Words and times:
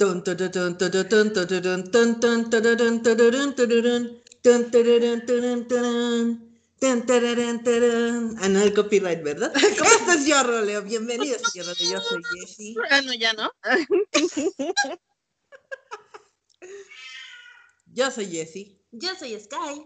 Ah, 0.00 0.04
no, 8.48 8.62
el 8.62 8.74
copyright, 8.74 9.22
¿verdad? 9.24 9.52
¿Cómo 9.78 9.90
estás, 9.90 10.24
yo, 10.24 10.40
Roleo? 10.44 10.82
Bienvenido, 10.82 11.36
señor 11.40 11.66
Roleo. 11.66 11.90
Yo 11.90 12.00
soy 12.00 12.22
Jessie. 12.32 12.76
Ah, 12.90 13.02
no, 13.02 13.12
ya 13.12 13.32
no. 13.32 13.50
Yo 17.86 18.10
soy 18.12 18.26
Jessie. 18.26 18.80
Yo 18.92 19.16
soy 19.16 19.36
Sky. 19.40 19.84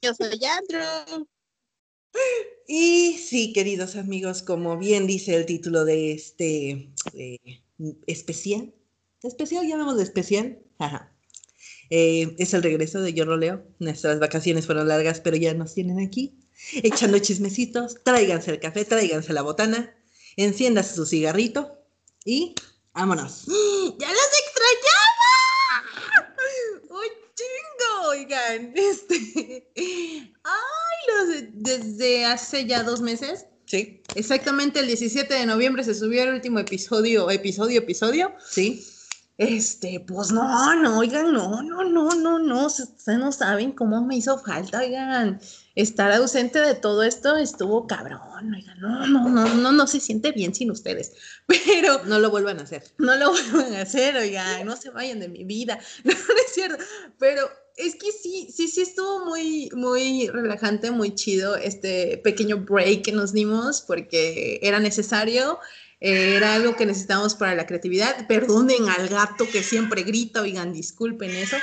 Yo 0.00 0.14
soy 0.14 0.38
Andrew. 0.44 1.26
Y 2.68 3.18
sí, 3.18 3.52
queridos 3.52 3.96
amigos, 3.96 4.42
como 4.42 4.78
bien 4.78 5.08
dice 5.08 5.34
el 5.34 5.44
título 5.44 5.84
de 5.84 6.12
este 6.12 6.92
eh, 7.14 7.65
especial, 8.06 8.74
especial, 9.22 9.66
llamamos 9.66 9.96
de 9.96 10.02
especial, 10.02 10.58
Ajá. 10.78 11.12
Eh, 11.90 12.34
es 12.38 12.54
el 12.54 12.62
regreso 12.62 13.00
de 13.00 13.12
Yo 13.14 13.24
Roleo. 13.24 13.64
Nuestras 13.78 14.18
vacaciones 14.18 14.66
fueron 14.66 14.88
largas, 14.88 15.20
pero 15.20 15.36
ya 15.36 15.54
nos 15.54 15.74
tienen 15.74 16.00
aquí, 16.00 16.38
echando 16.82 17.18
chismecitos. 17.18 18.02
Tráiganse 18.02 18.50
el 18.50 18.60
café, 18.60 18.84
tráiganse 18.84 19.32
la 19.32 19.42
botana, 19.42 19.96
enciéndase 20.36 20.94
su 20.94 21.06
cigarrito 21.06 21.78
y 22.24 22.54
vámonos. 22.92 23.44
¡Ya 23.98 24.08
los 24.08 24.30
extrañaba! 24.44 25.32
¡Un 26.90 27.08
chingo! 27.34 28.08
Oigan, 28.10 28.72
este. 28.76 29.72
¡Ay! 30.44 30.96
Los 31.08 31.44
desde 31.52 32.24
hace 32.24 32.66
ya 32.66 32.82
dos 32.82 33.00
meses. 33.00 33.46
Sí, 33.66 34.00
Exactamente 34.14 34.80
el 34.80 34.86
17 34.86 35.34
de 35.34 35.44
noviembre 35.46 35.84
se 35.84 35.94
subió 35.94 36.22
el 36.22 36.34
último 36.34 36.58
episodio, 36.60 37.28
episodio, 37.30 37.78
episodio. 37.80 38.32
sí. 38.48 38.84
Este, 39.38 40.00
pues 40.00 40.32
no, 40.32 40.74
no, 40.76 40.98
oigan, 40.98 41.30
no, 41.30 41.60
no, 41.62 41.84
no, 41.84 42.14
no, 42.14 42.38
no, 42.38 42.66
ustedes 42.68 43.18
no 43.18 43.30
saben 43.32 43.72
cómo 43.72 44.02
me 44.02 44.16
hizo 44.16 44.38
falta, 44.38 44.78
oigan, 44.78 45.38
estar 45.74 46.10
ausente 46.12 46.58
de 46.58 46.74
todo 46.74 47.02
esto 47.02 47.36
estuvo 47.36 47.86
cabrón, 47.86 48.54
oigan, 48.54 48.80
no, 48.80 49.06
no, 49.06 49.28
no, 49.28 49.54
no, 49.54 49.72
no 49.72 49.86
se 49.86 50.00
siente 50.00 50.32
bien 50.32 50.54
sin 50.54 50.70
ustedes, 50.70 51.12
pero 51.46 52.02
No 52.06 52.18
lo 52.18 52.30
vuelvan 52.30 52.60
a 52.60 52.62
hacer. 52.62 52.82
no 52.96 53.14
lo 53.16 53.30
vuelvan 53.52 53.74
a 53.74 53.82
hacer, 53.82 54.16
oigan, 54.16 54.64
no 54.64 54.74
se 54.74 54.88
vayan 54.88 55.20
de 55.20 55.28
mi 55.28 55.44
vida, 55.44 55.78
no, 56.04 56.12
no 56.14 56.18
es 56.46 56.54
cierto, 56.54 56.82
pero 57.18 57.42
es 57.76 57.94
que 57.94 58.10
sí, 58.12 58.48
sí, 58.54 58.68
sí 58.68 58.80
estuvo 58.82 59.24
muy, 59.24 59.68
muy 59.74 60.28
relajante, 60.28 60.90
muy 60.90 61.14
chido 61.14 61.56
este 61.56 62.18
pequeño 62.18 62.58
break 62.58 63.02
que 63.02 63.12
nos 63.12 63.32
dimos 63.32 63.82
porque 63.82 64.58
era 64.62 64.80
necesario. 64.80 65.58
eh, 66.00 66.34
Era 66.36 66.54
algo 66.54 66.76
que 66.76 66.86
necesitábamos 66.86 67.34
para 67.34 67.54
la 67.54 67.66
creatividad. 67.66 68.26
Perdonen 68.26 68.88
al 68.88 69.08
gato 69.08 69.48
que 69.50 69.62
siempre 69.62 70.02
grita, 70.02 70.42
oigan, 70.42 70.72
disculpen 70.72 71.30
eso. 71.36 71.56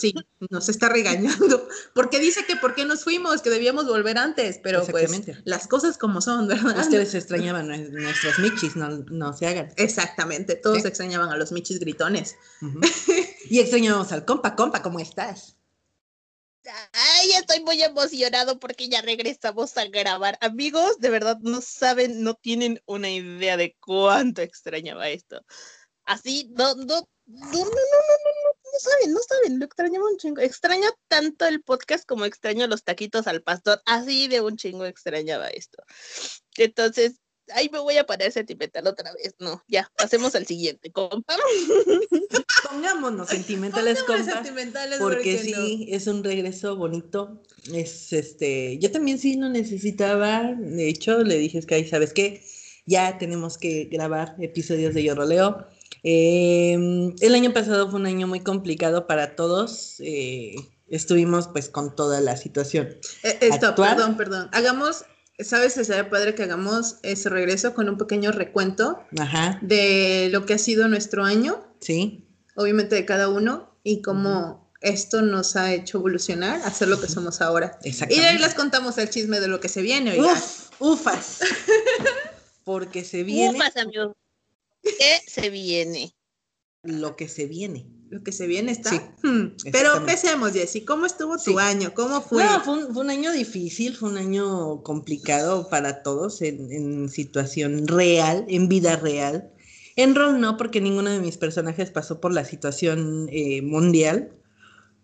Sí, 0.00 0.12
nos 0.50 0.68
está 0.68 0.88
regañando. 0.88 1.68
Porque 1.94 2.18
dice 2.18 2.44
que 2.44 2.56
por 2.56 2.74
qué 2.74 2.84
nos 2.84 3.04
fuimos, 3.04 3.42
que 3.42 3.50
debíamos 3.50 3.86
volver 3.86 4.18
antes, 4.18 4.58
pero 4.60 4.84
pues 4.84 5.08
las 5.44 5.68
cosas 5.68 5.98
como 5.98 6.20
son, 6.20 6.48
¿verdad? 6.48 6.76
Ustedes 6.80 7.14
extrañaban 7.14 7.68
nue- 7.68 7.90
nuestros 7.90 8.40
michis, 8.40 8.74
no, 8.74 8.88
no 8.88 9.32
se 9.36 9.46
hagan. 9.46 9.72
Exactamente, 9.76 10.56
todos 10.56 10.82
Sí. 10.82 10.88
extrañaban 10.88 11.30
a 11.30 11.36
los 11.36 11.52
michis 11.52 11.78
gritones. 11.78 12.34
Y 13.50 13.60
extrañamos 13.60 14.12
al 14.12 14.24
compa, 14.24 14.56
compa, 14.56 14.82
¿cómo 14.82 14.98
estás? 14.98 15.56
Ay, 16.92 17.32
estoy 17.32 17.60
muy 17.60 17.82
emocionado 17.82 18.58
porque 18.58 18.88
ya 18.88 19.02
regresamos 19.02 19.76
a 19.76 19.84
grabar. 19.86 20.38
Amigos, 20.40 20.98
de 20.98 21.10
verdad 21.10 21.38
no 21.40 21.60
saben, 21.60 22.22
no 22.22 22.34
tienen 22.34 22.80
una 22.86 23.10
idea 23.10 23.56
de 23.56 23.76
cuánto 23.80 24.40
extrañaba 24.40 25.10
esto. 25.10 25.44
Así, 26.04 26.50
no, 26.56 26.74
no, 26.74 26.84
no, 26.84 26.86
no, 26.86 27.04
no, 27.26 27.64
no, 27.64 27.64
no, 27.64 27.64
no, 27.64 28.78
saben, 28.78 29.12
no 29.12 29.20
saben, 29.28 29.58
lo 29.58 29.64
extrañaba 29.66 30.06
un 30.06 30.16
chingo. 30.16 30.40
Extraño 30.40 30.88
tanto 31.08 31.46
el 31.46 31.62
podcast 31.62 32.06
como 32.06 32.24
extraño 32.24 32.66
los 32.66 32.82
taquitos 32.82 33.26
al 33.26 33.42
pastor. 33.42 33.82
Así 33.84 34.28
de 34.28 34.40
un 34.40 34.56
chingo 34.56 34.86
extrañaba 34.86 35.48
esto. 35.48 35.82
Entonces, 36.56 37.20
ahí 37.52 37.68
me 37.70 37.78
voy 37.78 37.98
a 37.98 38.06
poner 38.06 38.32
sentimental 38.32 38.86
otra 38.86 39.12
vez. 39.12 39.34
No, 39.38 39.62
ya, 39.68 39.90
pasemos 39.96 40.34
al 40.34 40.46
siguiente, 40.46 40.90
compa. 40.92 41.36
Pongámonos 42.70 43.28
sentimentales, 43.28 44.00
Pongámonos 44.02 44.26
compa. 44.26 44.44
sentimentales, 44.44 44.98
Porque 44.98 45.16
¿por 45.16 45.22
qué 45.24 45.38
sí, 45.38 45.86
es 45.90 46.06
un 46.06 46.22
regreso 46.24 46.76
bonito. 46.76 47.42
Es 47.72 48.12
este, 48.12 48.78
yo 48.78 48.90
también 48.90 49.18
sí 49.18 49.36
lo 49.36 49.48
necesitaba. 49.48 50.52
De 50.58 50.88
hecho, 50.88 51.22
le 51.22 51.38
dije 51.38 51.58
es 51.58 51.66
que 51.66 51.76
ahí, 51.76 51.86
¿sabes 51.88 52.12
qué? 52.12 52.42
Ya 52.86 53.16
tenemos 53.18 53.56
que 53.58 53.84
grabar 53.90 54.36
episodios 54.40 54.94
de 54.94 55.02
Yo 55.02 55.14
Roleo. 55.14 55.66
Eh, 56.02 56.74
el 57.20 57.34
año 57.34 57.52
pasado 57.52 57.90
fue 57.90 57.98
un 58.00 58.06
año 58.06 58.26
muy 58.26 58.40
complicado 58.40 59.06
para 59.06 59.36
todos. 59.36 59.96
eh, 60.00 60.54
estuvimos 60.88 61.48
pues 61.48 61.68
con 61.70 61.96
toda 61.96 62.20
la 62.20 62.36
situación. 62.36 62.88
Eh, 63.22 63.38
Esto, 63.40 63.74
perdón, 63.74 64.16
perdón. 64.16 64.48
Hagamos, 64.52 65.04
¿sabes? 65.38 65.72
Sería 65.72 66.10
padre 66.10 66.34
que 66.34 66.42
hagamos 66.42 66.96
ese 67.02 67.30
regreso 67.30 67.74
con 67.74 67.88
un 67.88 67.96
pequeño 67.96 68.32
recuento 68.32 69.00
Ajá, 69.18 69.58
de 69.62 70.28
lo 70.30 70.44
que 70.44 70.54
ha 70.54 70.58
sido 70.58 70.86
nuestro 70.88 71.24
año, 71.24 71.64
sí. 71.80 72.23
Obviamente 72.56 72.94
de 72.94 73.04
cada 73.04 73.28
uno, 73.28 73.78
y 73.82 74.02
cómo 74.02 74.72
esto 74.80 75.22
nos 75.22 75.56
ha 75.56 75.72
hecho 75.72 75.98
evolucionar 75.98 76.60
a 76.62 76.70
ser 76.70 76.88
lo 76.88 77.00
que 77.00 77.08
somos 77.08 77.40
ahora. 77.40 77.78
Y 77.82 77.90
de 78.20 78.26
ahí 78.26 78.38
les 78.38 78.54
contamos 78.54 78.98
el 78.98 79.08
chisme 79.10 79.40
de 79.40 79.48
lo 79.48 79.60
que 79.60 79.68
se 79.68 79.80
viene. 79.82 80.20
Uf, 80.20 80.70
ufas. 80.78 81.38
Porque 82.64 83.04
se 83.04 83.22
viene 83.24 83.56
Ufas, 83.58 83.76
amigos. 83.76 84.12
¿Qué 84.82 85.20
se 85.26 85.50
viene? 85.50 86.14
lo 86.82 87.16
que 87.16 87.28
se 87.28 87.46
viene. 87.46 87.86
Lo 88.10 88.22
que 88.22 88.30
se 88.30 88.46
viene 88.46 88.70
está. 88.72 88.90
Sí, 88.90 89.00
Hmm. 89.22 89.56
Pero 89.72 89.96
empecemos, 89.96 90.52
Jessy. 90.52 90.84
¿Cómo 90.84 91.06
estuvo 91.06 91.36
tu 91.38 91.52
Sí. 91.52 91.56
año? 91.58 91.94
¿Cómo 91.94 92.20
fue? 92.20 92.44
No, 92.44 92.60
fue 92.62 92.74
un, 92.84 92.92
fue 92.92 93.02
un 93.04 93.10
año 93.10 93.32
difícil, 93.32 93.96
fue 93.96 94.10
un 94.10 94.18
año 94.18 94.82
complicado 94.82 95.70
para 95.70 96.02
todos 96.02 96.42
en, 96.42 96.70
en 96.70 97.08
situación 97.08 97.88
real, 97.88 98.44
en 98.48 98.68
vida 98.68 98.96
real. 98.96 99.50
En 99.96 100.14
rol 100.14 100.40
no, 100.40 100.56
porque 100.56 100.80
ninguno 100.80 101.10
de 101.10 101.20
mis 101.20 101.36
personajes 101.36 101.90
pasó 101.90 102.20
por 102.20 102.32
la 102.32 102.44
situación 102.44 103.28
eh, 103.30 103.62
mundial. 103.62 104.32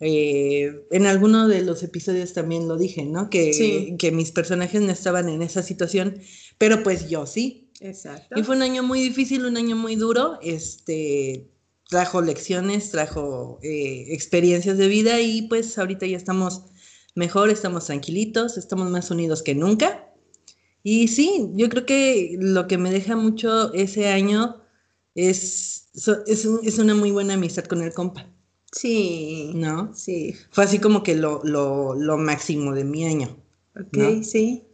Eh, 0.00 0.82
en 0.90 1.06
alguno 1.06 1.46
de 1.46 1.62
los 1.62 1.82
episodios 1.82 2.32
también 2.32 2.66
lo 2.66 2.76
dije, 2.76 3.04
¿no? 3.04 3.28
Que, 3.28 3.52
Sí. 3.52 3.96
que 3.98 4.10
mis 4.10 4.32
personajes 4.32 4.80
no 4.80 4.90
estaban 4.90 5.28
en 5.28 5.42
esa 5.42 5.62
situación, 5.62 6.20
pero 6.58 6.82
pues 6.82 7.08
yo 7.08 7.26
sí. 7.26 7.68
Exacto. 7.80 8.38
Y 8.38 8.42
fue 8.42 8.56
un 8.56 8.62
año 8.62 8.82
muy 8.82 9.00
difícil, 9.00 9.44
un 9.44 9.56
año 9.56 9.76
muy 9.76 9.96
duro. 9.96 10.38
Este 10.42 11.48
trajo 11.88 12.22
lecciones, 12.22 12.90
trajo 12.90 13.58
eh, 13.62 14.06
experiencias 14.10 14.78
de 14.78 14.86
vida 14.88 15.20
y 15.20 15.42
pues 15.42 15.76
ahorita 15.76 16.06
ya 16.06 16.16
estamos 16.16 16.62
mejor, 17.14 17.50
estamos 17.50 17.86
tranquilitos, 17.86 18.56
estamos 18.56 18.88
más 18.90 19.10
unidos 19.10 19.42
que 19.42 19.54
nunca. 19.54 20.06
Y 20.82 21.08
sí, 21.08 21.50
yo 21.54 21.68
creo 21.68 21.84
que 21.84 22.36
lo 22.38 22.66
que 22.68 22.78
me 22.78 22.90
deja 22.90 23.16
mucho 23.16 23.72
ese 23.74 24.08
año 24.08 24.59
es, 25.15 25.88
es, 26.26 26.44
un- 26.47 26.60
es 26.62 26.78
una 26.78 26.94
muy 26.94 27.10
buena 27.10 27.34
amistad 27.34 27.65
con 27.65 27.82
el 27.82 27.93
compa, 27.93 28.26
Sí. 28.72 29.50
¿no? 29.54 29.93
Sí. 29.94 30.37
Fue 30.53 30.65
así 30.65 30.78
como 30.78 31.03
que 31.03 31.16
lo, 31.16 31.41
lo, 31.44 31.94
lo 31.94 32.16
máximo 32.19 32.72
de 32.75 32.84
mi 32.84 33.04
año. 33.06 33.37
Ok, 33.78 33.97
¿No? 33.97 34.22
sí. 34.25 34.65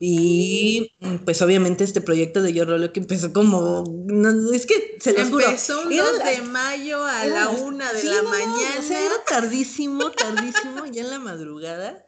Y 0.00 0.92
pues 1.24 1.42
obviamente 1.42 1.82
este 1.82 2.00
proyecto 2.00 2.40
de 2.40 2.52
Yo 2.52 2.64
Rollo 2.64 2.92
que 2.92 3.00
empezó 3.00 3.32
como, 3.32 3.82
no, 4.06 4.52
es 4.52 4.64
que 4.64 4.96
se 5.00 5.12
los 5.12 5.28
juro, 5.28 5.44
Empezó 5.46 5.82
un 5.82 5.92
era 5.92 6.04
2 6.04 6.18
la- 6.18 6.30
de 6.30 6.42
mayo 6.42 7.04
a 7.04 7.26
era 7.26 7.44
la 7.46 7.48
1 7.50 7.92
de 7.92 8.00
sí, 8.00 8.06
la 8.06 8.22
no, 8.22 8.28
mañana. 8.30 8.76
o 8.78 8.82
sea, 8.82 9.04
era 9.04 9.24
tardísimo, 9.28 10.10
tardísimo, 10.12 10.86
ya 10.86 11.02
en 11.02 11.10
la 11.10 11.18
madrugada. 11.18 12.06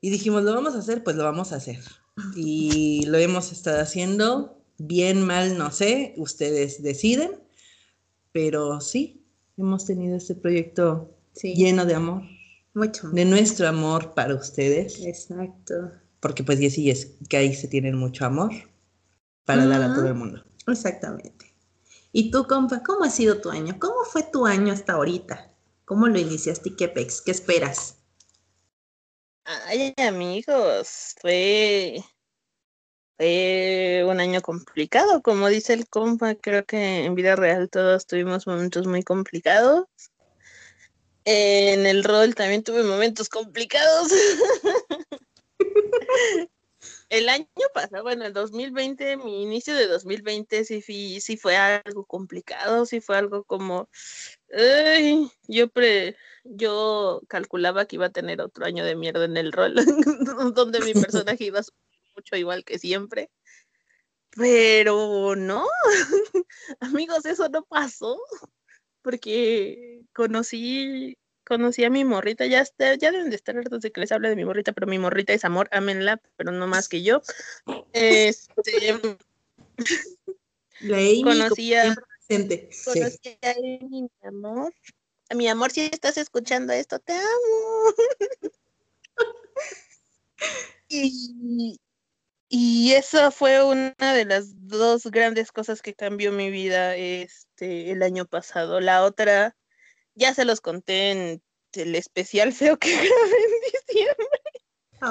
Y 0.00 0.10
dijimos, 0.10 0.42
lo 0.42 0.52
vamos 0.54 0.74
a 0.74 0.78
hacer, 0.78 1.04
pues 1.04 1.14
lo 1.14 1.22
vamos 1.22 1.52
a 1.52 1.56
hacer. 1.56 1.78
Y 2.34 3.04
lo 3.06 3.16
hemos 3.18 3.52
estado 3.52 3.80
haciendo, 3.80 4.57
bien, 4.78 5.22
mal, 5.24 5.58
no 5.58 5.70
sé, 5.70 6.14
ustedes 6.16 6.82
deciden. 6.82 7.40
Pero 8.32 8.80
sí, 8.80 9.24
hemos 9.56 9.84
tenido 9.86 10.16
este 10.16 10.34
proyecto 10.34 11.14
Sí. 11.32 11.54
lleno 11.54 11.84
de 11.86 11.94
amor, 11.94 12.22
Mucho. 12.74 13.08
de 13.10 13.24
nuestro 13.24 13.68
amor 13.68 14.14
para 14.14 14.34
ustedes. 14.34 15.00
Exacto. 15.04 15.92
Porque 16.20 16.42
pues 16.42 16.58
Jessy 16.58 16.90
y 16.90 16.94
Sky 16.94 17.54
se 17.54 17.68
tienen 17.68 17.96
mucho 17.96 18.24
amor 18.24 18.50
para 19.44 19.66
dar 19.66 19.82
a 19.82 19.94
todo 19.94 20.08
el 20.08 20.14
mundo. 20.14 20.44
Exactamente. 20.66 21.54
¿Y 22.12 22.30
tú, 22.30 22.46
compa, 22.46 22.82
cómo 22.82 23.04
ha 23.04 23.10
sido 23.10 23.40
tu 23.40 23.50
año? 23.50 23.76
¿Cómo 23.78 24.02
fue 24.04 24.22
tu 24.24 24.46
año 24.46 24.72
hasta 24.72 24.94
ahorita? 24.94 25.54
¿Cómo 25.84 26.08
lo 26.08 26.18
iniciaste 26.18 26.70
y 26.70 26.76
qué 26.76 26.88
pex? 26.88 27.20
¿Qué 27.20 27.30
esperas? 27.30 27.98
Ay, 29.44 29.94
amigos, 29.96 31.14
fue, 31.20 32.02
fue 33.18 34.04
un 34.06 34.20
año 34.20 34.40
complicado, 34.40 35.22
como 35.22 35.48
dice 35.48 35.72
el 35.74 35.88
compa, 35.88 36.36
creo 36.36 36.64
que 36.64 37.04
en 37.04 37.16
vida 37.16 37.34
real 37.34 37.68
todos 37.68 38.06
tuvimos 38.06 38.46
momentos 38.46 38.86
muy 38.86 39.02
complicados. 39.02 39.86
En 41.24 41.84
el 41.86 42.04
rol 42.04 42.36
también 42.36 42.62
tuve 42.62 42.84
momentos 42.84 43.28
complicados. 43.28 44.12
el 47.08 47.28
año 47.28 47.48
pasado, 47.74 48.04
bueno, 48.04 48.24
el 48.24 48.32
2020, 48.32 49.16
mi 49.16 49.42
inicio 49.42 49.74
de 49.74 49.88
2020 49.88 50.64
sí, 50.64 51.20
sí 51.20 51.36
fue 51.36 51.56
algo 51.56 52.04
complicado, 52.04 52.86
sí 52.86 53.00
fue 53.00 53.16
algo 53.16 53.42
como, 53.42 53.88
yo 55.48 55.68
pre, 55.70 56.14
yo 56.44 57.20
calculaba 57.26 57.86
que 57.86 57.96
iba 57.96 58.06
a 58.06 58.12
tener 58.12 58.40
otro 58.40 58.64
año 58.64 58.84
de 58.84 58.94
mierda 58.94 59.24
en 59.24 59.36
el 59.36 59.50
rol, 59.50 59.74
donde 60.54 60.80
mi 60.82 60.94
personaje 60.94 61.44
iba 61.44 61.58
a 61.58 61.64
mucho 62.18 62.36
igual 62.36 62.64
que 62.64 62.78
siempre. 62.78 63.30
Pero 64.30 65.34
no, 65.36 65.66
amigos, 66.80 67.24
eso 67.24 67.48
no 67.48 67.64
pasó, 67.64 68.20
porque 69.02 70.02
conocí 70.12 71.16
conocí 71.46 71.82
a 71.84 71.90
mi 71.90 72.04
morrita, 72.04 72.44
ya, 72.44 72.60
está, 72.60 72.94
ya 72.96 73.10
deben 73.10 73.30
de 73.30 73.36
estar 73.36 73.56
hartos 73.56 73.80
de 73.80 73.90
que 73.90 74.02
les 74.02 74.12
hable 74.12 74.28
de 74.28 74.36
mi 74.36 74.44
morrita, 74.44 74.74
pero 74.74 74.86
mi 74.86 74.98
morrita 74.98 75.32
es 75.32 75.46
amor, 75.46 75.66
ámenla, 75.72 76.20
pero 76.36 76.52
no 76.52 76.66
más 76.66 76.90
que 76.90 77.02
yo. 77.02 77.22
Este, 77.94 79.00
conocí 81.24 81.72
a, 81.72 81.96
conocí 82.84 83.38
a 83.42 83.54
mi 83.88 84.10
amor. 84.22 84.74
A 85.30 85.34
mi 85.34 85.48
amor, 85.48 85.70
si 85.70 85.80
estás 85.86 86.18
escuchando 86.18 86.74
esto, 86.74 86.98
te 86.98 87.14
amo. 87.14 87.94
y, 90.88 91.80
y 92.48 92.92
eso 92.92 93.30
fue 93.30 93.62
una 93.62 93.94
de 93.98 94.24
las 94.24 94.66
dos 94.66 95.04
grandes 95.04 95.52
cosas 95.52 95.82
que 95.82 95.94
cambió 95.94 96.32
mi 96.32 96.50
vida 96.50 96.96
este 96.96 97.90
el 97.90 98.02
año 98.02 98.24
pasado. 98.24 98.80
La 98.80 99.04
otra 99.04 99.54
ya 100.14 100.32
se 100.32 100.46
los 100.46 100.62
conté 100.62 101.10
en 101.10 101.42
el 101.72 101.94
especial 101.94 102.54
feo 102.54 102.78
que 102.78 102.90
grabé 102.96 103.10
en 103.10 103.60
diciembre. 103.86 104.26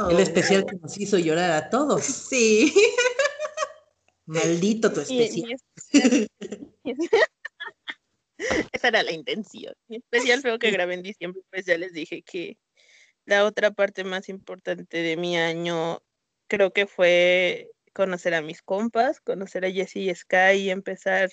el 0.09 0.19
especial 0.19 0.65
que 0.65 0.77
nos 0.77 0.97
hizo 0.97 1.19
llorar 1.19 1.51
a 1.51 1.69
todos. 1.69 2.03
Sí. 2.03 2.73
Maldito 4.25 4.91
tu 4.91 5.01
especial. 5.01 5.57
Esa 8.71 8.87
era 8.87 9.03
la 9.03 9.11
intención. 9.11 9.73
El 9.89 9.97
especial 9.97 10.41
feo 10.41 10.57
que 10.57 10.71
grabé 10.71 10.95
en 10.95 11.03
diciembre, 11.03 11.41
pues 11.51 11.65
ya 11.65 11.77
les 11.77 11.93
dije 11.93 12.23
que 12.23 12.57
la 13.25 13.45
otra 13.45 13.71
parte 13.71 14.03
más 14.03 14.27
importante 14.27 14.97
de 14.97 15.17
mi 15.17 15.37
año 15.37 16.01
creo 16.47 16.71
que 16.71 16.87
fue 16.87 17.71
conocer 17.93 18.33
a 18.33 18.41
mis 18.41 18.61
compas, 18.61 19.19
conocer 19.21 19.65
a 19.65 19.71
Jessie 19.71 20.09
y 20.09 20.15
Sky 20.15 20.57
y 20.57 20.69
empezar 20.69 21.29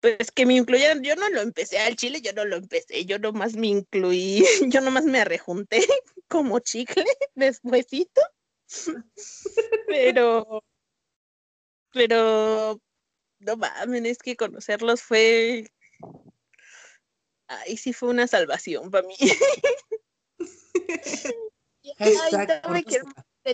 pues 0.00 0.30
que 0.30 0.46
me 0.46 0.54
incluyeran, 0.54 1.02
yo 1.02 1.16
no 1.16 1.28
lo 1.30 1.40
empecé 1.40 1.78
al 1.78 1.96
chile, 1.96 2.20
yo 2.20 2.32
no 2.32 2.44
lo 2.44 2.56
empecé, 2.56 3.04
yo 3.06 3.18
nomás 3.18 3.56
me 3.56 3.68
incluí, 3.68 4.44
yo 4.78 4.80
nomás 4.80 5.04
me 5.04 5.20
arrejunté 5.20 5.80
como 6.28 6.58
chicle 6.60 7.04
despuésito, 7.34 8.20
pero, 9.86 10.62
pero, 11.92 12.80
no 13.38 13.56
mames, 13.56 14.04
es 14.04 14.18
que 14.18 14.36
conocerlos 14.36 15.02
fue, 15.02 15.70
ahí 17.48 17.76
sí 17.76 17.92
fue 17.92 18.10
una 18.10 18.26
salvación 18.26 18.90
para 18.90 19.06
mí. 19.06 19.16
Ay, 21.98 22.84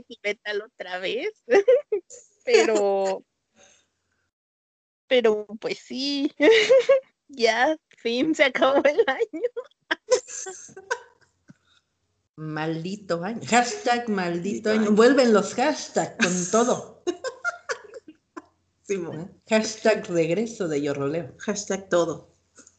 quiero 0.01 0.39
de 0.45 0.63
otra 0.63 0.99
vez, 0.99 1.33
pero 2.45 3.25
pero 5.13 5.47
pues 5.61 5.79
sí, 5.79 6.33
ya, 7.29 7.77
fin, 7.99 8.35
se 8.35 8.45
acabó 8.45 8.83
el 8.83 9.05
año. 9.07 9.43
Maldito 12.37 13.23
año. 13.23 13.43
Hashtag 13.47 14.09
maldito 14.09 14.71
año. 14.71 14.93
Vuelven 14.93 15.35
los 15.35 15.55
hashtags 15.55 16.17
con 16.17 16.51
todo. 16.51 17.05
Hashtag 19.49 20.07
regreso 20.09 20.69
de 20.69 20.81
Yo 20.81 20.95
Roleo. 20.95 21.35
Hashtag 21.39 21.89
todo. 21.89 22.31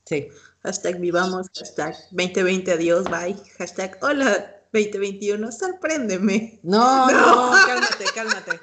Sí. 0.05 0.29
Hashtag 0.63 0.99
vivamos. 0.99 1.49
Hashtag 1.55 1.95
2020 2.11 2.71
adiós, 2.71 3.05
bye. 3.05 3.35
Hashtag 3.57 3.97
hola 4.01 4.52
2021, 4.73 5.51
sorpréndeme. 5.51 6.59
No, 6.63 7.07
no, 7.11 7.51
no 7.51 7.65
cálmate, 7.65 8.05
cálmate. 8.13 8.59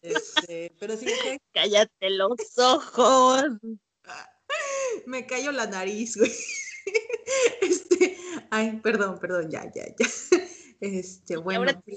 Este, 0.00 0.74
pero 0.80 0.96
sí, 0.96 1.06
Cállate 1.52 2.10
los 2.10 2.58
ojos. 2.58 3.44
Me 5.06 5.26
cayó 5.26 5.52
la 5.52 5.66
nariz, 5.66 6.16
güey. 6.16 6.32
Este, 7.60 8.18
ay, 8.50 8.80
perdón, 8.82 9.18
perdón, 9.20 9.48
ya, 9.48 9.64
ya, 9.72 9.86
ya. 9.86 10.06
Este, 10.80 11.36
bueno. 11.36 11.60
ahora 11.60 11.74
tú, 11.80 11.92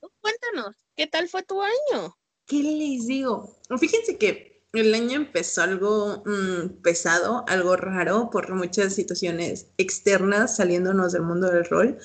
tú 0.00 0.10
cuéntanos, 0.22 0.74
¿qué 0.96 1.06
tal 1.06 1.28
fue 1.28 1.42
tu 1.42 1.60
año? 1.60 2.16
¿Qué 2.46 2.62
les 2.62 3.06
digo? 3.06 3.54
Fíjense 3.78 4.16
que 4.16 4.64
el 4.72 4.94
año 4.94 5.16
empezó 5.16 5.62
algo 5.62 6.22
mm, 6.24 6.82
pesado, 6.82 7.44
algo 7.48 7.76
raro 7.76 8.30
por 8.30 8.52
muchas 8.54 8.94
situaciones 8.94 9.68
externas 9.76 10.56
saliéndonos 10.56 11.12
del 11.12 11.22
mundo 11.22 11.50
del 11.50 11.66
rol, 11.66 11.98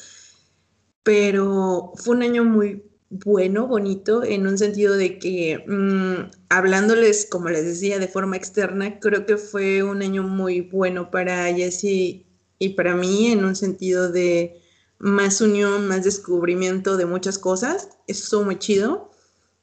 pero 1.04 1.94
fue 1.96 2.16
un 2.16 2.24
año 2.24 2.44
muy 2.44 2.84
bueno, 3.10 3.68
bonito, 3.68 4.24
en 4.24 4.46
un 4.46 4.58
sentido 4.58 4.96
de 4.96 5.18
que 5.18 5.64
mm, 5.68 6.32
hablándoles, 6.50 7.28
como 7.30 7.50
les 7.50 7.66
decía, 7.66 7.98
de 8.00 8.08
forma 8.08 8.38
externa, 8.38 9.00
creo 9.00 9.26
que 9.26 9.38
fue 9.38 9.84
un 9.84 10.02
año 10.02 10.24
muy 10.24 10.62
bueno 10.62 11.10
para 11.10 11.52
Jessie 11.54 12.26
y 12.60 12.70
para 12.70 12.96
mí, 12.96 13.32
en 13.32 13.46
un 13.46 13.56
sentido 13.56 14.12
de 14.12 14.62
más 15.00 15.42
unión, 15.42 15.88
más 15.88 16.04
descubrimiento 16.04 16.98
de 16.98 17.06
muchas 17.06 17.40
cosas. 17.40 17.90
Eso 18.08 18.24
estuvo 18.24 18.44
muy 18.44 18.60
chido. 18.60 19.10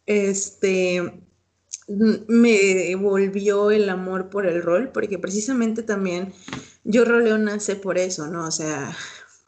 Este, 0.07 1.23
me 1.89 2.95
volvió 2.97 3.71
el 3.71 3.89
amor 3.89 4.31
por 4.31 4.47
el 4.47 4.63
rol, 4.63 4.91
porque 4.93 5.19
precisamente 5.19 5.83
también 5.83 6.33
yo 6.85 7.05
roleo 7.05 7.39
nace 7.39 7.77
por 7.77 7.99
eso, 7.99 8.27
¿no? 8.29 8.47
O 8.47 8.51
sea, 8.51 8.97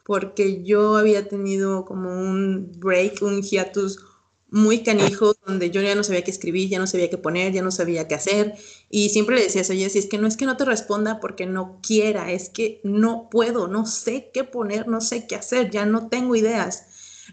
porque 0.09 0.63
yo 0.63 0.97
había 0.97 1.27
tenido 1.27 1.85
como 1.85 2.09
un 2.09 2.71
break, 2.79 3.21
un 3.21 3.43
hiatus 3.43 4.03
muy 4.49 4.81
canijo, 4.81 5.35
donde 5.45 5.69
yo 5.69 5.83
ya 5.83 5.93
no 5.93 6.03
sabía 6.03 6.23
qué 6.23 6.31
escribir, 6.31 6.67
ya 6.67 6.79
no 6.79 6.87
sabía 6.87 7.11
qué 7.11 7.19
poner, 7.19 7.53
ya 7.53 7.61
no 7.61 7.69
sabía 7.69 8.07
qué 8.07 8.15
hacer. 8.15 8.55
Y 8.89 9.09
siempre 9.09 9.35
le 9.35 9.43
decía, 9.43 9.61
oye, 9.69 9.87
si 9.87 9.99
es 9.99 10.07
que 10.07 10.17
no 10.17 10.25
es 10.25 10.35
que 10.35 10.47
no 10.47 10.57
te 10.57 10.65
responda 10.65 11.19
porque 11.19 11.45
no 11.45 11.79
quiera, 11.83 12.31
es 12.31 12.49
que 12.49 12.81
no 12.83 13.29
puedo, 13.29 13.67
no 13.67 13.85
sé 13.85 14.31
qué 14.33 14.43
poner, 14.43 14.87
no 14.87 14.99
sé 14.99 15.27
qué 15.27 15.35
hacer, 15.35 15.69
ya 15.69 15.85
no 15.85 16.09
tengo 16.09 16.35
ideas. 16.35 16.85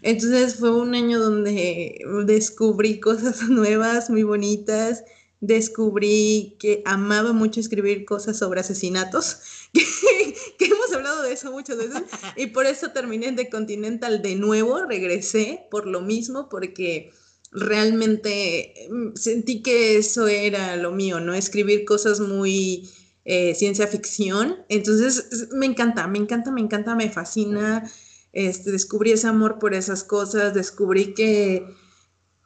Entonces 0.03 0.57
fue 0.57 0.69
un 0.71 0.93
año 0.93 1.17
donde 1.17 1.99
descubrí 2.27 2.99
cosas 2.99 3.41
nuevas, 3.49 4.11
muy 4.11 4.21
bonitas, 4.21 5.03
descubrí 5.39 6.55
que 6.59 6.81
amaba 6.85 7.33
mucho 7.33 7.59
escribir 7.59 8.05
cosas 8.05 8.37
sobre 8.37 8.59
asesinatos, 8.59 9.66
que, 10.57 10.65
hemos 10.65 10.93
hablado 10.93 11.23
de 11.23 11.33
eso 11.33 11.51
muchas 11.51 11.77
veces, 11.77 12.03
y 12.35 12.47
por 12.47 12.65
eso 12.65 12.91
terminé 12.91 13.31
de 13.31 13.49
Continental 13.49 14.21
de 14.21 14.35
nuevo, 14.35 14.83
regresé 14.85 15.67
por 15.69 15.87
lo 15.87 16.01
mismo, 16.01 16.49
porque 16.49 17.11
realmente 17.51 18.87
mm, 18.89 19.15
sentí 19.15 19.61
que 19.61 19.97
eso 19.97 20.27
era 20.27 20.75
lo 20.75 20.91
mío, 20.91 21.19
¿no? 21.19 21.33
Escribir 21.33 21.85
cosas 21.85 22.19
muy 22.19 22.89
eh, 23.25 23.55
ciencia 23.55 23.87
ficción, 23.87 24.57
entonces 24.69 25.49
me 25.53 25.65
encanta, 25.65 26.07
me 26.07 26.17
encanta, 26.17 26.51
me 26.51 26.61
encanta, 26.61 26.95
me 26.95 27.09
fascina, 27.09 27.89
este, 28.33 28.71
descubrí 28.71 29.11
ese 29.11 29.27
amor 29.27 29.59
por 29.59 29.73
esas 29.73 30.03
cosas, 30.03 30.53
descubrí 30.53 31.13
que, 31.13 31.65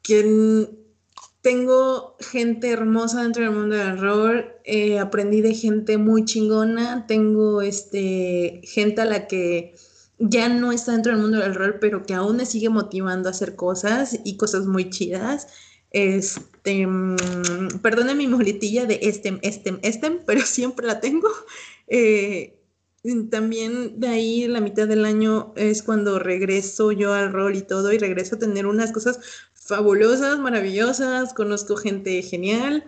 que 0.03 0.69
tengo 1.41 2.15
gente 2.19 2.69
hermosa 2.69 3.23
dentro 3.23 3.43
del 3.43 3.53
mundo 3.53 3.75
del 3.75 3.99
rol, 3.99 4.50
eh, 4.65 4.99
aprendí 4.99 5.41
de 5.41 5.53
gente 5.53 5.97
muy 5.97 6.25
chingona, 6.25 7.05
tengo 7.07 7.61
este, 7.61 8.61
gente 8.63 9.01
a 9.01 9.05
la 9.05 9.27
que 9.27 9.75
ya 10.19 10.49
no 10.49 10.71
está 10.71 10.91
dentro 10.91 11.11
del 11.11 11.21
mundo 11.21 11.39
del 11.39 11.55
rol, 11.55 11.77
pero 11.79 12.03
que 12.03 12.13
aún 12.13 12.37
me 12.37 12.45
sigue 12.45 12.69
motivando 12.69 13.27
a 13.27 13.31
hacer 13.31 13.55
cosas 13.55 14.19
y 14.23 14.37
cosas 14.37 14.65
muy 14.65 14.89
chidas. 14.89 15.47
Este, 15.91 16.85
mm, 16.87 17.79
perdone 17.81 18.15
mi 18.15 18.27
muletilla 18.27 18.85
de 18.85 18.99
estem, 19.03 19.39
estem, 19.41 19.79
estem, 19.81 20.19
pero 20.25 20.41
siempre 20.41 20.87
la 20.87 20.99
tengo. 20.99 21.29
Eh, 21.87 22.57
también 23.31 23.99
de 23.99 24.07
ahí 24.09 24.47
la 24.47 24.61
mitad 24.61 24.87
del 24.87 25.05
año 25.05 25.53
es 25.55 25.81
cuando 25.81 26.19
regreso 26.19 26.91
yo 26.91 27.13
al 27.13 27.33
rol 27.33 27.55
y 27.55 27.63
todo 27.63 27.91
y 27.91 27.97
regreso 27.97 28.35
a 28.35 28.39
tener 28.39 28.67
unas 28.67 28.91
cosas 28.91 29.19
fabulosas, 29.53 30.37
maravillosas, 30.39 31.33
conozco 31.33 31.77
gente 31.77 32.21
genial 32.21 32.85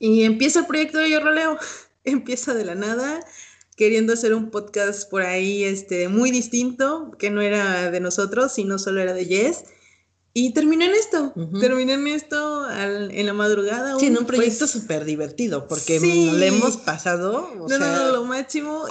y 0.00 0.24
empieza 0.24 0.60
el 0.60 0.66
proyecto 0.66 0.98
de 0.98 1.10
Yo 1.10 1.20
Roleo, 1.20 1.58
empieza 2.04 2.54
de 2.54 2.64
la 2.64 2.74
nada, 2.74 3.20
queriendo 3.76 4.14
hacer 4.14 4.34
un 4.34 4.50
podcast 4.50 5.08
por 5.08 5.22
ahí 5.22 5.62
este, 5.62 6.08
muy 6.08 6.32
distinto, 6.32 7.12
que 7.18 7.30
no 7.30 7.42
era 7.42 7.90
de 7.90 8.00
nosotros, 8.00 8.52
sino 8.52 8.78
solo 8.78 9.00
era 9.00 9.12
de 9.12 9.26
Jess. 9.26 9.64
Y 10.32 10.52
terminé 10.52 10.86
en 10.86 10.92
esto, 10.92 11.34
terminé 11.60 11.94
en 11.94 12.06
esto 12.06 12.70
en 12.70 13.26
la 13.26 13.32
madrugada. 13.32 13.98
Sí, 13.98 14.06
en 14.06 14.16
un 14.16 14.26
proyecto 14.26 14.68
súper 14.68 15.04
divertido, 15.04 15.66
porque 15.66 15.98
le 15.98 16.46
hemos 16.46 16.76
pasado. 16.76 17.50
no, 17.56 17.66
no, 17.66 17.78
no, 17.78 18.12
lo 18.12 18.24
máximo. 18.24 18.84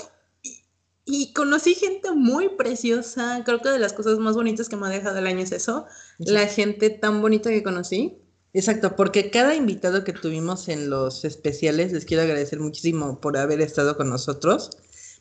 y 1.06 1.32
conocí 1.32 1.76
gente 1.76 2.12
muy 2.12 2.50
preciosa. 2.50 3.42
Creo 3.46 3.62
que 3.62 3.70
de 3.70 3.80
las 3.80 3.94
cosas 3.94 4.20
más 4.20 4.36
bonitas 4.36 4.68
que 4.68 4.76
me 4.76 4.88
ha 4.88 4.90
dejado 4.90 5.18
el 5.18 5.28
año 5.28 5.40
es 5.40 5.54
eso. 5.54 5.86
La 6.18 6.46
gente 6.46 6.90
tan 6.90 7.22
bonita 7.22 7.50
que 7.50 7.64
conocí. 7.64 8.18
Exacto, 8.54 8.96
porque 8.96 9.30
cada 9.30 9.56
invitado 9.56 10.04
que 10.04 10.14
tuvimos 10.14 10.70
en 10.70 10.90
los 10.90 11.24
especiales, 11.24 11.92
les 11.92 12.06
quiero 12.06 12.24
agradecer 12.24 12.60
muchísimo 12.60 13.20
por 13.22 13.38
haber 13.38 13.62
estado 13.62 13.96
con 13.96 14.10
nosotros. 14.10 14.72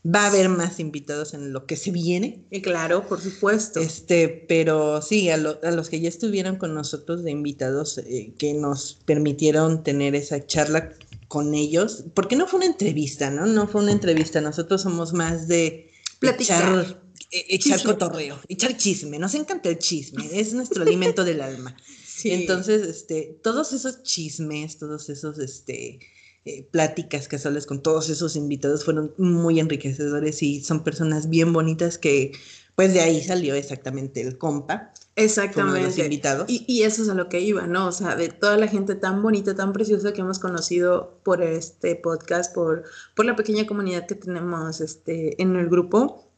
Va 0.07 0.23
a 0.23 0.27
haber 0.29 0.49
más 0.49 0.79
invitados 0.79 1.35
en 1.35 1.53
lo 1.53 1.67
que 1.67 1.77
se 1.77 1.91
viene. 1.91 2.47
Y 2.51 2.63
claro, 2.63 3.07
por 3.07 3.21
supuesto. 3.21 3.81
Este, 3.81 4.29
pero 4.49 5.03
sí, 5.03 5.29
a, 5.29 5.37
los 5.37 5.89
que 5.89 6.01
ya 6.01 6.09
estuvieron 6.09 6.57
con 6.57 6.73
nosotros 6.73 7.25
de 7.25 7.33
invitados 7.33 7.99
eh, 7.99 8.33
que 8.39 8.55
nos 8.55 9.01
permitieron 9.05 9.83
tener 9.83 10.15
esa 10.15 10.47
charla 10.47 10.95
con 11.27 11.55
ellos, 11.55 12.05
porque 12.15 12.37
no 12.37 12.47
fue 12.47 12.59
una 12.59 12.67
entrevista, 12.67 13.31
¿no? 13.31 13.45
No 13.45 13.69
fue 13.69 13.83
una 13.83 13.93
entrevista. 13.93 14.41
Nosotros 14.41 14.81
somos 14.81 15.13
más 15.13 15.49
de 15.49 15.91
platicar, 16.21 16.63
echar, 16.63 17.03
e, 17.31 17.45
echar 17.51 17.83
cotorreo, 17.83 18.41
echar 18.49 18.77
chisme. 18.77 19.19
Nos 19.19 19.35
encanta 19.35 19.69
el 19.69 19.79
chisme, 19.79 20.31
es 20.33 20.55
nuestro 20.55 20.85
alimento 20.85 21.25
del 21.25 21.43
alma. 21.43 21.77
Entonces, 22.25 22.87
este, 22.87 23.39
todos 23.43 23.73
esos 23.73 24.03
chismes, 24.03 24.79
todos 24.79 25.09
esos, 25.09 25.39
este, 25.39 26.01
eh, 26.45 26.69
pláticas 26.71 27.29
casuales 27.29 27.67
con 27.67 27.83
todos 27.83 28.09
esos 28.09 28.37
invitados 28.37 28.85
fueron 28.85 29.13
muy 29.19 29.61
enriquecedores 29.61 30.43
y 30.43 30.63
son 30.63 30.83
personas 30.83 31.29
bien 31.29 31.53
bonitas 31.53 31.99
que, 31.99 32.33
pues 32.75 32.95
de 32.95 33.01
ahí 33.01 33.23
salió 33.23 33.55
exactamente 33.55 34.21
el 34.21 34.39
compa. 34.39 34.93
Exactamente. 35.17 36.01
invitados. 36.05 36.49
Y, 36.49 36.65
y, 36.69 36.85
eso 36.85 37.03
es 37.03 37.09
a 37.09 37.15
lo 37.15 37.29
que 37.29 37.41
iba, 37.41 37.67
¿no? 37.67 37.89
O 37.89 37.93
sea, 37.93 38.15
de 38.15 38.29
toda 38.29 38.57
la 38.57 38.69
gente 38.69 38.95
tan 38.95 39.21
bonita, 39.21 39.57
tan 39.57 39.73
preciosa 39.73 40.13
que 40.13 40.21
hemos 40.21 40.39
conocido 40.39 41.19
por 41.25 41.43
este 41.43 41.97
podcast, 41.97 42.55
por, 42.55 42.85
por 43.17 43.27
la 43.27 43.35
pequeña 43.35 43.67
comunidad 43.67 44.07
que 44.07 44.15
tenemos 44.15 44.81
este, 44.81 45.43
en 45.43 45.57
el 45.57 45.69
grupo, 45.69 46.31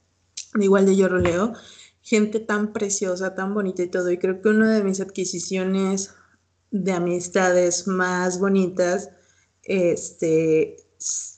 igual 0.58 0.86
de 0.86 0.96
Yo 0.96 1.08
Roleo, 1.08 1.52
gente 2.10 2.40
tan 2.40 2.72
preciosa, 2.72 3.36
tan 3.36 3.54
bonita 3.54 3.84
y 3.84 3.88
todo. 3.88 4.10
Y 4.10 4.18
creo 4.18 4.42
que 4.42 4.48
una 4.48 4.74
de 4.74 4.82
mis 4.82 5.00
adquisiciones 5.00 6.12
de 6.72 6.92
amistades 6.92 7.86
más 7.86 8.40
bonitas, 8.40 9.10
este, 9.62 10.76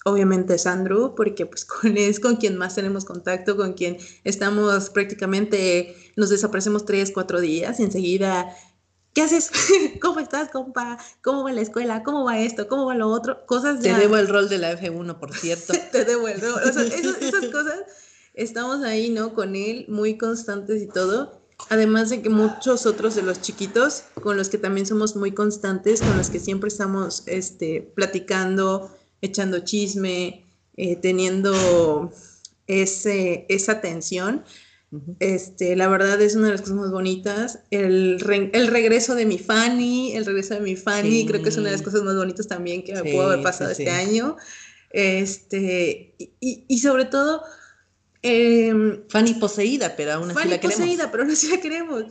obviamente 0.07 0.55
es 0.55 0.67
Andrew, 0.67 1.15
porque 1.15 1.45
pues 1.45 1.65
con, 1.67 1.99
es 1.99 2.19
con 2.19 2.37
quien 2.37 2.57
más 2.57 2.75
tenemos 2.75 3.05
contacto, 3.05 3.55
con 3.55 3.75
quien 3.75 3.99
estamos 4.25 4.89
prácticamente, 4.89 5.95
nos 6.17 6.31
desaparecemos 6.31 6.87
tres, 6.87 7.13
cuatro 7.13 7.43
días 7.43 7.79
y 7.79 7.83
enseguida, 7.83 8.57
¿qué 9.13 9.21
haces? 9.21 9.51
¿Cómo 10.01 10.21
estás, 10.21 10.49
compa? 10.49 10.97
¿Cómo 11.23 11.45
va 11.45 11.53
la 11.53 11.61
escuela? 11.61 12.03
¿Cómo 12.03 12.25
va 12.25 12.41
esto? 12.41 12.67
¿Cómo 12.67 12.87
va 12.87 12.95
lo 12.95 13.09
otro? 13.09 13.45
Cosas 13.45 13.81
Te 13.81 13.93
debo 13.93 14.17
el 14.17 14.27
rol 14.27 14.49
de 14.49 14.57
la 14.57 14.73
F1, 14.73 15.19
por 15.19 15.37
cierto. 15.37 15.75
Te 15.93 16.07
debo 16.07 16.29
el 16.29 16.41
rol. 16.41 16.63
O 16.67 16.73
sea, 16.73 16.83
esas 16.83 17.47
cosas 17.53 17.85
estamos 18.35 18.83
ahí, 18.85 19.11
¿no? 19.11 19.35
Con 19.35 19.57
él, 19.57 19.87
muy 19.89 20.17
constantes 20.17 20.83
y 20.83 20.87
todo. 20.87 21.41
Además 21.69 22.11
de 22.11 22.23
que 22.23 22.29
muchos 22.29 22.87
otros 22.87 23.15
de 23.15 23.23
los 23.23 23.41
chiquitos, 23.41 24.05
con 24.15 24.37
los 24.37 24.49
que 24.49 24.59
también 24.59 24.87
somos 24.87 25.15
muy 25.15 25.33
constantes, 25.33 26.01
con 26.01 26.17
los 26.17 26.29
que 26.29 26.41
siempre 26.41 26.69
estamos 26.69 27.23
este, 27.27 27.83
platicando, 27.95 28.91
echando 29.21 29.61
chisme, 29.61 30.45
eh, 30.77 30.97
teniendo 30.97 32.13
ese, 32.67 33.47
esa 33.49 33.81
tensión. 33.81 34.45
Este, 35.21 35.75
la 35.75 35.89
verdad 35.89 36.21
es 36.21 36.35
una 36.35 36.47
de 36.47 36.53
las 36.53 36.61
cosas 36.63 36.77
más 36.77 36.91
bonitas. 36.91 37.61
El, 37.71 38.19
el 38.53 38.67
regreso 38.67 39.15
de 39.15 39.25
mi 39.25 39.39
Fanny, 39.39 40.15
el 40.15 40.27
regreso 40.27 40.55
de 40.55 40.61
mi 40.61 40.77
Fanny, 40.77 41.27
creo 41.27 41.43
que 41.43 41.49
es 41.49 41.57
una 41.57 41.67
de 41.67 41.77
las 41.77 41.83
cosas 41.83 42.03
más 42.03 42.17
bonitas 42.17 42.47
también 42.47 42.83
que 42.83 42.95
me 42.95 43.11
pudo 43.11 43.31
haber 43.31 43.43
pasado 43.43 43.71
este 43.71 43.91
año. 43.91 44.37
Este, 44.91 46.15
y, 46.19 46.65
y 46.69 46.79
sobre 46.81 47.07
todo, 47.07 47.43
eh, 48.23 49.05
Fanny 49.09 49.35
poseída, 49.35 49.95
pero 49.97 50.13
aún 50.13 50.31
así 50.31 50.49
la 50.49 50.59
queremos. 50.59 50.81
poseída, 50.81 51.11
pero 51.11 51.25
aún 51.25 51.33
así 51.33 51.49
la 51.49 51.61
queremos. 51.61 52.05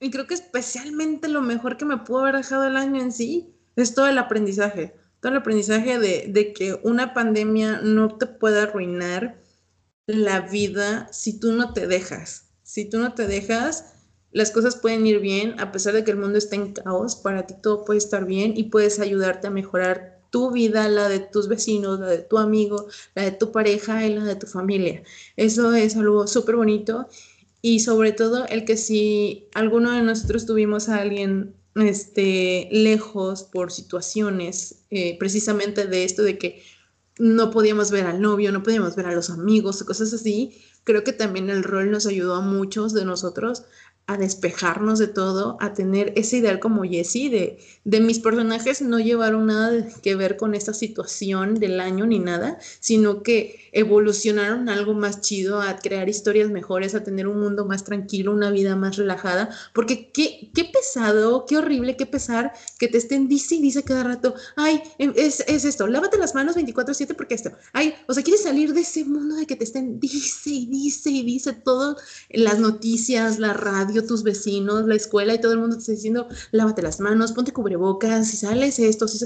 Y 0.00 0.10
creo 0.10 0.26
que 0.26 0.34
especialmente 0.34 1.28
lo 1.28 1.42
mejor 1.42 1.76
que 1.76 1.84
me 1.84 1.98
pudo 1.98 2.20
haber 2.20 2.36
dejado 2.36 2.66
el 2.66 2.76
año 2.76 3.00
en 3.00 3.12
sí 3.12 3.54
es 3.76 3.94
todo 3.94 4.06
el 4.06 4.18
aprendizaje. 4.18 4.94
Todo 5.20 5.32
el 5.32 5.38
aprendizaje 5.38 5.98
de, 5.98 6.26
de 6.28 6.52
que 6.52 6.78
una 6.82 7.14
pandemia 7.14 7.80
no 7.82 8.16
te 8.16 8.26
puede 8.26 8.60
arruinar 8.60 9.40
la 10.06 10.40
vida 10.40 11.08
si 11.12 11.40
tú 11.40 11.52
no 11.52 11.72
te 11.72 11.86
dejas. 11.86 12.50
Si 12.62 12.84
tú 12.84 12.98
no 12.98 13.14
te 13.14 13.26
dejas, 13.26 13.94
las 14.30 14.50
cosas 14.50 14.76
pueden 14.76 15.06
ir 15.06 15.20
bien, 15.20 15.58
a 15.60 15.72
pesar 15.72 15.94
de 15.94 16.04
que 16.04 16.10
el 16.10 16.18
mundo 16.18 16.36
está 16.38 16.56
en 16.56 16.72
caos, 16.72 17.16
para 17.16 17.46
ti 17.46 17.54
todo 17.62 17.84
puede 17.84 17.98
estar 17.98 18.26
bien 18.26 18.52
y 18.56 18.64
puedes 18.64 19.00
ayudarte 19.00 19.46
a 19.46 19.50
mejorar 19.50 20.15
tu 20.36 20.50
vida, 20.50 20.86
la 20.90 21.08
de 21.08 21.20
tus 21.20 21.48
vecinos, 21.48 21.98
la 21.98 22.08
de 22.08 22.18
tu 22.18 22.36
amigo, 22.36 22.88
la 23.14 23.22
de 23.22 23.30
tu 23.30 23.52
pareja 23.52 24.04
y 24.04 24.14
la 24.14 24.22
de 24.22 24.36
tu 24.36 24.46
familia. 24.46 25.02
Eso 25.34 25.72
es 25.72 25.96
algo 25.96 26.26
súper 26.26 26.56
bonito 26.56 27.08
y 27.62 27.80
sobre 27.80 28.12
todo 28.12 28.44
el 28.46 28.66
que 28.66 28.76
si 28.76 29.48
alguno 29.54 29.92
de 29.92 30.02
nosotros 30.02 30.44
tuvimos 30.44 30.90
a 30.90 30.98
alguien 30.98 31.54
este, 31.74 32.68
lejos 32.70 33.44
por 33.44 33.72
situaciones 33.72 34.82
eh, 34.90 35.16
precisamente 35.18 35.86
de 35.86 36.04
esto 36.04 36.22
de 36.22 36.36
que 36.36 36.62
no 37.18 37.50
podíamos 37.50 37.90
ver 37.90 38.04
al 38.04 38.20
novio, 38.20 38.52
no 38.52 38.62
podíamos 38.62 38.94
ver 38.94 39.06
a 39.06 39.14
los 39.14 39.30
amigos, 39.30 39.82
cosas 39.84 40.12
así, 40.12 40.62
creo 40.84 41.02
que 41.02 41.14
también 41.14 41.48
el 41.48 41.64
rol 41.64 41.90
nos 41.90 42.04
ayudó 42.04 42.34
a 42.34 42.42
muchos 42.42 42.92
de 42.92 43.06
nosotros 43.06 43.62
a 44.08 44.16
despejarnos 44.16 44.98
de 45.00 45.08
todo, 45.08 45.56
a 45.60 45.74
tener 45.74 46.12
ese 46.16 46.36
ideal 46.36 46.60
como 46.60 46.84
Jessie, 46.84 47.28
de, 47.28 47.58
de 47.84 48.00
mis 48.00 48.20
personajes 48.20 48.80
no 48.80 49.00
llevaron 49.00 49.46
nada 49.46 49.84
que 50.02 50.14
ver 50.14 50.36
con 50.36 50.54
esta 50.54 50.72
situación 50.72 51.56
del 51.56 51.80
año 51.80 52.06
ni 52.06 52.20
nada, 52.20 52.58
sino 52.78 53.22
que 53.22 53.65
evolucionaron 53.76 54.70
algo 54.70 54.94
más 54.94 55.20
chido, 55.20 55.60
a 55.60 55.76
crear 55.76 56.08
historias 56.08 56.48
mejores, 56.48 56.94
a 56.94 57.04
tener 57.04 57.26
un 57.26 57.38
mundo 57.38 57.66
más 57.66 57.84
tranquilo, 57.84 58.32
una 58.32 58.50
vida 58.50 58.74
más 58.74 58.96
relajada, 58.96 59.50
porque 59.74 60.10
qué, 60.12 60.50
qué 60.54 60.64
pesado, 60.64 61.44
qué 61.44 61.58
horrible, 61.58 61.94
qué 61.94 62.06
pesar 62.06 62.54
que 62.78 62.88
te 62.88 62.96
estén 62.96 63.28
dice 63.28 63.56
y 63.56 63.60
dice 63.60 63.82
cada 63.82 64.02
rato, 64.02 64.34
ay, 64.56 64.82
em, 64.96 65.12
es, 65.14 65.44
es 65.46 65.66
esto, 65.66 65.86
lávate 65.86 66.16
las 66.16 66.34
manos 66.34 66.56
24/7 66.56 67.14
porque 67.14 67.34
esto, 67.34 67.50
ay, 67.74 67.92
o 68.08 68.14
sea, 68.14 68.22
quieres 68.22 68.44
salir 68.44 68.72
de 68.72 68.80
ese 68.80 69.04
mundo 69.04 69.36
de 69.36 69.46
que 69.46 69.56
te 69.56 69.64
estén 69.64 70.00
dice 70.00 70.50
y 70.50 70.66
dice 70.66 71.10
y 71.10 71.22
dice 71.22 71.52
todo, 71.52 71.98
las 72.30 72.58
noticias, 72.58 73.38
la 73.38 73.52
radio, 73.52 74.06
tus 74.06 74.22
vecinos, 74.22 74.86
la 74.86 74.94
escuela 74.94 75.34
y 75.34 75.40
todo 75.40 75.52
el 75.52 75.58
mundo 75.58 75.76
te 75.76 75.80
está 75.80 75.92
diciendo, 75.92 76.28
lávate 76.50 76.80
las 76.80 76.98
manos, 77.00 77.32
ponte 77.32 77.52
cubrebocas, 77.52 78.28
si 78.28 78.38
sales 78.38 78.78
esto, 78.78 79.06
si 79.06 79.18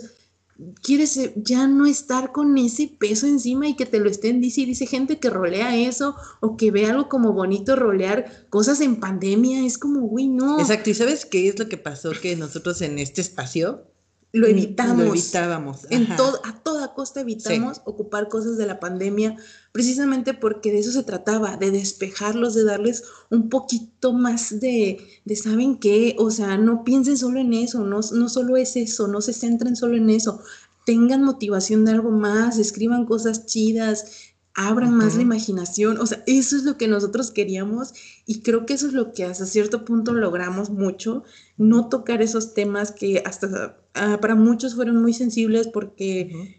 quieres 0.82 1.16
eh, 1.16 1.32
ya 1.36 1.66
no 1.66 1.86
estar 1.86 2.32
con 2.32 2.56
ese 2.58 2.90
peso 2.98 3.26
encima 3.26 3.68
y 3.68 3.76
que 3.76 3.86
te 3.86 4.00
lo 4.00 4.08
estén 4.10 4.40
dice 4.40 4.62
y 4.62 4.66
dice 4.66 4.86
gente 4.86 5.18
que 5.18 5.30
rolea 5.30 5.76
eso 5.76 6.16
o 6.40 6.56
que 6.56 6.70
ve 6.70 6.86
algo 6.86 7.08
como 7.08 7.32
bonito 7.32 7.76
rolear 7.76 8.46
cosas 8.50 8.80
en 8.80 8.96
pandemia, 8.96 9.64
es 9.64 9.78
como, 9.78 10.00
uy, 10.00 10.28
no. 10.28 10.60
Exacto, 10.60 10.90
¿y 10.90 10.94
sabes 10.94 11.24
qué 11.24 11.48
es 11.48 11.58
lo 11.58 11.68
que 11.68 11.76
pasó? 11.76 12.12
Que 12.12 12.36
nosotros 12.36 12.82
en 12.82 12.98
este 12.98 13.20
espacio 13.20 13.84
lo 14.32 14.46
evitamos. 14.46 15.04
Lo 15.04 15.12
evitábamos. 15.12 15.86
En 15.90 16.16
todo, 16.16 16.40
a 16.44 16.54
toda 16.62 16.94
costa 16.94 17.20
evitamos 17.20 17.80
ocupar 17.84 18.28
cosas 18.28 18.56
de 18.56 18.66
la 18.66 18.78
pandemia, 18.78 19.36
precisamente 19.72 20.34
porque 20.34 20.70
de 20.72 20.78
eso 20.78 20.92
se 20.92 21.02
trataba, 21.02 21.56
de 21.56 21.70
despejarlos, 21.70 22.54
de 22.54 22.64
darles 22.64 23.04
un 23.30 23.48
poquito 23.48 24.12
más 24.12 24.60
de, 24.60 24.98
de 25.24 25.36
¿saben 25.36 25.78
qué? 25.78 26.14
O 26.18 26.30
sea, 26.30 26.56
no 26.58 26.84
piensen 26.84 27.18
solo 27.18 27.40
en 27.40 27.54
eso, 27.54 27.84
no, 27.84 28.00
no 28.12 28.28
solo 28.28 28.56
es 28.56 28.76
eso, 28.76 29.08
no 29.08 29.20
se 29.20 29.32
centren 29.32 29.74
solo 29.74 29.96
en 29.96 30.10
eso, 30.10 30.42
tengan 30.86 31.22
motivación 31.22 31.84
de 31.84 31.92
algo 31.92 32.10
más, 32.10 32.58
escriban 32.58 33.06
cosas 33.06 33.46
chidas, 33.46 34.29
abran 34.54 34.94
más 34.94 35.16
la 35.16 35.22
imaginación, 35.22 35.98
o 35.98 36.06
sea, 36.06 36.22
eso 36.26 36.56
es 36.56 36.64
lo 36.64 36.76
que 36.76 36.88
nosotros 36.88 37.30
queríamos 37.30 37.94
y 38.26 38.40
creo 38.40 38.66
que 38.66 38.74
eso 38.74 38.88
es 38.88 38.92
lo 38.92 39.12
que 39.12 39.24
hasta 39.24 39.46
cierto 39.46 39.84
punto 39.84 40.12
logramos 40.12 40.70
mucho, 40.70 41.22
no 41.56 41.88
tocar 41.88 42.20
esos 42.20 42.52
temas 42.54 42.90
que 42.90 43.22
hasta 43.24 43.78
ah, 43.94 44.18
para 44.20 44.34
muchos 44.34 44.74
fueron 44.74 45.00
muy 45.00 45.14
sensibles 45.14 45.68
porque 45.68 46.58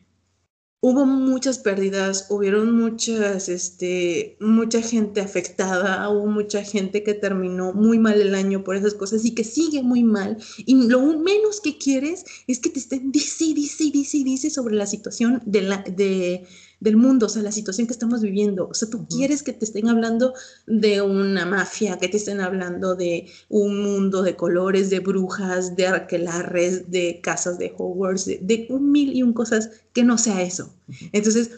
hubo 0.81 1.05
muchas 1.05 1.59
pérdidas, 1.59 2.25
hubieron 2.29 2.75
muchas, 2.75 3.49
este, 3.49 4.35
mucha 4.39 4.81
gente 4.81 5.21
afectada, 5.21 6.09
hubo 6.09 6.25
mucha 6.25 6.63
gente 6.63 7.03
que 7.03 7.13
terminó 7.13 7.71
muy 7.71 7.99
mal 7.99 8.19
el 8.19 8.33
año 8.33 8.63
por 8.63 8.75
esas 8.75 8.95
cosas 8.95 9.23
y 9.23 9.35
que 9.35 9.43
sigue 9.43 9.83
muy 9.83 10.03
mal. 10.03 10.37
Y 10.65 10.87
lo 10.87 11.01
menos 11.19 11.61
que 11.61 11.77
quieres 11.77 12.25
es 12.47 12.59
que 12.59 12.71
te 12.71 12.79
estén 12.79 13.11
dice, 13.11 13.53
dice, 13.53 13.91
dice, 13.93 14.23
dice 14.23 14.49
sobre 14.49 14.75
la 14.75 14.87
situación 14.87 15.41
de 15.45 15.61
la, 15.61 15.77
de 15.83 16.47
del 16.81 16.97
mundo, 16.97 17.27
o 17.27 17.29
sea, 17.29 17.43
la 17.43 17.51
situación 17.51 17.87
que 17.87 17.93
estamos 17.93 18.21
viviendo. 18.21 18.67
O 18.67 18.73
sea, 18.73 18.89
tú 18.89 19.07
quieres 19.07 19.43
que 19.43 19.53
te 19.53 19.63
estén 19.63 19.87
hablando 19.87 20.33
de 20.65 21.01
una 21.01 21.45
mafia, 21.45 21.97
que 21.99 22.09
te 22.09 22.17
estén 22.17 22.41
hablando 22.41 22.95
de 22.95 23.31
un 23.49 23.81
mundo 23.83 24.23
de 24.23 24.35
colores, 24.35 24.89
de 24.89 24.99
brujas, 24.99 25.75
de 25.75 25.87
arquelarres, 25.87 26.89
de 26.89 27.21
casas 27.21 27.59
de 27.59 27.73
Hogwarts, 27.77 28.25
de, 28.25 28.65
un 28.69 28.91
mil 28.91 29.15
y 29.15 29.21
un 29.21 29.31
cosas 29.31 29.69
que 29.93 30.03
no 30.03 30.17
sea 30.17 30.41
eso. 30.41 30.73
Entonces, 31.13 31.51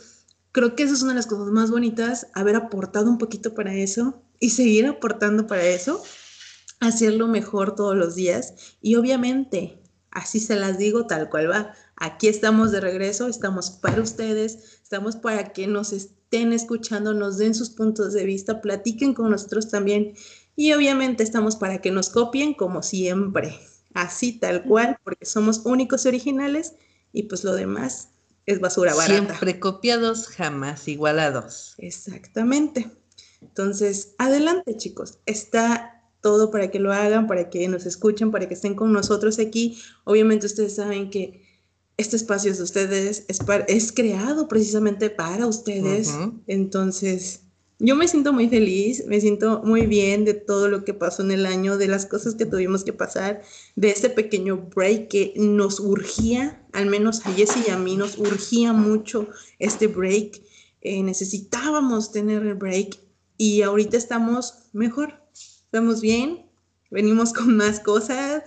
creo 0.51 0.75
que 0.75 0.83
esa 0.83 0.93
es 0.93 1.01
una 1.01 1.13
de 1.13 1.17
las 1.17 1.27
cosas 1.27 1.47
más 1.47 1.71
bonitas, 1.71 2.27
haber 2.33 2.57
aportado 2.57 3.09
un 3.09 3.17
poquito 3.17 3.55
para 3.55 3.73
eso 3.73 4.21
y 4.41 4.49
seguir 4.49 4.85
aportando 4.87 5.47
para 5.47 5.63
eso, 5.63 6.03
hacerlo 6.81 7.29
mejor 7.29 7.75
todos 7.75 7.95
los 7.95 8.15
días 8.15 8.75
y 8.81 8.95
obviamente 8.95 9.79
Así 10.13 10.39
se 10.39 10.55
las 10.55 10.77
digo 10.77 11.07
tal 11.07 11.29
cual 11.29 11.49
va. 11.49 11.73
Aquí 12.03 12.27
estamos 12.27 12.73
de 12.73 12.81
regreso, 12.81 13.29
estamos 13.29 13.71
para 13.71 14.01
ustedes, 14.01 14.81
estamos 14.83 15.15
para 15.15 15.53
que 15.53 15.67
nos 15.67 15.93
estén 15.93 16.51
escuchando, 16.51 17.13
nos 17.13 17.37
den 17.37 17.55
sus 17.55 17.69
puntos 17.69 18.11
de 18.11 18.25
vista, 18.25 18.59
platiquen 18.59 19.13
con 19.13 19.31
nosotros 19.31 19.69
también 19.69 20.13
y 20.57 20.73
obviamente 20.73 21.23
estamos 21.23 21.55
para 21.55 21.79
que 21.79 21.91
nos 21.91 22.09
copien 22.09 22.55
como 22.55 22.83
siempre, 22.83 23.57
así 23.93 24.33
tal 24.33 24.65
cual, 24.65 24.97
porque 25.05 25.25
somos 25.25 25.61
únicos 25.63 26.03
y 26.03 26.09
originales 26.09 26.73
y 27.13 27.23
pues 27.23 27.45
lo 27.45 27.55
demás 27.55 28.09
es 28.47 28.59
basura 28.59 28.93
barata. 28.93 29.13
Siempre 29.13 29.61
copiados, 29.61 30.27
jamás 30.27 30.89
igualados. 30.89 31.73
Exactamente. 31.77 32.91
Entonces, 33.39 34.13
adelante 34.17 34.75
chicos, 34.75 35.19
está 35.25 36.03
todo 36.19 36.51
para 36.51 36.69
que 36.69 36.79
lo 36.79 36.91
hagan, 36.91 37.27
para 37.27 37.49
que 37.49 37.65
nos 37.69 37.85
escuchen, 37.85 38.29
para 38.29 38.49
que 38.49 38.55
estén 38.55 38.75
con 38.75 38.91
nosotros 38.91 39.39
aquí. 39.39 39.79
Obviamente 40.03 40.47
ustedes 40.47 40.75
saben 40.75 41.09
que 41.09 41.42
este 41.97 42.15
espacio 42.15 42.51
es 42.51 42.57
de 42.57 42.63
ustedes, 42.63 43.25
es, 43.27 43.39
es 43.67 43.91
creado 43.91 44.47
precisamente 44.47 45.09
para 45.09 45.45
ustedes. 45.45 46.11
Entonces, 46.47 47.41
yo 47.79 47.95
me 47.95 48.07
siento 48.07 48.33
muy 48.33 48.49
feliz, 48.49 49.05
me 49.07 49.21
siento 49.21 49.61
muy 49.63 49.85
bien 49.85 50.25
de 50.25 50.33
todo 50.33 50.69
lo 50.69 50.85
que 50.85 50.93
pasó 50.93 51.21
en 51.21 51.31
el 51.31 51.45
año, 51.45 51.77
de 51.77 51.87
las 51.87 52.05
cosas 52.05 52.35
que 52.35 52.45
tuvimos 52.45 52.83
que 52.83 52.93
pasar, 52.93 53.41
de 53.75 53.89
este 53.89 54.09
pequeño 54.09 54.69
break 54.73 55.09
que 55.09 55.33
nos 55.35 55.79
urgía, 55.79 56.65
al 56.71 56.87
menos 56.87 57.25
a 57.25 57.33
Jessie 57.33 57.65
y 57.67 57.71
a 57.71 57.77
mí 57.77 57.95
nos 57.95 58.17
urgía 58.17 58.73
mucho 58.73 59.27
este 59.59 59.87
break. 59.87 60.41
Eh, 60.81 61.03
necesitábamos 61.03 62.11
tener 62.11 62.43
el 62.43 62.55
break 62.55 62.99
y 63.37 63.61
ahorita 63.61 63.97
estamos 63.97 64.69
mejor, 64.73 65.21
estamos 65.33 66.01
bien, 66.01 66.45
venimos 66.89 67.33
con 67.33 67.55
más 67.55 67.79
cosas 67.79 68.43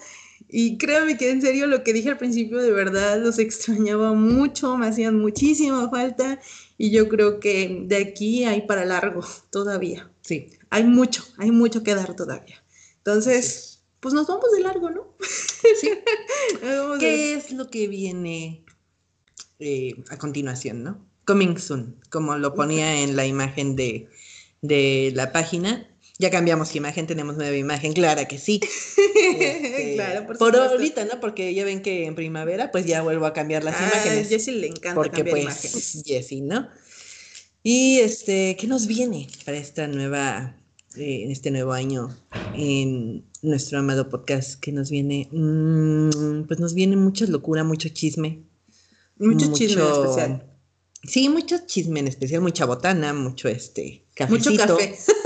y 0.49 0.79
créanme 0.79 1.17
que 1.17 1.31
en 1.31 1.43
serio 1.43 1.67
lo 1.67 1.83
que 1.83 1.93
dije 1.93 2.11
al 2.11 2.19
principio 2.19 2.63
de 2.63 2.71
verdad 2.71 3.21
los 3.21 3.39
extrañaba 3.39 4.13
mucho, 4.13 4.77
me 4.77 4.87
hacían 4.87 5.19
muchísima 5.19 5.91
falta 5.91 6.41
y 6.79 6.91
yo 6.91 7.09
creo 7.09 7.41
que 7.41 7.83
de 7.87 7.97
aquí 7.97 8.45
hay 8.45 8.63
para 8.63 8.85
largo 8.85 9.25
todavía. 9.51 10.11
Sí, 10.23 10.51
hay 10.71 10.85
mucho, 10.85 11.25
hay 11.39 11.51
mucho 11.51 11.83
que 11.83 11.95
dar 11.95 12.15
todavía. 12.15 12.63
Entonces, 12.99 13.83
pues 14.01 14.15
nos 14.15 14.27
vamos 14.27 14.53
de 14.53 14.61
largo, 14.61 14.91
¿no? 14.91 15.17
Sí. 15.81 15.91
¿Qué 17.01 17.35
es 17.35 17.51
lo 17.51 17.69
que 17.71 17.89
viene 17.89 18.65
eh, 19.59 19.95
a 20.11 20.19
continuación, 20.19 20.83
no? 20.85 21.07
Coming 21.25 21.59
soon, 21.59 22.01
como 22.11 22.37
lo 22.39 22.55
ponía 22.55 23.03
en 23.03 23.17
la 23.17 23.27
imagen 23.27 23.75
de, 23.75 24.09
de 24.63 25.13
la 25.15 25.33
página. 25.33 25.89
Ya 26.19 26.31
cambiamos 26.31 26.75
imagen, 26.75 27.07
tenemos 27.07 27.37
nueva 27.37 27.57
imagen, 27.57 27.93
clara 27.93 28.27
que 28.27 28.39
sí. 28.39 28.61
Este, 29.17 29.95
claro, 29.95 30.27
por, 30.27 30.39
por 30.39 30.57
ahorita, 30.57 31.05
¿no? 31.05 31.21
Porque 31.21 31.53
ya 31.53 31.65
ven 31.65 31.83
que 31.83 32.07
en 32.07 32.15
primavera, 32.15 32.71
pues 32.71 32.87
ya 32.87 33.03
vuelvo 33.03 33.27
a 33.27 33.33
cambiar 33.33 33.65
las 33.65 33.75
ah, 33.79 33.85
imágenes. 33.85 34.29
Jessie 34.29 34.53
le 34.53 34.69
encanta 34.69 34.95
porque, 34.95 35.23
cambiar 35.23 35.45
pues, 35.45 35.45
imágenes. 35.45 36.03
Jessie, 36.07 36.43
¿no? 36.43 36.69
Y 37.63 37.99
este, 37.99 38.57
¿qué 38.57 38.67
nos 38.67 38.87
viene 38.87 39.27
para 39.45 39.59
esta 39.59 39.89
nueva, 39.89 40.57
eh, 40.97 41.27
este 41.29 41.51
nuevo 41.51 41.73
año 41.73 42.17
en 42.55 43.25
nuestro 43.43 43.81
amado 43.81 44.09
podcast? 44.09 44.61
¿Qué 44.61 44.71
nos 44.71 44.91
viene? 44.91 45.29
Mm, 45.33 46.45
pues 46.47 46.61
nos 46.61 46.75
viene 46.75 46.97
mucha 46.97 47.27
locura, 47.27 47.65
mucho 47.65 47.89
chisme. 47.89 48.43
Mucho, 49.19 49.53
chisme 49.53 49.83
en 49.83 49.93
especial. 49.93 50.47
Sí, 51.03 51.29
mucho 51.29 51.59
chisme 51.67 52.01
en 52.01 52.09
especial, 52.09 52.41
mucha 52.41 52.67
botana, 52.67 53.13
mucho 53.13 53.49
este, 53.49 54.05
cafecito. 54.15 54.51
Mucho 54.51 54.77
café. 54.77 54.97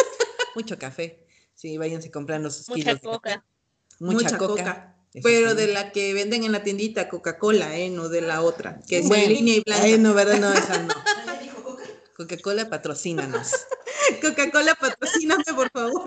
mucho 0.54 0.78
café. 0.78 1.26
Sí, 1.54 1.76
váyanse 1.76 2.10
comprando 2.10 2.50
sus 2.50 2.68
Mucha 2.68 2.96
coca. 2.98 3.44
Mucha, 3.98 4.38
coca. 4.38 4.96
Pero 5.22 5.54
de 5.54 5.66
la 5.66 5.92
que 5.92 6.14
venden 6.14 6.44
en 6.44 6.52
la 6.52 6.62
tiendita, 6.62 7.08
Coca-Cola, 7.08 7.76
¿eh? 7.76 7.90
No 7.90 8.08
de 8.08 8.20
la 8.20 8.42
otra, 8.42 8.80
que 8.88 8.98
es 8.98 9.10
en 9.10 9.28
línea 9.28 9.56
y 9.56 9.60
blanca. 9.60 9.96
no, 9.98 10.14
¿verdad? 10.14 10.38
No, 10.38 10.52
esa 10.52 10.82
no. 10.82 10.94
Coca-Cola, 12.16 12.70
patrocínanos. 12.70 13.50
Coca-Cola, 14.22 14.74
patrocíname, 14.76 15.44
por 15.54 15.70
favor. 15.70 16.04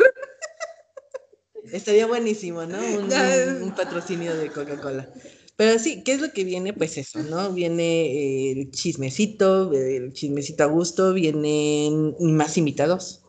Estaría 1.72 2.06
buenísimo, 2.06 2.66
¿no? 2.66 2.78
Un, 2.80 3.74
patrocinio 3.76 4.36
de 4.36 4.52
Coca-Cola. 4.52 5.10
Pero 5.56 5.80
sí, 5.80 6.04
¿qué 6.04 6.14
es 6.14 6.22
lo 6.22 6.32
que 6.32 6.44
viene? 6.44 6.74
Pues 6.74 6.98
eso, 6.98 7.20
¿no? 7.24 7.52
Viene 7.52 8.52
el 8.52 8.72
chismecito, 8.72 9.72
el 9.74 10.14
chismecito 10.14 10.64
a 10.64 10.68
gusto, 10.68 11.14
vienen 11.14 12.16
más 12.20 12.58
invitados. 12.58 13.23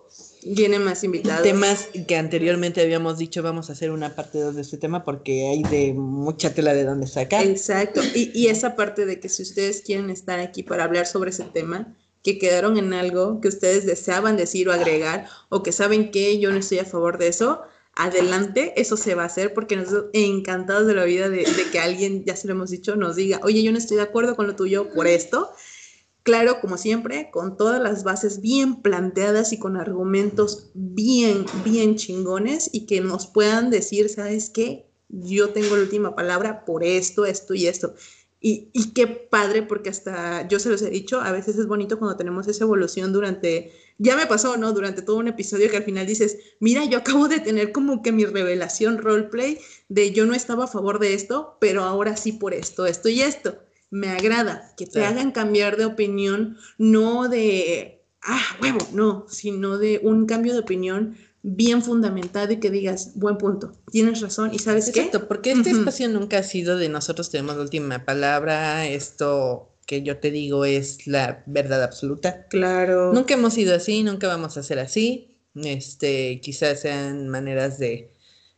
Vienen 0.45 0.85
más 0.85 1.05
invitados. 1.05 1.43
Temas 1.43 1.89
que 2.07 2.17
anteriormente 2.17 2.83
habíamos 2.83 3.19
dicho, 3.19 3.43
vamos 3.43 3.71
a 3.71 3.73
hacer 3.73 3.91
una 3.91 4.15
parte 4.15 4.39
2 4.39 4.55
de 4.55 4.63
este 4.63 4.77
tema 4.77 5.05
porque 5.05 5.49
hay 5.49 5.63
de 5.63 5.95
mucha 5.95 6.55
tela 6.55 6.75
de 6.75 6.85
dónde 6.85 7.07
sacar. 7.07 7.45
Exacto. 7.47 8.01
Y, 8.15 8.31
y 8.35 8.49
esa 8.49 8.77
parte 8.77 9.07
de 9.07 9.21
que 9.21 9.29
si 9.29 9.43
ustedes 9.43 9.83
quieren 9.83 10.11
estar 10.11 10.41
aquí 10.41 10.63
para 10.63 10.85
hablar 10.85 11.07
sobre 11.07 11.31
ese 11.31 11.45
tema, 11.45 11.97
que 12.23 12.39
quedaron 12.39 12.79
en 12.79 12.93
algo 12.95 13.41
que 13.41 13.49
ustedes 13.49 13.87
deseaban 13.87 14.37
decir 14.37 14.69
o 14.69 14.73
agregar, 14.73 15.29
o 15.49 15.63
que 15.63 15.73
saben 15.73 16.11
que 16.11 16.39
yo 16.39 16.51
no 16.51 16.59
estoy 16.59 16.79
a 16.79 16.85
favor 16.85 17.19
de 17.19 17.29
eso, 17.29 17.63
adelante, 17.95 18.73
eso 18.77 18.97
se 18.97 19.15
va 19.15 19.23
a 19.23 19.27
hacer 19.27 19.55
porque 19.55 19.77
nosotros 19.77 20.07
encantados 20.13 20.87
de 20.87 20.95
la 20.95 21.05
vida 21.05 21.29
de, 21.29 21.45
de 21.45 21.71
que 21.71 21.79
alguien, 21.79 22.25
ya 22.25 22.35
se 22.35 22.49
lo 22.49 22.55
hemos 22.55 22.71
dicho, 22.71 22.97
nos 22.97 23.17
diga, 23.17 23.41
oye, 23.43 23.63
yo 23.63 23.73
no 23.73 23.79
estoy 23.79 23.99
de 23.99 24.03
acuerdo 24.03 24.37
con 24.37 24.47
lo 24.47 24.57
tuyo 24.57 24.89
por 24.95 25.07
esto 25.07 25.53
Claro, 26.25 26.63
como 26.63 26.79
siempre, 26.79 27.31
con 27.31 27.59
todas 27.59 27.83
las 27.83 28.03
bases 28.03 28.41
bien 28.41 28.81
planteadas 28.81 29.53
y 29.53 29.59
con 29.59 29.77
argumentos 29.77 30.71
bien, 30.73 31.45
bien 31.63 31.97
chingones 31.97 32.71
y 32.73 32.87
que 32.87 33.03
nos 33.03 33.27
puedan 33.27 33.69
decir, 33.69 34.09
¿sabes 34.09 34.49
qué? 34.49 34.87
Yo 35.11 35.51
tengo 35.51 35.77
la 35.77 35.83
última 35.83 36.17
palabra 36.17 36.65
por 36.65 36.83
esto, 36.83 37.27
esto 37.27 37.53
y 37.53 37.67
esto. 37.67 37.95
Y, 38.41 38.71
qué 38.95 39.07
padre, 39.07 39.63
porque 39.63 39.91
hasta 39.91 40.49
yo 40.49 40.59
se 40.59 40.71
los 40.71 40.81
he 40.81 40.91
dicho, 40.91 41.21
a 41.21 41.31
veces 41.31 41.59
es 41.59 41.67
bonito 41.67 41.99
cuando 41.99 42.17
tenemos 42.17 42.49
esa 42.49 42.65
evolución 42.65 43.13
durante, 43.13 43.73
ya 43.99 44.17
me 44.17 44.27
pasó, 44.27 44.57
¿no? 44.57 44.73
Durante 44.73 45.03
todo 45.03 45.17
un 45.17 45.29
episodio 45.29 45.71
que 45.71 45.79
al 45.79 45.85
final 45.85 46.07
dices, 46.07 46.39
mira, 46.59 46.87
yo 46.87 46.99
acabo 46.99 47.29
de 47.29 47.41
tener 47.41 47.71
como 47.71 48.03
que 48.03 48.13
mi 48.13 48.25
revelación 48.25 48.97
roleplay 48.97 49.59
de 49.91 50.13
yo 50.13 50.25
no 50.25 50.35
estaba 50.35 50.65
a 50.65 50.69
favor 50.69 51.01
de 51.01 51.13
esto, 51.13 51.59
pero 51.61 51.85
ahora 51.85 52.17
sí 52.17 52.33
por 52.33 52.55
esto, 52.55 52.87
esto 52.87 53.11
y 53.11 53.21
esto 53.21 53.64
me 53.95 54.09
agrada, 54.09 54.73
que 54.77 54.87
te 54.87 55.05
hagan 55.05 55.31
cambiar 55.31 55.77
de 55.77 55.85
opinión, 55.85 56.57
no 56.79 57.29
de, 57.29 58.03
ah, 58.23 58.43
huevo, 58.61 58.79
no, 58.93 59.25
sino 59.29 59.79
de 59.79 60.01
un 60.03 60.27
cambio 60.27 60.53
de 60.53 60.59
opinión 60.59 61.17
bien 61.43 61.81
fundamentado 61.81 62.53
y 62.53 62.57
que 62.57 62.71
digas, 62.71 63.13
buen 63.15 63.39
punto, 63.39 63.73
tienes 63.93 64.21
razón 64.21 64.53
y 64.53 64.59
sabes 64.59 64.91
qué. 64.93 64.99
Exacto, 65.03 65.29
porque 65.29 65.53
este 65.53 65.71
espacio 65.71 66.09
nunca 66.09 66.39
ha 66.39 66.43
sido 66.43 66.77
de 66.77 66.89
nosotros 66.89 67.31
tenemos 67.31 67.55
la 67.55 67.63
última 67.63 68.05
palabra, 68.05 68.85
esto 68.85 69.71
que 69.87 70.03
yo 70.03 70.19
te 70.19 70.33
digo 70.33 70.65
es 70.65 71.07
la 71.07 71.45
verdad 71.47 71.85
absoluta. 71.85 72.49
Claro. 72.49 73.13
Nunca 73.13 73.35
hemos 73.35 73.55
sido 73.55 73.77
así, 73.77 74.03
nunca 74.03 74.27
vamos 74.27 74.57
a 74.57 74.65
ser 74.65 74.81
así. 74.81 75.39
Este, 75.55 76.41
quizás 76.41 76.81
sean 76.81 77.29
maneras 77.29 77.79
de 77.79 78.11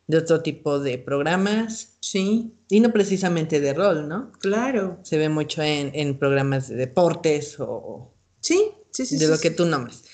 de 0.07 0.19
otro 0.19 0.42
tipo 0.42 0.79
de 0.79 0.99
programas. 0.99 1.97
Sí. 2.01 2.53
Y 2.69 2.81
no 2.81 2.92
precisamente 2.92 3.61
de 3.61 3.75
rol, 3.75 4.09
¿no? 4.09 4.33
Claro. 4.40 5.01
Se 5.03 5.19
ve 5.19 5.29
mucho 5.29 5.62
en, 5.62 6.19
programas 6.19 6.69
de 6.69 6.77
deportes 6.77 7.57
o... 7.59 8.12
Sí, 8.40 8.71
sí, 8.90 9.07
sí. 9.07 9.19
De 9.19 9.29
lo 9.29 9.38
que 9.38 9.51
tú 9.51 9.66
nombres. 9.66 10.05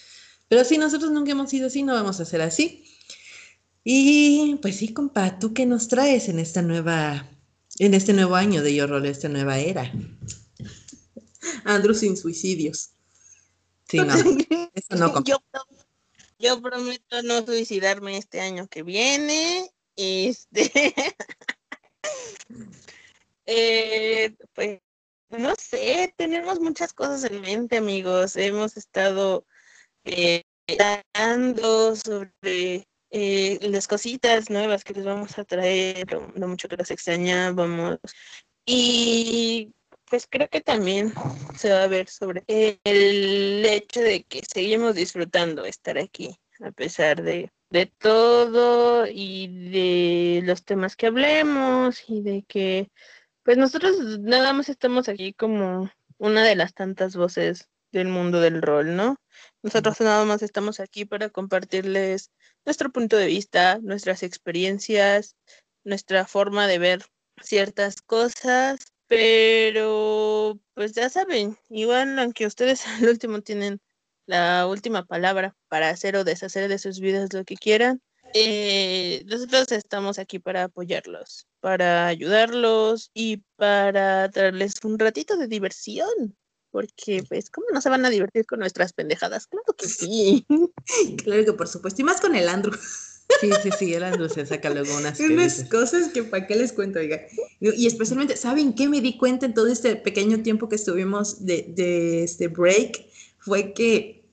Pero 0.49 0.65
sí, 0.65 0.79
nosotros 0.79 1.11
nunca 1.13 1.33
hemos 1.33 1.51
sido 1.51 1.67
así, 1.67 1.83
no 1.83 1.95
vamos 1.95 2.21
a 2.21 2.25
ser 2.25 2.43
así. 2.43 2.85
Y 3.85 4.59
pues 4.63 4.77
sí, 4.77 4.93
compa, 4.93 5.39
¿tú 5.39 5.55
qué 5.55 5.67
nos 5.67 5.89
traes 5.89 6.29
en 6.29 6.39
esta 6.39 6.63
nueva, 6.63 7.29
en 7.79 7.95
este 7.95 8.13
nuevo 8.13 8.37
año 8.37 8.63
de 8.63 8.75
Yo 8.75 8.87
Rol, 8.87 9.07
esta 9.07 9.29
nueva 9.29 9.59
era? 9.59 9.91
Andrew 11.65 11.95
sin 11.95 12.17
suicidios. 12.17 12.91
Sí, 13.89 13.99
no. 13.99 14.15
Eso 14.75 14.97
no, 14.97 15.23
yo, 15.25 15.39
yo 16.39 16.63
prometo 16.63 17.23
no 17.23 17.45
suicidarme 17.45 18.17
este 18.17 18.41
año 18.41 18.69
que 18.69 18.83
viene 18.83 19.71
este, 19.97 20.95
eh, 23.47 24.35
pues, 24.55 24.81
no 25.31 25.55
sé, 25.57 26.15
tenemos 26.17 26.61
muchas 26.61 26.93
cosas 26.93 27.25
en 27.25 27.41
mente, 27.41 27.79
amigos. 27.79 28.37
Hemos 28.37 28.77
estado 28.77 29.47
eh, 30.05 30.43
sobre 32.05 32.87
eh, 33.11 33.59
las 33.63 33.89
cositas 33.89 34.51
nuevas 34.51 34.85
que 34.85 34.95
les 34.95 35.05
vamos 35.05 35.39
a 35.39 35.45
traer, 35.45 36.11
lo, 36.13 36.49
mucho 36.49 36.69
que 36.69 36.77
las 36.77 36.91
extrañábamos. 36.91 37.99
Y 38.67 39.73
pues 40.05 40.27
creo 40.29 40.49
que 40.49 40.61
también 40.61 41.13
se 41.57 41.73
va 41.73 41.85
a 41.85 41.89
ver 41.89 42.09
sobre 42.09 42.45
el 42.49 43.65
hecho 43.67 44.01
de 44.01 44.25
que 44.25 44.43
seguimos 44.47 44.95
disfrutando 44.95 45.65
estar 45.65 45.99
aquí, 45.99 46.39
a 46.61 46.71
pesar 46.71 47.23
de 47.23 47.51
de 47.73 47.87
todo 47.87 49.07
y 49.07 49.49
de 49.71 50.43
los 50.45 50.63
temas 50.63 50.95
que 50.95 51.07
hablemos 51.07 52.05
y 52.07 52.21
de 52.21 52.45
que 52.47 52.91
pues 53.45 53.57
nosotros 53.57 53.97
nada 54.21 54.53
más 54.53 54.69
estamos 54.69 55.09
aquí 55.09 55.33
como 55.33 55.91
una 56.19 56.45
de 56.45 56.55
las 56.55 56.75
tantas 56.75 57.17
voces 57.17 57.71
del 57.91 58.09
mundo 58.09 58.41
del 58.41 58.61
rol, 58.61 58.95
¿no? 58.95 59.17
Nosotros 59.63 60.01
nada 60.03 60.25
más 60.27 60.43
estamos 60.43 60.81
aquí 60.81 61.07
para 61.07 61.31
compartirles 61.31 62.31
nuestro 62.67 62.93
punto 62.93 63.17
de 63.17 63.27
vista, 63.27 63.79
nuestras 63.79 64.23
experiencias, 64.23 65.37
nuestra 65.83 66.27
forma 66.27 66.67
de 66.67 66.79
ver 66.79 67.03
ciertas 67.41 68.03
cosas, 68.03 68.81
pero 69.07 70.61
pues 70.75 70.93
ya 70.93 71.09
saben, 71.09 71.57
igual 71.71 72.19
aunque 72.19 72.47
ustedes 72.47 72.85
al 72.87 73.09
último 73.09 73.41
tienen 73.41 73.81
la 74.27 74.67
última 74.67 75.05
palabra 75.05 75.55
para 75.69 75.91
hacer 75.91 76.17
o 76.17 76.25
deshacer 76.25 76.69
de 76.69 76.79
sus 76.79 77.01
vidas 77.01 77.33
lo 77.33 77.45
que 77.45 77.57
quieran, 77.57 78.01
eh, 78.35 79.25
nosotros 79.27 79.73
estamos 79.73 80.19
aquí 80.19 80.39
para 80.39 80.65
apoyarlos, 80.65 81.47
para 81.61 82.07
ayudarlos 82.07 83.11
y 83.15 83.43
para 83.57 84.29
darles 84.29 84.75
un 84.85 84.99
ratito 84.99 85.37
de 85.37 85.49
diversión. 85.49 86.37
Porque, 86.71 87.23
pues, 87.29 87.51
¿cómo 87.51 87.67
no 87.71 87.83
se 87.83 87.91
van 87.91 88.07
a 88.07 88.11
divertir 88.11 88.47
con 88.47 88.61
nuestras 88.61 88.95
pendejadas? 88.95 89.47
Claro 89.47 89.75
que 89.77 89.87
sí. 89.87 90.47
claro 91.23 91.45
que 91.45 91.53
por 91.53 91.69
supuesto. 91.69 92.01
Y 92.01 92.05
más 92.05 92.21
con 92.21 92.35
el 92.35 92.49
Andrew. 92.49 92.75
Sí, 93.41 93.51
sí, 93.63 93.71
sí, 93.79 93.95
el 93.95 94.05
Andrew 94.05 94.29
se 94.29 94.47
saca 94.47 94.71
luego 94.71 94.97
unas, 94.97 95.21
unas 95.21 95.65
cosas 95.65 96.09
que 96.09 96.23
para 96.23 96.47
qué 96.47 96.57
les 96.57 96.73
cuento, 96.73 96.99
oiga. 96.99 97.21
Y 97.61 97.87
especialmente, 97.87 98.37
¿saben 98.37 98.75
qué 98.75 98.89
me 98.89 99.03
di 99.03 99.19
cuenta 99.19 99.47
en 99.47 99.55
todo 99.55 99.67
este 99.67 99.97
pequeño 99.97 100.43
tiempo 100.43 100.69
que 100.69 100.77
estuvimos 100.77 101.45
de, 101.45 101.67
de 101.69 102.25
este 102.25 102.49
break? 102.49 103.05
Fue 103.43 103.73
que 103.75 104.29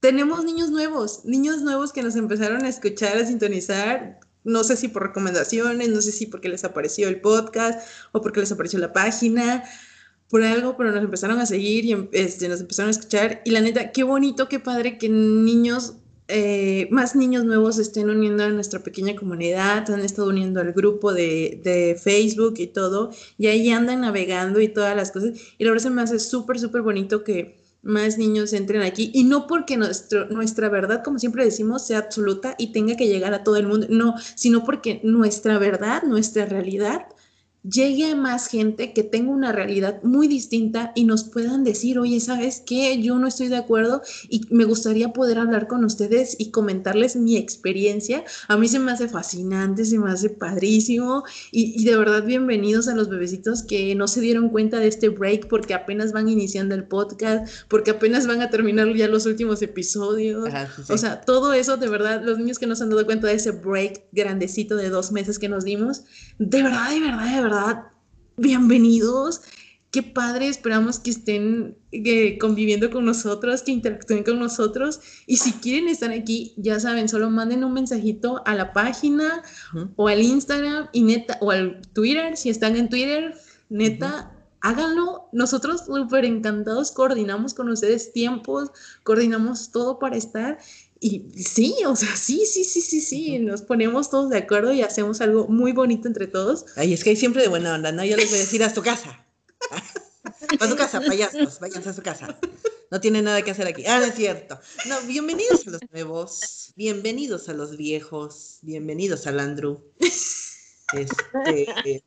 tenemos 0.00 0.44
niños 0.44 0.70
nuevos, 0.70 1.24
niños 1.24 1.62
nuevos 1.62 1.92
que 1.92 2.02
nos 2.02 2.16
empezaron 2.16 2.64
a 2.64 2.68
escuchar, 2.68 3.16
a 3.16 3.26
sintonizar, 3.26 4.20
no 4.44 4.64
sé 4.64 4.76
si 4.76 4.88
por 4.88 5.02
recomendaciones, 5.02 5.88
no 5.88 6.00
sé 6.00 6.12
si 6.12 6.26
porque 6.26 6.48
les 6.48 6.64
apareció 6.64 7.08
el 7.08 7.20
podcast 7.20 7.80
o 8.12 8.20
porque 8.20 8.40
les 8.40 8.52
apareció 8.52 8.78
la 8.78 8.92
página, 8.92 9.64
por 10.28 10.42
algo, 10.42 10.76
pero 10.76 10.92
nos 10.92 11.02
empezaron 11.02 11.38
a 11.40 11.46
seguir 11.46 11.84
y 11.84 11.92
em, 11.92 12.08
este, 12.12 12.48
nos 12.48 12.60
empezaron 12.60 12.88
a 12.88 12.92
escuchar. 12.92 13.42
Y 13.44 13.50
la 13.50 13.60
neta, 13.60 13.92
qué 13.92 14.02
bonito, 14.02 14.48
qué 14.48 14.60
padre 14.60 14.98
que 14.98 15.08
niños, 15.08 15.94
eh, 16.28 16.88
más 16.90 17.16
niños 17.16 17.44
nuevos 17.44 17.78
estén 17.78 18.10
uniendo 18.10 18.44
a 18.44 18.50
nuestra 18.50 18.82
pequeña 18.82 19.16
comunidad, 19.16 19.90
han 19.90 20.00
estado 20.00 20.28
uniendo 20.28 20.60
al 20.60 20.72
grupo 20.72 21.14
de, 21.14 21.60
de 21.64 21.98
Facebook 22.00 22.54
y 22.58 22.66
todo, 22.66 23.10
y 23.38 23.46
ahí 23.46 23.70
andan 23.70 24.02
navegando 24.02 24.60
y 24.60 24.68
todas 24.68 24.94
las 24.94 25.10
cosas. 25.10 25.38
Y 25.56 25.64
la 25.64 25.70
verdad 25.70 25.84
se 25.84 25.90
me 25.90 26.02
hace 26.02 26.18
súper, 26.18 26.58
súper 26.58 26.82
bonito 26.82 27.24
que 27.24 27.56
más 27.88 28.18
niños 28.18 28.52
entren 28.52 28.82
aquí 28.82 29.10
y 29.14 29.24
no 29.24 29.46
porque 29.46 29.78
nuestro, 29.78 30.26
nuestra 30.28 30.68
verdad, 30.68 31.02
como 31.02 31.18
siempre 31.18 31.44
decimos, 31.44 31.86
sea 31.86 31.98
absoluta 31.98 32.54
y 32.58 32.72
tenga 32.72 32.96
que 32.96 33.08
llegar 33.08 33.32
a 33.32 33.42
todo 33.42 33.56
el 33.56 33.66
mundo, 33.66 33.86
no, 33.88 34.14
sino 34.34 34.62
porque 34.62 35.00
nuestra 35.02 35.58
verdad, 35.58 36.02
nuestra 36.02 36.44
realidad 36.44 37.06
llegue 37.62 38.10
a 38.10 38.16
más 38.16 38.46
gente 38.46 38.92
que 38.92 39.02
tenga 39.02 39.30
una 39.30 39.52
realidad 39.52 40.00
muy 40.02 40.28
distinta 40.28 40.92
y 40.94 41.04
nos 41.04 41.24
puedan 41.24 41.64
decir, 41.64 41.98
oye, 41.98 42.20
¿sabes 42.20 42.62
qué? 42.64 43.00
Yo 43.02 43.18
no 43.18 43.26
estoy 43.26 43.48
de 43.48 43.56
acuerdo 43.56 44.02
y 44.28 44.42
me 44.50 44.64
gustaría 44.64 45.12
poder 45.12 45.38
hablar 45.38 45.66
con 45.66 45.84
ustedes 45.84 46.36
y 46.38 46.50
comentarles 46.50 47.16
mi 47.16 47.36
experiencia. 47.36 48.24
A 48.46 48.56
mí 48.56 48.68
se 48.68 48.78
me 48.78 48.92
hace 48.92 49.08
fascinante, 49.08 49.84
se 49.84 49.98
me 49.98 50.10
hace 50.10 50.30
padrísimo 50.30 51.24
y, 51.50 51.84
de 51.84 51.96
verdad 51.96 52.24
bienvenidos 52.24 52.88
a 52.88 52.94
los 52.94 53.08
bebecitos 53.08 53.62
que 53.62 53.94
no 53.94 54.06
se 54.06 54.20
dieron 54.20 54.50
cuenta 54.50 54.78
de 54.78 54.88
este 54.88 55.08
break 55.08 55.48
porque 55.48 55.74
apenas 55.74 56.12
van 56.12 56.28
iniciando 56.28 56.74
el 56.74 56.84
podcast, 56.84 57.48
porque 57.68 57.90
apenas 57.90 58.26
van 58.26 58.40
a 58.40 58.50
terminar 58.50 58.94
ya 58.94 59.08
los 59.08 59.26
últimos 59.26 59.62
episodios. 59.62 60.48
O 60.88 60.96
sea, 60.96 61.20
todo 61.22 61.52
eso, 61.52 61.76
de 61.76 61.88
verdad, 61.88 62.22
los 62.22 62.38
niños 62.38 62.58
que 62.58 62.66
no 62.66 62.76
se 62.76 62.84
han 62.84 62.90
dado 62.90 63.04
cuenta 63.04 63.26
de 63.26 63.34
ese 63.34 63.50
break 63.50 64.04
grandecito 64.12 64.76
de 64.76 64.90
dos 64.90 65.12
meses 65.12 65.38
que 65.38 65.48
nos 65.48 65.64
dimos, 65.64 66.02
de 66.38 66.62
verdad, 66.62 66.90
de 66.90 67.00
verdad, 67.00 67.34
de 67.34 67.42
verdad 67.42 67.47
bienvenidos. 68.36 69.42
Qué 69.90 70.02
padre, 70.02 70.48
esperamos 70.48 70.98
que 70.98 71.10
estén 71.10 71.78
eh, 71.92 72.36
conviviendo 72.38 72.90
con 72.90 73.06
nosotros, 73.06 73.62
que 73.62 73.72
interactúen 73.72 74.22
con 74.22 74.38
nosotros. 74.38 75.00
Y 75.26 75.38
si 75.38 75.52
quieren 75.52 75.88
estar 75.88 76.10
aquí, 76.10 76.52
ya 76.58 76.78
saben, 76.78 77.08
solo 77.08 77.30
manden 77.30 77.64
un 77.64 77.72
mensajito 77.72 78.42
a 78.44 78.54
la 78.54 78.74
página 78.74 79.42
o 79.96 80.08
al 80.08 80.20
Instagram 80.20 80.88
y 80.92 81.02
neta, 81.02 81.38
o 81.40 81.50
al 81.50 81.80
Twitter, 81.94 82.36
si 82.36 82.50
están 82.50 82.76
en 82.76 82.90
Twitter, 82.90 83.34
neta, 83.70 84.30
háganlo. 84.60 85.28
Nosotros 85.32 85.86
súper 85.86 86.26
encantados 86.26 86.92
coordinamos 86.92 87.54
con 87.54 87.70
ustedes 87.70 88.12
tiempos, 88.12 88.70
coordinamos 89.04 89.70
todo 89.70 89.98
para 89.98 90.16
estar. 90.16 90.58
Y 91.00 91.30
sí, 91.42 91.74
o 91.86 91.94
sea, 91.94 92.14
sí, 92.16 92.44
sí, 92.46 92.64
sí, 92.64 92.80
sí, 92.80 93.00
sí, 93.00 93.38
nos 93.38 93.62
ponemos 93.62 94.10
todos 94.10 94.30
de 94.30 94.38
acuerdo 94.38 94.72
y 94.72 94.82
hacemos 94.82 95.20
algo 95.20 95.46
muy 95.46 95.72
bonito 95.72 96.08
entre 96.08 96.26
todos. 96.26 96.66
Ay, 96.76 96.92
es 96.92 97.04
que 97.04 97.10
hay 97.10 97.16
siempre 97.16 97.42
de 97.42 97.48
buena 97.48 97.74
onda, 97.74 97.92
¿no? 97.92 98.04
Yo 98.04 98.16
les 98.16 98.30
voy 98.30 98.38
a 98.38 98.42
decir 98.42 98.64
a 98.64 98.74
su 98.74 98.82
casa. 98.82 99.24
A 100.60 100.68
su 100.68 100.76
casa, 100.76 101.00
payasos, 101.00 101.58
váyanse 101.60 101.88
a 101.88 101.92
su 101.92 102.02
casa. 102.02 102.38
No 102.90 103.00
tiene 103.00 103.22
nada 103.22 103.42
que 103.42 103.50
hacer 103.50 103.66
aquí. 103.66 103.84
Ah, 103.86 103.98
no 103.98 104.06
es 104.06 104.14
cierto. 104.14 104.58
No, 104.86 105.00
bienvenidos 105.02 105.66
a 105.66 105.70
los 105.70 105.80
nuevos, 105.90 106.72
bienvenidos 106.76 107.48
a 107.48 107.54
los 107.54 107.76
viejos, 107.76 108.58
bienvenidos 108.62 109.26
al 109.26 109.40
Andrew. 109.40 109.82
Este, 110.92 112.02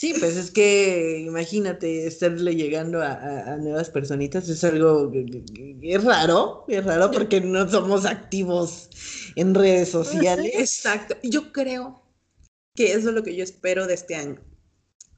Sí, 0.00 0.14
pues 0.18 0.34
es 0.38 0.50
que 0.50 1.18
imagínate 1.26 2.06
estarle 2.06 2.56
llegando 2.56 3.02
a, 3.02 3.58
nuevas 3.58 3.90
personitas, 3.90 4.48
es 4.48 4.64
algo 4.64 5.12
es 5.12 6.04
raro, 6.04 6.64
es 6.68 6.82
raro 6.82 7.10
porque 7.10 7.42
no 7.42 7.68
somos 7.68 8.06
activos 8.06 8.88
en 9.36 9.54
redes 9.54 9.90
sociales. 9.90 10.52
Exacto, 10.54 11.18
yo 11.22 11.52
creo 11.52 12.02
que 12.74 12.92
eso 12.92 13.10
es 13.10 13.14
lo 13.14 13.22
que 13.22 13.36
yo 13.36 13.44
espero 13.44 13.86
de 13.86 13.92
este 13.92 14.14
año. 14.14 14.40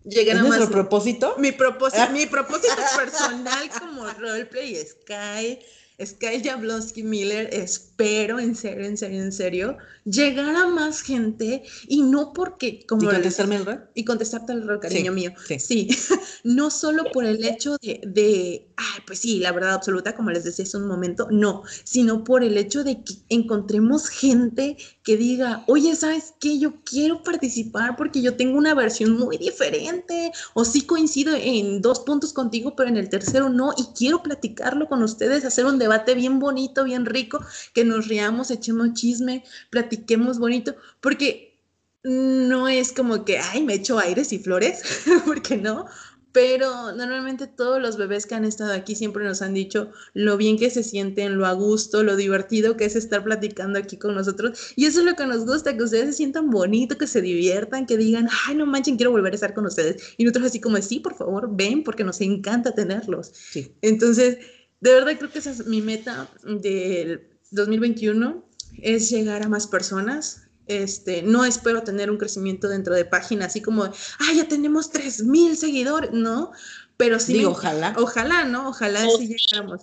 Llegar 0.03 0.39
¿Es 0.39 0.43
nuestro 0.43 0.69
propósito? 0.69 1.37
Mi 1.39 1.53
propósito, 1.53 2.11
mi 2.11 2.27
propósito 2.27 2.75
personal 2.97 3.71
como 3.79 4.11
roleplay 4.15 4.85
Sky 4.85 5.61
Sky 6.05 6.43
Jablonski 6.43 7.03
Miller, 7.03 7.49
espero, 7.53 8.39
en 8.39 8.55
serio, 8.55 8.87
en 8.87 8.97
serio, 8.97 9.23
en 9.23 9.33
serio, 9.33 9.77
llegar 10.05 10.55
a 10.57 10.67
más 10.67 11.03
gente 11.03 11.63
y 11.87 12.03
no 12.03 12.33
porque... 12.33 12.85
Como 12.87 13.03
¿Y 13.03 13.07
contestarme 13.07 13.57
el 13.57 13.67
rol? 13.67 13.85
Y 13.95 14.05
contestarte 14.05 14.53
el 14.53 14.67
rol, 14.67 14.81
cariño 14.81 15.13
mío. 15.13 15.33
Sí. 15.59 15.89
no 16.45 16.71
solo 16.71 17.05
por 17.13 17.25
el 17.25 17.45
hecho 17.45 17.77
de, 17.83 18.01
de, 18.05 18.69
ay, 18.77 19.01
pues 19.07 19.21
sí, 19.21 19.39
la 19.39 19.53
verdad 19.53 19.75
absoluta, 19.75 20.15
como 20.15 20.31
les 20.31 20.45
decía 20.45 20.65
hace 20.65 20.77
un 20.77 20.89
momento, 20.89 21.29
no, 21.31 21.63
sino 21.85 22.25
por 22.25 22.43
el 22.43 22.57
hecho 22.59 22.85
de 22.85 23.03
que 23.03 23.15
encontremos 23.29 24.09
gente 24.09 24.77
que 25.03 25.17
diga, 25.17 25.65
oye, 25.67 25.95
¿sabes 25.97 26.35
qué? 26.41 26.59
Yo 26.59 26.83
quiero 26.85 27.23
participar 27.23 27.97
porque 27.97 28.23
yo 28.23 28.37
tengo 28.37 28.59
una 28.59 28.75
versión 28.75 29.17
muy 29.17 29.37
diferente 29.37 30.33
o 30.55 30.65
sí 30.65 30.83
coincido 30.83 31.35
en 31.35 31.81
dos 31.81 32.01
puntos 32.01 32.33
contigo, 32.33 32.75
pero 32.77 32.89
en 32.89 32.97
el 32.97 33.09
tercero 33.09 33.49
no 33.49 33.73
y 33.77 33.85
quiero 33.97 34.23
platicarlo 34.23 34.89
con 34.89 35.03
ustedes, 35.03 35.45
hacer 35.45 35.67
un 35.67 35.79
debate 35.79 35.92
bien 36.15 36.39
bonito, 36.39 36.85
bien 36.85 37.07
rico, 37.07 37.45
que 37.75 37.85
nos 37.85 38.09
riamos, 38.09 38.51
echemos 38.51 38.95
chisme, 38.95 39.45
platiquemos 39.71 40.39
bonito, 40.39 40.75
porque 41.01 41.59
no 42.05 42.69
es 42.69 42.93
como 42.93 43.25
que, 43.25 43.39
ay, 43.39 43.63
me 43.63 43.75
echo 43.75 43.99
aires 43.99 44.33
y 44.33 44.39
flores, 44.39 44.83
porque 45.27 45.57
no, 45.57 45.87
pero 46.33 46.93
normalmente 46.93 47.47
todos 47.47 47.81
los 47.81 47.97
bebés 47.97 48.27
que 48.27 48.35
han 48.35 48.45
estado 48.45 48.73
aquí 48.73 48.95
siempre 48.95 49.25
nos 49.25 49.43
han 49.43 49.55
dicho 49.55 49.91
lo 50.15 50.37
bien 50.39 50.59
que 50.59 50.71
se 50.71 50.83
sienten, 50.83 51.37
lo 51.37 51.47
a 51.47 51.53
gusto, 51.53 52.03
lo 52.03 52.17
divertido 52.17 52.77
que 52.77 52.87
es 52.87 52.97
estar 52.97 53.23
platicando 53.23 53.79
aquí 53.79 53.99
con 53.99 54.15
nosotros. 54.15 54.73
Y 54.75 54.87
eso 54.87 55.01
es 55.01 55.07
lo 55.07 55.15
que 55.15 55.27
nos 55.27 55.45
gusta, 55.45 55.77
que 55.77 55.85
ustedes 55.85 56.07
se 56.07 56.13
sientan 56.15 56.51
bonito, 56.51 56.97
que 56.97 57.07
se 57.07 57.21
diviertan, 57.21 57.87
que 57.87 57.99
digan, 57.99 58.29
ay, 58.49 58.55
no 58.55 58.67
manchen, 58.67 58.97
quiero 58.97 59.13
volver 59.13 59.33
a 59.33 59.37
estar 59.37 59.53
con 59.55 59.67
ustedes. 59.67 60.15
Y 60.17 60.25
nosotros 60.25 60.47
así 60.47 60.61
como, 60.61 60.79
sí, 60.79 61.01
por 61.01 61.15
favor, 61.15 61.51
ven, 61.53 61.85
porque 61.85 62.03
nos 62.03 62.21
encanta 62.23 62.75
tenerlos. 62.75 63.33
Sí. 63.35 63.75
Entonces, 63.83 64.39
de 64.83 64.93
verdad 64.93 65.17
creo 65.17 65.31
que 65.31 65.39
esa 65.39 65.53
es 65.53 65.65
mi 65.67 65.81
meta 65.81 66.29
del 66.43 67.29
2021, 67.53 68.45
es 68.83 69.11
llegar 69.11 69.43
a 69.45 69.49
más 69.49 69.69
personas, 69.69 70.43
este, 70.67 71.23
no 71.23 71.45
espero 71.45 71.83
tener 71.83 72.11
un 72.11 72.19
crecimiento 72.19 72.69
dentro 72.69 72.93
de 72.95 73.05
página 73.05 73.47
así 73.47 73.63
como, 73.63 73.85
ah, 73.85 74.33
ya 74.35 74.49
tenemos 74.49 74.91
3000 74.91 75.57
seguidores, 75.57 76.11
no, 76.13 76.51
pero 76.97 77.21
sí. 77.21 77.45
ojalá. 77.45 77.95
Ojalá, 77.97 78.45
¿no? 78.45 78.71
Ojalá 78.71 79.07
sí 79.19 79.29
llegáramos. 79.29 79.83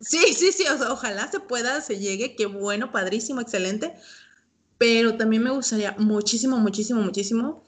Sí, 0.00 0.34
sí, 0.36 0.52
sí, 0.52 0.64
ojalá 0.88 1.28
se 1.30 1.40
pueda, 1.40 1.80
se 1.80 1.98
llegue, 1.98 2.36
qué 2.36 2.46
bueno, 2.46 2.92
padrísimo, 2.92 3.40
excelente. 3.40 3.94
Pero 4.78 5.16
también 5.16 5.42
me 5.42 5.50
gustaría 5.50 5.96
muchísimo, 5.98 6.58
muchísimo, 6.58 7.00
muchísimo 7.00 7.63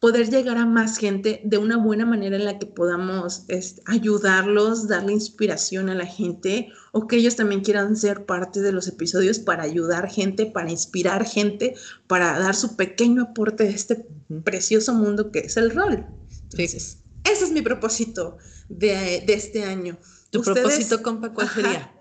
poder 0.00 0.30
llegar 0.30 0.56
a 0.56 0.64
más 0.64 0.96
gente 0.96 1.42
de 1.44 1.58
una 1.58 1.76
buena 1.76 2.06
manera 2.06 2.36
en 2.36 2.46
la 2.46 2.58
que 2.58 2.64
podamos 2.64 3.44
este, 3.48 3.82
ayudarlos, 3.84 4.88
darle 4.88 5.12
inspiración 5.12 5.90
a 5.90 5.94
la 5.94 6.06
gente 6.06 6.72
o 6.92 7.06
que 7.06 7.16
ellos 7.16 7.36
también 7.36 7.60
quieran 7.60 7.94
ser 7.96 8.24
parte 8.24 8.62
de 8.62 8.72
los 8.72 8.88
episodios 8.88 9.38
para 9.38 9.62
ayudar 9.62 10.10
gente, 10.10 10.46
para 10.46 10.70
inspirar 10.70 11.26
gente, 11.26 11.74
para 12.06 12.38
dar 12.38 12.56
su 12.56 12.76
pequeño 12.76 13.24
aporte 13.24 13.64
de 13.64 13.70
este 13.70 14.06
precioso 14.42 14.94
mundo 14.94 15.30
que 15.30 15.40
es 15.40 15.58
el 15.58 15.70
rol. 15.70 16.06
Entonces, 16.44 16.98
ese 17.24 17.44
es 17.44 17.50
mi 17.50 17.60
propósito 17.60 18.38
de, 18.70 19.22
este 19.28 19.64
año. 19.64 19.98
¿Tu 20.30 20.42
propósito, 20.42 21.02
compa, 21.02 21.34
cuál 21.34 21.48
sería? 21.50 21.94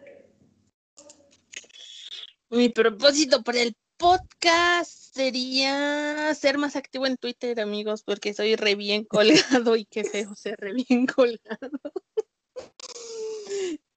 Mi 2.50 2.70
propósito 2.70 3.44
para 3.44 3.62
el 3.62 3.76
podcast 3.98 4.99
sería 5.20 6.34
ser 6.34 6.58
más 6.58 6.78
activo 6.78 7.06
en 7.06 7.18
Twitter, 7.18 7.60
amigos, 7.60 8.04
porque 8.04 8.34
soy 8.34 8.56
re 8.56 8.76
bien 8.76 9.04
colgado 9.04 9.76
y 9.76 9.84
qué 9.84 10.06
feo 10.06 10.34
ser 10.34 10.58
re 10.58 10.74
bien 10.74 11.08
colgado. 11.08 11.82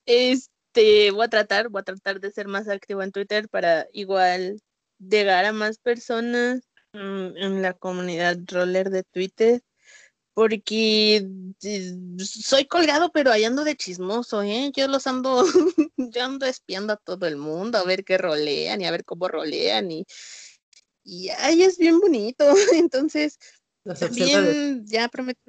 Este, 0.05 1.13
voy 1.13 1.25
a 1.25 1.29
tratar, 1.29 1.69
voy 1.69 1.83
a 1.83 1.85
tratar 1.85 2.19
de 2.19 2.33
ser 2.33 2.49
más 2.49 2.69
activo 2.69 3.05
en 3.05 3.13
Twitter 3.13 3.49
para 3.49 3.87
igual 3.93 4.61
llegar 4.99 5.45
a 5.45 5.53
más 5.53 5.79
personas 5.79 6.63
mm, 6.93 7.37
en 7.37 7.63
la 7.63 7.75
comunidad 7.75 8.39
roller 8.49 8.91
de 8.91 9.05
Twitter 9.05 9.63
porque 10.35 11.29
eh, 11.63 11.93
soy 12.19 12.67
colgado, 12.67 13.13
pero 13.13 13.31
ahí 13.31 13.45
ando 13.45 13.63
de 13.63 13.77
chismoso, 13.77 14.43
¿eh? 14.43 14.73
Yo 14.75 14.89
los 14.89 15.07
ando, 15.07 15.45
yo 15.97 16.25
ando 16.25 16.47
espiando 16.47 16.95
a 16.95 16.97
todo 16.97 17.27
el 17.29 17.37
mundo 17.37 17.79
a 17.79 17.85
ver 17.85 18.03
qué 18.05 18.19
rolean 18.19 18.81
y 18.81 18.87
a 18.87 18.91
ver 18.91 19.05
cómo 19.05 19.29
rolean 19.29 19.93
y, 19.93 20.05
y 21.05 21.29
ay, 21.31 21.63
es 21.63 21.79
bien 21.79 21.99
bonito. 22.01 22.45
Entonces, 22.75 23.39
también 23.99 24.87
ya 24.87 25.09
prometo 25.09 25.41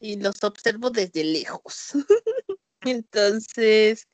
y 0.00 0.16
los 0.16 0.42
observo 0.42 0.90
desde 0.90 1.24
lejos. 1.24 1.92
Entonces, 2.82 4.06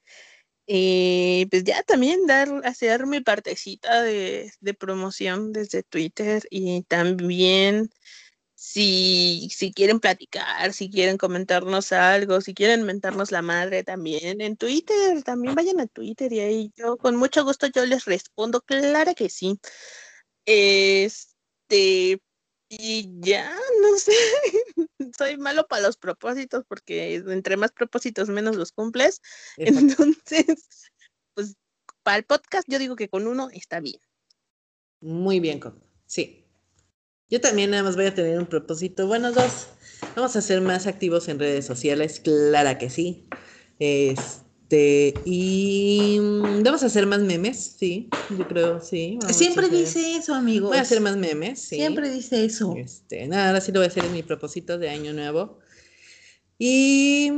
eh, 0.66 1.46
pues 1.50 1.64
ya 1.64 1.82
también 1.82 2.26
dar, 2.26 2.48
hacer 2.64 3.06
mi 3.06 3.20
partecita 3.20 4.02
de, 4.02 4.50
de 4.60 4.74
promoción 4.74 5.52
desde 5.52 5.82
Twitter 5.84 6.42
y 6.50 6.82
también 6.82 7.90
si, 8.56 9.48
si 9.54 9.72
quieren 9.72 10.00
platicar, 10.00 10.72
si 10.72 10.90
quieren 10.90 11.18
comentarnos 11.18 11.92
algo, 11.92 12.40
si 12.40 12.54
quieren 12.54 12.82
mentarnos 12.82 13.30
la 13.30 13.42
madre 13.42 13.84
también 13.84 14.40
en 14.40 14.56
Twitter, 14.56 15.22
también 15.22 15.54
vayan 15.54 15.78
a 15.78 15.86
Twitter 15.86 16.32
y 16.32 16.40
ahí 16.40 16.72
yo 16.74 16.96
con 16.96 17.16
mucho 17.16 17.44
gusto 17.44 17.68
yo 17.68 17.86
les 17.86 18.06
respondo, 18.06 18.62
claro 18.62 19.14
que 19.14 19.28
sí. 19.28 19.60
Este, 20.46 22.20
y 22.68 23.10
ya, 23.20 23.54
no 23.82 23.98
sé, 23.98 24.12
soy 25.18 25.36
malo 25.36 25.66
para 25.66 25.82
los 25.82 25.96
propósitos 25.96 26.64
porque 26.66 27.16
entre 27.16 27.56
más 27.56 27.72
propósitos 27.72 28.28
menos 28.28 28.56
los 28.56 28.72
cumples. 28.72 29.20
Entonces, 29.56 30.90
pues 31.34 31.56
para 32.02 32.18
el 32.18 32.24
podcast 32.24 32.66
yo 32.68 32.78
digo 32.78 32.96
que 32.96 33.08
con 33.08 33.26
uno 33.26 33.48
está 33.52 33.80
bien. 33.80 34.00
Muy 35.00 35.40
bien, 35.40 35.60
sí. 36.06 36.44
Yo 37.28 37.40
también 37.40 37.70
nada 37.70 37.82
más 37.82 37.96
voy 37.96 38.06
a 38.06 38.14
tener 38.14 38.38
un 38.38 38.46
propósito. 38.46 39.08
Bueno, 39.08 39.32
dos. 39.32 39.68
Vamos 40.14 40.36
a 40.36 40.42
ser 40.42 40.60
más 40.60 40.86
activos 40.86 41.28
en 41.28 41.40
redes 41.40 41.66
sociales, 41.66 42.20
clara 42.20 42.78
que 42.78 42.88
sí. 42.88 43.28
Este, 44.68 45.14
y 45.24 46.18
mm, 46.20 46.64
vamos 46.64 46.82
a 46.82 46.86
hacer 46.86 47.06
más 47.06 47.20
memes, 47.20 47.76
sí, 47.78 48.08
yo 48.36 48.48
creo, 48.48 48.80
sí. 48.80 49.16
Siempre 49.30 49.68
dice 49.68 50.16
eso, 50.16 50.34
amigo. 50.34 50.68
Voy 50.68 50.78
a 50.78 50.80
hacer 50.80 51.00
más 51.00 51.16
memes, 51.16 51.60
sí. 51.60 51.76
Siempre 51.76 52.10
dice 52.10 52.44
eso. 52.44 52.74
Este, 52.76 53.28
nada, 53.28 53.48
ahora 53.48 53.60
sí 53.60 53.70
lo 53.70 53.78
voy 53.78 53.84
a 53.84 53.90
hacer 53.90 54.04
en 54.04 54.12
mi 54.12 54.24
propósito 54.24 54.76
de 54.76 54.90
año 54.90 55.12
nuevo. 55.12 55.60
Y 56.58 57.30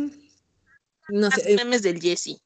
no 1.11 1.29
más 1.29 1.39
memes 1.55 1.83
del 1.83 2.01
Jesse. 2.01 2.41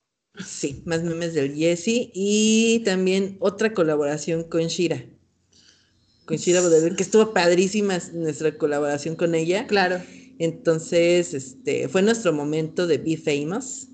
Sí, 0.44 0.82
más 0.84 1.04
memes 1.04 1.34
del 1.34 1.54
Jesse 1.54 2.10
y 2.12 2.82
también 2.84 3.36
otra 3.38 3.74
colaboración 3.74 4.42
con 4.42 4.62
Shira 4.62 5.04
con 6.24 6.36
Shira 6.38 6.60
que 6.96 7.02
estuvo 7.02 7.32
padrísima 7.32 7.98
nuestra 8.14 8.56
colaboración 8.58 9.14
con 9.14 9.34
ella. 9.36 9.66
Claro. 9.68 10.00
Entonces, 10.38 11.34
este, 11.34 11.88
fue 11.88 12.02
nuestro 12.02 12.32
momento 12.32 12.86
de 12.88 12.98
Be 12.98 13.16
Famous. 13.16 13.88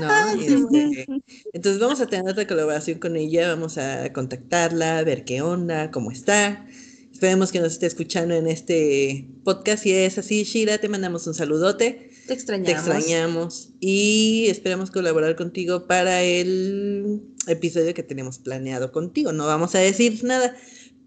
¿No? 0.00 0.08
Este, 0.40 1.06
entonces 1.52 1.80
vamos 1.80 2.00
a 2.00 2.06
tener 2.06 2.30
otra 2.30 2.46
colaboración 2.46 2.98
con 2.98 3.16
ella, 3.16 3.48
vamos 3.48 3.78
a 3.78 4.12
contactarla, 4.12 5.02
ver 5.04 5.24
qué 5.24 5.42
onda, 5.42 5.90
cómo 5.90 6.10
está. 6.10 6.66
Esperemos 7.12 7.50
que 7.50 7.60
nos 7.60 7.72
esté 7.72 7.86
escuchando 7.86 8.34
en 8.34 8.46
este 8.46 9.26
podcast. 9.42 9.84
Si 9.84 9.92
es 9.92 10.18
así, 10.18 10.44
Shira, 10.44 10.76
te 10.76 10.90
mandamos 10.90 11.26
un 11.26 11.32
saludote. 11.32 12.10
Te 12.26 12.34
extrañamos. 12.34 12.84
Te 12.84 12.90
extrañamos. 12.90 13.70
Y 13.80 14.48
esperamos 14.50 14.90
colaborar 14.90 15.34
contigo 15.34 15.86
para 15.86 16.22
el 16.22 17.22
episodio 17.46 17.94
que 17.94 18.02
tenemos 18.02 18.38
planeado 18.38 18.92
contigo. 18.92 19.32
No 19.32 19.46
vamos 19.46 19.74
a 19.74 19.78
decir 19.78 20.22
nada, 20.24 20.54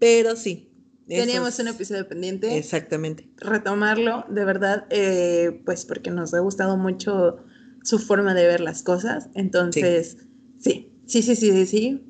pero 0.00 0.34
sí. 0.34 0.68
Teníamos 1.06 1.58
un 1.60 1.68
episodio 1.68 2.08
pendiente. 2.08 2.56
Exactamente. 2.56 3.28
Retomarlo, 3.36 4.24
de 4.28 4.44
verdad, 4.44 4.86
eh, 4.90 5.62
pues 5.64 5.84
porque 5.84 6.10
nos 6.10 6.34
ha 6.34 6.40
gustado 6.40 6.76
mucho 6.76 7.44
su 7.82 7.98
forma 7.98 8.34
de 8.34 8.46
ver 8.46 8.60
las 8.60 8.82
cosas. 8.82 9.28
Entonces, 9.34 10.16
sí, 10.58 10.92
sí, 11.06 11.22
sí, 11.22 11.36
sí, 11.36 11.52
sí, 11.52 11.66
sí. 11.66 12.06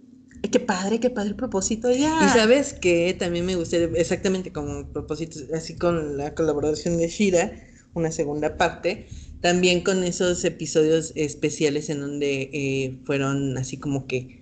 Qué 0.51 0.59
padre, 0.59 1.01
qué 1.01 1.11
padre 1.11 1.31
el 1.31 1.37
propósito 1.37 1.91
ya. 1.91 2.27
Y 2.27 2.29
sabes 2.39 2.73
que 2.73 3.15
también 3.19 3.45
me 3.45 3.57
gustaría, 3.57 3.89
exactamente 3.95 4.53
como 4.53 4.91
propósito, 4.91 5.39
así 5.55 5.77
con 5.77 6.17
la 6.17 6.35
colaboración 6.35 6.97
de 6.97 7.09
Shira, 7.09 7.53
una 7.93 8.11
segunda 8.11 8.57
parte, 8.57 9.07
también 9.43 9.83
con 9.83 10.03
esos 10.03 10.45
episodios 10.45 11.13
especiales 11.15 11.91
en 11.91 12.01
donde 12.01 12.51
eh, 12.53 12.99
fueron 13.05 13.57
así 13.59 13.77
como 13.77 14.07
que 14.07 14.41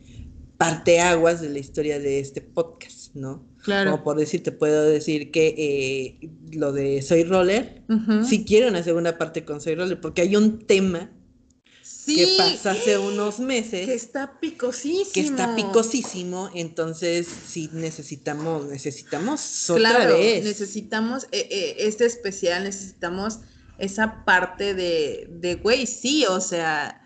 parteaguas 0.56 1.40
de 1.40 1.50
la 1.50 1.58
historia 1.58 1.98
de 1.98 2.20
este 2.20 2.40
podcast. 2.40 3.14
¿no? 3.14 3.44
Claro. 3.62 3.90
Como 3.90 4.04
por 4.04 4.16
decir, 4.16 4.42
te 4.42 4.52
puedo 4.52 4.84
decir 4.84 5.30
que 5.30 5.54
eh, 5.58 6.30
lo 6.52 6.72
de 6.72 7.02
Soy 7.02 7.24
Roller, 7.24 7.82
si 8.24 8.44
quiero 8.44 8.68
una 8.68 8.82
segunda 8.82 9.18
parte 9.18 9.44
con 9.44 9.60
Soy 9.60 9.74
Roller, 9.74 10.00
porque 10.00 10.22
hay 10.22 10.36
un 10.36 10.60
tema 10.60 11.10
que 12.14 12.34
pasa 12.36 12.72
hace 12.72 12.98
unos 12.98 13.38
meses. 13.40 13.86
Que 13.86 13.94
está 13.94 14.38
picosísimo. 14.40 15.12
Que 15.12 15.20
está 15.20 15.54
picosísimo, 15.54 16.50
entonces 16.54 17.26
sí 17.46 17.70
necesitamos, 17.72 18.66
necesitamos 18.66 19.70
otra 19.70 20.06
vez. 20.06 20.44
Necesitamos 20.44 21.24
eh, 21.32 21.48
eh, 21.50 21.76
este 21.78 22.06
especial, 22.06 22.64
necesitamos 22.64 23.40
esa 23.78 24.24
parte 24.24 24.74
de, 24.74 25.28
de, 25.30 25.54
güey, 25.54 25.86
sí, 25.86 26.24
o 26.26 26.40
sea, 26.40 27.02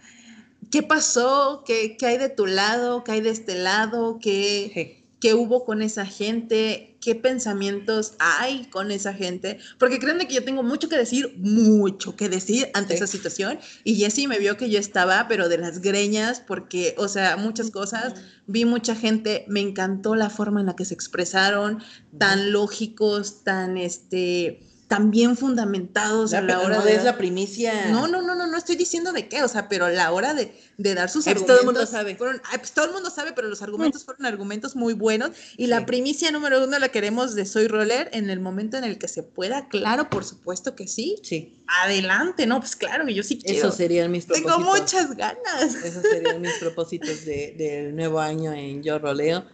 ¿qué 0.70 0.82
pasó? 0.82 1.64
¿Qué, 1.66 1.96
¿Qué, 1.98 2.06
hay 2.06 2.18
de 2.18 2.30
tu 2.30 2.46
lado? 2.46 3.04
¿Qué 3.04 3.12
hay 3.12 3.20
de 3.20 3.30
este 3.30 3.54
lado? 3.54 4.18
¿Qué, 4.20 5.01
qué 5.22 5.34
hubo 5.34 5.64
con 5.64 5.82
esa 5.82 6.04
gente, 6.04 6.96
qué 7.00 7.14
pensamientos 7.14 8.14
hay 8.18 8.64
con 8.70 8.90
esa 8.90 9.14
gente, 9.14 9.60
porque 9.78 10.00
créanme 10.00 10.26
que 10.26 10.34
yo 10.34 10.42
tengo 10.42 10.64
mucho 10.64 10.88
que 10.88 10.96
decir, 10.96 11.32
mucho 11.38 12.16
que 12.16 12.28
decir 12.28 12.70
ante 12.74 12.94
esa 12.94 13.06
situación, 13.06 13.60
y 13.84 13.94
Jessie 13.94 14.26
me 14.26 14.40
vio 14.40 14.56
que 14.56 14.68
yo 14.68 14.80
estaba, 14.80 15.28
pero 15.28 15.48
de 15.48 15.58
las 15.58 15.80
greñas, 15.80 16.40
porque, 16.40 16.96
o 16.98 17.06
sea, 17.06 17.36
muchas 17.36 17.70
cosas, 17.70 18.14
vi 18.48 18.64
mucha 18.64 18.96
gente, 18.96 19.44
me 19.46 19.60
encantó 19.60 20.16
la 20.16 20.28
forma 20.28 20.58
en 20.58 20.66
la 20.66 20.74
que 20.74 20.84
se 20.84 20.94
expresaron, 20.94 21.80
tan 22.18 22.50
lógicos, 22.50 23.44
tan, 23.44 23.76
este, 23.78 24.71
también 24.92 25.38
fundamentados 25.38 26.34
a 26.34 26.42
la 26.42 26.60
hora 26.60 26.76
no 26.76 26.84
de... 26.84 26.94
es 26.94 27.02
la 27.02 27.16
primicia. 27.16 27.88
No, 27.88 28.08
no, 28.08 28.20
no, 28.20 28.34
no, 28.34 28.46
no 28.46 28.58
estoy 28.58 28.76
diciendo 28.76 29.14
de 29.14 29.26
qué, 29.26 29.42
o 29.42 29.48
sea, 29.48 29.66
pero 29.66 29.88
la 29.88 30.12
hora 30.12 30.34
de, 30.34 30.52
de 30.76 30.94
dar 30.94 31.08
sus 31.08 31.26
argumentos... 31.26 31.46
Todo 31.46 31.60
el 31.60 31.64
mundo 31.64 31.86
sabe. 31.86 32.14
Fueron, 32.14 32.42
pues 32.58 32.72
todo 32.72 32.84
el 32.84 32.92
mundo 32.92 33.08
sabe, 33.08 33.32
pero 33.32 33.48
los 33.48 33.62
argumentos 33.62 34.04
fueron 34.04 34.26
argumentos 34.26 34.76
muy 34.76 34.92
buenos 34.92 35.30
y 35.56 35.68
la 35.68 35.86
primicia 35.86 36.30
número 36.30 36.62
uno 36.62 36.78
la 36.78 36.90
queremos 36.90 37.34
de 37.34 37.46
Soy 37.46 37.68
Roller 37.68 38.10
en 38.12 38.28
el 38.28 38.38
momento 38.38 38.76
en 38.76 38.84
el 38.84 38.98
que 38.98 39.08
se 39.08 39.22
pueda, 39.22 39.66
claro, 39.70 40.10
por 40.10 40.26
supuesto 40.26 40.76
que 40.76 40.86
sí. 40.86 41.16
Sí. 41.22 41.58
Adelante, 41.82 42.46
no, 42.46 42.60
pues 42.60 42.76
claro 42.76 43.08
yo 43.08 43.22
sí 43.22 43.38
quiero. 43.38 43.60
Esos 43.60 43.76
serían 43.76 44.10
mis 44.10 44.26
propósitos. 44.26 44.56
Tengo 44.56 44.70
muchas 44.70 45.16
ganas. 45.16 45.74
Esos 45.82 46.02
serían 46.02 46.42
mis 46.42 46.52
propósitos 46.58 47.24
de, 47.24 47.54
del 47.56 47.96
nuevo 47.96 48.20
año 48.20 48.52
en 48.52 48.82
Yo 48.82 48.98
Roleo. 48.98 49.46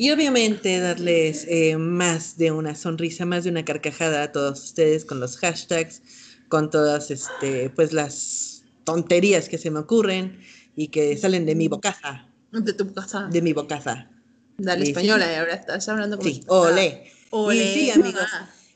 Y 0.00 0.12
obviamente 0.12 0.80
darles 0.80 1.44
eh, 1.46 1.76
más 1.76 2.38
de 2.38 2.52
una 2.52 2.74
sonrisa, 2.74 3.26
más 3.26 3.44
de 3.44 3.50
una 3.50 3.66
carcajada 3.66 4.22
a 4.22 4.32
todos 4.32 4.64
ustedes 4.64 5.04
con 5.04 5.20
los 5.20 5.36
hashtags, 5.36 6.00
con 6.48 6.70
todas 6.70 7.10
este, 7.10 7.68
pues 7.68 7.92
las 7.92 8.64
tonterías 8.84 9.50
que 9.50 9.58
se 9.58 9.70
me 9.70 9.80
ocurren 9.80 10.40
y 10.74 10.88
que 10.88 11.18
salen 11.18 11.44
de 11.44 11.54
mi 11.54 11.68
bocaza. 11.68 12.26
De 12.50 12.72
tu 12.72 12.86
bocaza. 12.86 13.28
De 13.30 13.42
mi 13.42 13.52
bocaza. 13.52 14.08
Dale 14.56 14.86
española, 14.86 15.30
y 15.30 15.34
ahora 15.34 15.52
estás 15.52 15.86
hablando 15.90 16.16
como. 16.16 16.30
Sí, 16.30 16.40
ole. 16.46 17.12
Ole. 17.28 17.56
Y 17.56 17.74
sí, 17.74 17.90
amigos. 17.90 18.24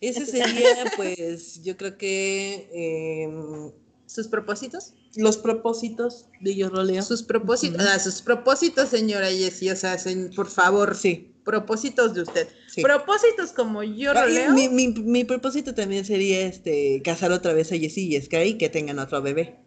Ese 0.02 0.26
sería, 0.26 0.92
pues, 0.94 1.62
yo 1.62 1.78
creo 1.78 1.96
que. 1.96 2.68
Eh, 2.70 3.72
¿Sus 4.14 4.29
propósitos? 4.29 4.94
Los 5.16 5.37
propósitos 5.38 6.27
de 6.40 6.55
Yo 6.55 6.68
Roleo. 6.68 7.03
Sus 7.03 7.24
propósitos, 7.24 7.85
ah, 7.85 7.98
sus 7.98 8.22
propósitos, 8.22 8.88
señora 8.88 9.27
Jessie, 9.27 9.72
o 9.72 9.77
sea, 9.77 9.96
por 10.37 10.48
favor. 10.48 10.94
Sí. 10.94 11.35
Propósitos 11.44 12.14
de 12.14 12.22
usted. 12.22 12.48
Propósitos 12.81 13.50
como 13.50 13.83
Yo 13.83 14.12
ah, 14.12 14.22
Roleo. 14.22 14.53
Mi, 14.53 14.68
mi, 14.68 14.87
mi, 14.87 15.24
propósito 15.24 15.74
también 15.74 16.05
sería 16.05 16.42
este 16.42 17.03
casar 17.05 17.33
otra 17.33 17.55
vez 17.55 17.72
a 17.72 17.77
Jessie 17.77 18.16
y 18.16 18.22
Sky 18.22 18.37
y 18.37 18.59
que 18.59 18.68
tengan 18.68 19.00
otro 19.00 19.20
bebé. 19.20 19.59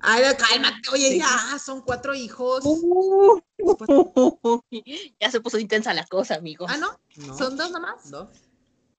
Ay, 0.00 0.24
cálmate, 0.36 0.90
oye, 0.92 1.18
ya, 1.18 1.56
son 1.64 1.82
cuatro 1.82 2.12
hijos. 2.16 2.64
ya 5.20 5.30
se 5.30 5.40
puso 5.40 5.60
intensa 5.60 5.94
la 5.94 6.06
cosa, 6.06 6.34
amigo. 6.34 6.66
Ah, 6.68 6.76
¿no? 6.76 7.36
¿Son 7.36 7.56
dos 7.56 7.70
nomás? 7.70 8.10
Dos. 8.10 8.30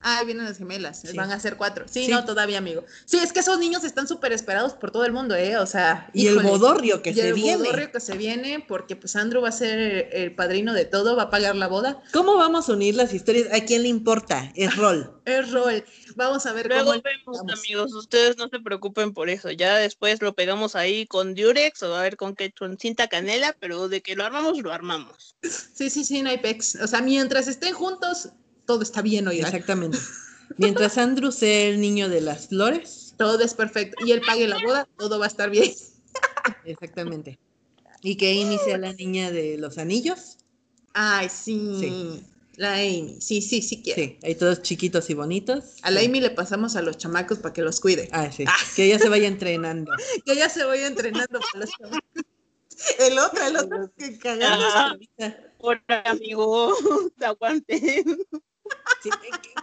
Ah, 0.03 0.23
vienen 0.25 0.45
las 0.45 0.57
gemelas, 0.57 1.03
van 1.13 1.31
a 1.31 1.39
ser 1.39 1.57
cuatro. 1.57 1.85
Sí, 1.87 2.07
no, 2.07 2.25
todavía, 2.25 2.57
amigo. 2.57 2.83
Sí, 3.05 3.17
es 3.17 3.31
que 3.31 3.41
esos 3.41 3.59
niños 3.59 3.83
están 3.83 4.07
súper 4.07 4.33
esperados 4.33 4.73
por 4.73 4.91
todo 4.91 5.05
el 5.05 5.13
mundo, 5.13 5.35
¿eh? 5.35 5.57
O 5.57 5.65
sea. 5.67 6.09
Y 6.13 6.27
el 6.27 6.39
bodorrio 6.39 7.01
que 7.01 7.11
y 7.11 7.13
se 7.13 7.29
el 7.29 7.33
viene. 7.35 7.51
El 7.51 7.57
bodorrio 7.59 7.91
que 7.91 7.99
se 7.99 8.17
viene, 8.17 8.65
porque 8.67 8.95
pues 8.95 9.15
Andrew 9.15 9.41
va 9.43 9.49
a 9.49 9.51
ser 9.51 10.09
el 10.11 10.33
padrino 10.33 10.73
de 10.73 10.85
todo, 10.85 11.15
va 11.15 11.23
a 11.23 11.29
pagar 11.29 11.55
la 11.55 11.67
boda. 11.67 12.01
¿Cómo 12.13 12.35
vamos 12.35 12.67
a 12.69 12.73
unir 12.73 12.95
las 12.95 13.13
historias? 13.13 13.47
¿A 13.53 13.63
quién 13.63 13.83
le 13.83 13.89
importa? 13.89 14.51
Es 14.55 14.75
rol. 14.75 15.21
es 15.25 15.51
rol. 15.51 15.83
Vamos 16.15 16.45
a 16.45 16.53
ver 16.53 16.67
Luego 16.67 16.93
vemos, 17.03 17.41
amigos. 17.41 17.93
Ustedes 17.93 18.37
no 18.37 18.49
se 18.49 18.59
preocupen 18.59 19.13
por 19.13 19.29
eso. 19.29 19.51
Ya 19.51 19.77
después 19.77 20.21
lo 20.21 20.33
pegamos 20.33 20.75
ahí 20.75 21.05
con 21.05 21.35
Durex 21.35 21.83
o 21.83 21.95
a 21.95 22.01
ver 22.01 22.17
con 22.17 22.35
qué, 22.35 22.51
con 22.51 22.77
cinta 22.77 23.07
canela, 23.07 23.55
pero 23.59 23.87
de 23.87 24.01
que 24.01 24.15
lo 24.15 24.23
armamos, 24.23 24.59
lo 24.59 24.73
armamos. 24.73 25.35
Sí, 25.41 25.89
sí, 25.89 26.03
sí, 26.03 26.21
no 26.21 26.29
hay 26.29 26.39
pex. 26.39 26.75
O 26.75 26.87
sea, 26.87 27.01
mientras 27.01 27.47
estén 27.47 27.73
juntos, 27.73 28.29
todo 28.71 28.83
está 28.83 29.01
bien, 29.01 29.27
oiga. 29.27 29.47
Exactamente. 29.47 29.97
Mientras 30.57 30.97
Andrew 30.97 31.33
sea 31.33 31.67
el 31.67 31.81
niño 31.81 32.07
de 32.07 32.21
las 32.21 32.47
flores. 32.47 33.13
Todo 33.17 33.43
es 33.43 33.53
perfecto. 33.53 34.05
Y 34.05 34.13
él 34.13 34.21
pague 34.25 34.47
la 34.47 34.57
boda, 34.63 34.87
todo 34.97 35.19
va 35.19 35.25
a 35.25 35.27
estar 35.27 35.49
bien. 35.49 35.73
Exactamente. 36.65 37.37
Y 38.01 38.15
que 38.15 38.41
Amy 38.41 38.57
sea 38.63 38.77
la 38.77 38.93
niña 38.93 39.29
de 39.29 39.57
los 39.57 39.77
anillos. 39.77 40.37
Ay, 40.93 41.27
sí. 41.27 41.75
Sí. 41.79 42.23
La 42.55 42.75
Amy. 42.75 43.17
Sí, 43.19 43.41
sí, 43.41 43.61
sí 43.61 43.81
quiero. 43.83 44.01
Sí, 44.01 44.17
hay 44.23 44.35
todos 44.35 44.61
chiquitos 44.61 45.09
y 45.09 45.15
bonitos. 45.15 45.75
A 45.81 45.91
la 45.91 45.99
Sí. 45.99 46.05
Amy 46.05 46.21
le 46.21 46.29
pasamos 46.29 46.77
a 46.77 46.81
los 46.81 46.97
chamacos 46.97 47.39
para 47.39 47.53
que 47.53 47.63
los 47.63 47.81
cuide. 47.81 48.07
Ah, 48.13 48.31
sí. 48.31 48.45
Que 48.77 48.85
ella 48.85 48.99
se 48.99 49.09
vaya 49.09 49.27
entrenando. 49.27 49.91
Que 50.25 50.37
ya 50.37 50.47
se 50.47 50.63
vaya 50.63 50.87
entrenando 50.87 51.41
para 51.41 51.65
los 51.65 51.69
chamacos. 51.77 52.23
El 52.99 53.19
otro, 53.19 53.45
el 53.45 53.57
otro 53.57 53.91
que 53.97 54.17
cagamos. 54.17 54.73
Ah, 54.73 54.95
Hola, 55.57 56.03
amigo, 56.05 56.73
aguante. 57.19 58.05
Sí, 59.01 59.09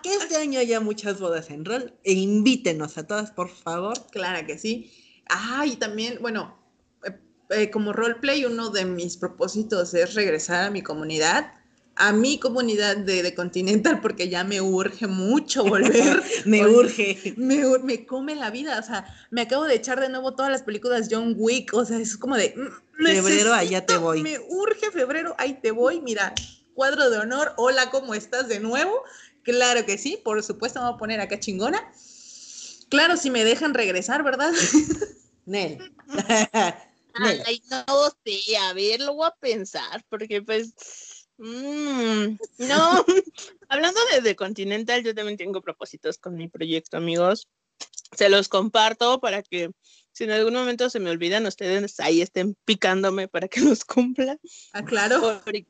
que- 0.03 0.14
este 0.14 0.37
año 0.37 0.59
haya 0.61 0.81
muchas 0.81 1.20
bodas 1.20 1.51
en 1.51 1.64
rol 1.64 1.94
e 2.05 2.12
invítenos 2.12 2.98
a 2.98 3.07
todas, 3.07 3.31
por 3.31 3.48
favor. 3.51 3.94
Claro 4.11 4.46
que 4.46 4.59
sí. 4.59 4.92
Ah, 5.29 5.64
y 5.66 5.77
también, 5.77 6.18
bueno, 6.20 6.59
eh, 7.05 7.18
eh, 7.51 7.70
como 7.70 7.92
roleplay, 7.92 8.44
uno 8.44 8.70
de 8.70 8.85
mis 8.85 9.16
propósitos 9.16 9.94
es 9.94 10.14
regresar 10.14 10.64
a 10.64 10.70
mi 10.70 10.83
comunidad, 10.83 11.53
a 11.94 12.12
mi 12.12 12.38
comunidad 12.38 12.96
de, 12.96 13.22
de 13.22 13.35
Continental, 13.35 14.01
porque 14.01 14.29
ya 14.29 14.44
me 14.44 14.61
urge 14.61 15.07
mucho 15.07 15.64
volver. 15.64 16.22
Me 16.46 16.64
Oye, 16.64 16.74
urge. 16.74 17.35
Me, 17.37 17.62
me 17.83 18.07
come 18.07 18.35
la 18.37 18.51
vida, 18.51 18.79
o 18.79 18.83
sea, 18.83 19.05
me 19.31 19.42
acabo 19.42 19.64
de 19.64 19.74
echar 19.74 20.01
de 20.01 20.09
nuevo 20.09 20.35
todas 20.35 20.51
las 20.51 20.62
películas 20.62 21.09
John 21.11 21.35
Wick, 21.37 21.74
o 21.74 21.85
sea, 21.85 21.98
es 21.98 22.16
como 22.16 22.37
de... 22.37 22.55
mm, 22.57 23.05
Febrero, 23.05 23.53
allá 23.53 23.85
te 23.85 23.96
voy. 23.96 24.22
Me 24.22 24.38
urge 24.38 24.90
febrero, 24.90 25.35
ahí 25.38 25.59
te 25.61 25.70
voy, 25.72 26.01
mira, 26.01 26.35
cuadro 26.74 27.11
de 27.11 27.18
honor, 27.18 27.53
hola, 27.57 27.90
¿cómo 27.90 28.14
estás 28.14 28.46
de 28.48 28.61
nuevo? 28.61 29.03
Claro 29.42 29.87
que 29.87 29.98
sí, 29.98 30.20
por 30.22 30.42
supuesto, 30.42 30.81
me 30.81 30.87
voy 30.87 30.94
a 30.94 30.98
poner 30.98 31.20
acá 31.20 31.40
chingona. 31.40 31.92
Claro, 32.88 33.16
si 33.16 33.31
me 33.31 33.44
dejan 33.44 33.74
regresar, 33.74 34.22
¿verdad? 34.22 34.53
Nel. 35.46 35.79
Nel. 37.20 37.42
Ay, 37.46 37.62
no 37.70 37.85
sé, 38.24 38.57
a 38.57 38.72
ver, 38.72 39.01
lo 39.01 39.14
voy 39.14 39.27
a 39.27 39.35
pensar, 39.40 40.05
porque 40.09 40.42
pues, 40.42 40.74
mm, 41.38 42.37
no, 42.59 43.05
hablando 43.68 44.01
de, 44.12 44.20
de 44.20 44.37
Continental, 44.37 45.03
yo 45.03 45.14
también 45.14 45.37
tengo 45.37 45.61
propósitos 45.61 46.18
con 46.18 46.37
mi 46.37 46.48
proyecto, 46.48 46.96
amigos. 46.96 47.48
Se 48.16 48.29
los 48.29 48.48
comparto 48.48 49.20
para 49.20 49.42
que 49.42 49.70
si 50.12 50.24
en 50.24 50.31
algún 50.31 50.55
momento 50.55 50.90
se 50.90 50.98
me 50.98 51.11
olvidan, 51.11 51.46
ustedes 51.46 52.01
ahí 52.01 52.22
estén 52.22 52.57
picándome 52.64 53.29
para 53.29 53.48
que 53.48 53.61
los 53.61 53.85
cumpla. 53.85 54.38
Ah, 54.72 54.85
claro. 54.85 55.40
Porque, 55.44 55.66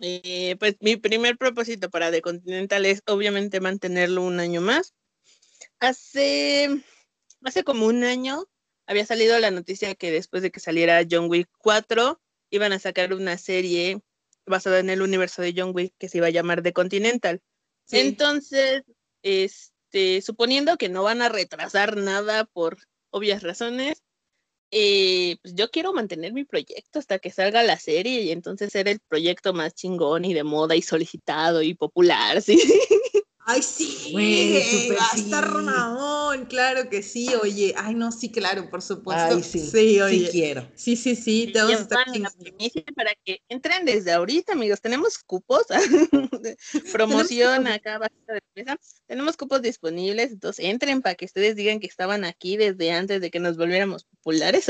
eh, 0.00 0.56
pues 0.58 0.76
mi 0.80 0.96
primer 0.96 1.36
propósito 1.36 1.90
para 1.90 2.10
The 2.10 2.22
Continental 2.22 2.84
es 2.86 3.02
obviamente 3.06 3.60
mantenerlo 3.60 4.22
un 4.22 4.40
año 4.40 4.60
más. 4.60 4.94
Hace, 5.78 6.82
hace 7.42 7.64
como 7.64 7.86
un 7.86 8.04
año 8.04 8.44
había 8.86 9.06
salido 9.06 9.38
la 9.38 9.50
noticia 9.50 9.94
que 9.94 10.10
después 10.10 10.42
de 10.42 10.50
que 10.50 10.60
saliera 10.60 11.04
John 11.10 11.28
Wick 11.28 11.48
4 11.58 12.20
iban 12.50 12.72
a 12.72 12.78
sacar 12.78 13.12
una 13.12 13.38
serie 13.38 14.00
basada 14.46 14.78
en 14.78 14.90
el 14.90 15.02
universo 15.02 15.42
de 15.42 15.54
John 15.56 15.72
Wick 15.74 15.94
que 15.98 16.08
se 16.08 16.18
iba 16.18 16.28
a 16.28 16.30
llamar 16.30 16.62
The 16.62 16.72
Continental. 16.72 17.42
Sí. 17.84 17.98
Entonces, 17.98 18.82
este, 19.22 20.22
suponiendo 20.22 20.76
que 20.76 20.88
no 20.88 21.02
van 21.02 21.22
a 21.22 21.28
retrasar 21.28 21.96
nada 21.96 22.44
por 22.44 22.78
obvias 23.10 23.42
razones, 23.42 24.02
eh, 24.70 25.36
pues 25.42 25.54
yo 25.54 25.70
quiero 25.70 25.92
mantener 25.92 26.32
mi 26.32 26.44
proyecto 26.44 26.98
hasta 26.98 27.18
que 27.18 27.30
salga 27.30 27.62
la 27.62 27.78
serie 27.78 28.22
y 28.22 28.30
entonces 28.30 28.72
ser 28.72 28.88
el 28.88 29.00
proyecto 29.00 29.52
más 29.52 29.74
chingón 29.74 30.24
y 30.24 30.34
de 30.34 30.44
moda 30.44 30.76
y 30.76 30.82
solicitado 30.82 31.62
y 31.62 31.74
popular, 31.74 32.42
¿sí? 32.42 32.60
Ay, 33.48 33.62
sí, 33.62 34.08
Güey, 34.10 34.60
súper 34.60 34.98
va 34.98 35.08
a 35.12 35.16
estar 35.16 35.44
sí. 35.46 35.52
mamón, 35.52 36.46
claro 36.46 36.90
que 36.90 37.00
sí, 37.00 37.28
oye. 37.40 37.72
Ay, 37.76 37.94
no, 37.94 38.10
sí, 38.10 38.28
claro, 38.28 38.68
por 38.68 38.82
supuesto. 38.82 39.36
Ay, 39.36 39.42
sí. 39.44 39.60
Sí, 39.60 39.70
Sí, 39.70 40.00
oye. 40.00 40.28
quiero. 40.30 40.68
Sí, 40.74 40.96
sí, 40.96 41.14
sí, 41.14 41.50
te 41.52 41.60
vamos 41.60 41.76
a 41.76 41.82
estar 41.82 42.08
la 42.18 42.30
primicia 42.30 42.82
para 42.96 43.14
que 43.24 43.40
entren 43.48 43.84
desde 43.84 44.10
ahorita, 44.10 44.54
amigos. 44.54 44.80
Tenemos 44.80 45.18
cupos 45.18 45.64
promoción 46.92 47.68
acá 47.68 47.98
bajita 47.98 48.32
de 48.32 48.40
mesa. 48.56 48.78
Tenemos 49.06 49.36
cupos 49.36 49.62
disponibles, 49.62 50.32
entonces 50.32 50.64
entren 50.64 51.00
para 51.00 51.14
que 51.14 51.26
ustedes 51.26 51.54
digan 51.54 51.78
que 51.78 51.86
estaban 51.86 52.24
aquí 52.24 52.56
desde 52.56 52.90
antes 52.90 53.20
de 53.20 53.30
que 53.30 53.38
nos 53.38 53.56
volviéramos 53.56 54.02
populares. 54.04 54.66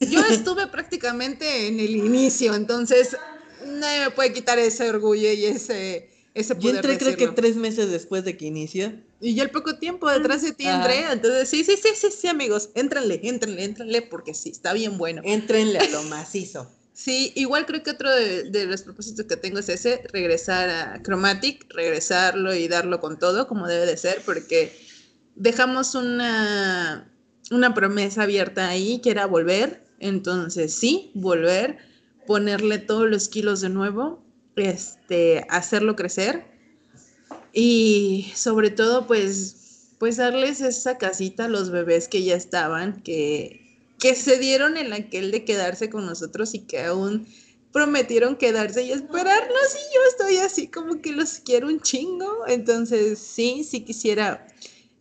Yo 0.00 0.24
estuve 0.28 0.66
prácticamente 0.66 1.68
en 1.68 1.78
el 1.78 1.94
inicio, 1.94 2.52
entonces 2.56 3.16
nadie 3.64 4.06
me 4.06 4.10
puede 4.10 4.32
quitar 4.32 4.58
ese 4.58 4.90
orgullo 4.90 5.32
y 5.32 5.44
ese, 5.44 6.10
ese 6.34 6.54
Yo 6.58 6.70
entré 6.70 6.96
creo 6.98 7.16
que 7.16 7.28
tres 7.28 7.56
meses 7.56 7.90
después 7.90 8.24
de 8.24 8.36
que 8.36 8.46
inició. 8.46 8.92
Y 9.20 9.34
yo 9.34 9.42
el 9.42 9.50
poco 9.50 9.78
tiempo 9.78 10.08
detrás 10.10 10.42
de 10.42 10.52
ti 10.52 10.64
Ah. 10.66 10.76
entré, 10.76 11.12
entonces 11.12 11.48
sí, 11.48 11.64
sí, 11.64 11.76
sí, 11.76 11.88
sí, 11.94 12.08
sí, 12.10 12.28
amigos, 12.28 12.70
éntrenle, 12.74 13.20
éntrenle, 13.24 13.64
éntrenle, 13.64 14.02
porque 14.02 14.34
sí, 14.34 14.50
está 14.50 14.72
bien 14.72 14.96
bueno. 14.98 15.22
Entrenle 15.24 15.78
a 15.78 15.88
lo 15.90 16.02
macizo. 16.04 16.70
Sí, 16.92 17.32
igual 17.34 17.64
creo 17.64 17.82
que 17.82 17.92
otro 17.92 18.10
de, 18.14 18.50
de 18.50 18.66
los 18.66 18.82
propósitos 18.82 19.24
que 19.24 19.36
tengo 19.38 19.60
es 19.60 19.70
ese, 19.70 20.02
regresar 20.12 20.68
a 20.68 21.02
Chromatic, 21.02 21.64
regresarlo 21.72 22.54
y 22.54 22.68
darlo 22.68 23.00
con 23.00 23.18
todo, 23.18 23.48
como 23.48 23.66
debe 23.66 23.86
de 23.86 23.96
ser, 23.96 24.20
porque 24.26 24.76
dejamos 25.34 25.94
una, 25.94 27.10
una 27.50 27.72
promesa 27.74 28.24
abierta 28.24 28.68
ahí, 28.68 29.00
que 29.00 29.12
era 29.12 29.24
volver, 29.24 29.82
entonces 29.98 30.74
sí, 30.74 31.10
volver, 31.14 31.78
ponerle 32.26 32.76
todos 32.78 33.08
los 33.08 33.28
kilos 33.30 33.62
de 33.62 33.70
nuevo, 33.70 34.22
este, 34.56 35.46
hacerlo 35.48 35.96
crecer 35.96 36.44
y 37.52 38.30
sobre 38.34 38.70
todo 38.70 39.06
pues, 39.06 39.94
pues 39.98 40.16
darles 40.16 40.60
esa 40.60 40.98
casita 40.98 41.46
a 41.46 41.48
los 41.48 41.70
bebés 41.70 42.08
que 42.08 42.22
ya 42.22 42.34
estaban, 42.34 43.02
que, 43.02 43.60
que 43.98 44.14
se 44.14 44.38
dieron 44.38 44.76
en 44.76 44.92
aquel 44.92 45.30
de 45.30 45.44
quedarse 45.44 45.90
con 45.90 46.06
nosotros 46.06 46.54
y 46.54 46.60
que 46.60 46.82
aún 46.84 47.26
prometieron 47.72 48.36
quedarse 48.36 48.82
y 48.82 48.92
esperarnos 48.92 49.74
y 49.74 49.94
yo 49.94 50.00
estoy 50.10 50.36
así 50.38 50.68
como 50.68 51.00
que 51.00 51.12
los 51.12 51.34
quiero 51.40 51.68
un 51.68 51.80
chingo. 51.80 52.46
Entonces 52.48 53.18
sí, 53.18 53.64
sí 53.64 53.82
quisiera 53.82 54.46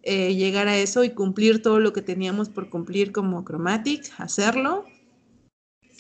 eh, 0.04 0.36
llegar 0.36 0.68
a 0.68 0.78
eso 0.78 1.04
y 1.04 1.12
cumplir 1.12 1.62
todo 1.62 1.80
lo 1.80 1.94
que 1.94 2.02
teníamos 2.02 2.50
por 2.50 2.70
cumplir 2.70 3.12
como 3.12 3.44
Chromatic, 3.44 4.12
hacerlo. 4.18 4.86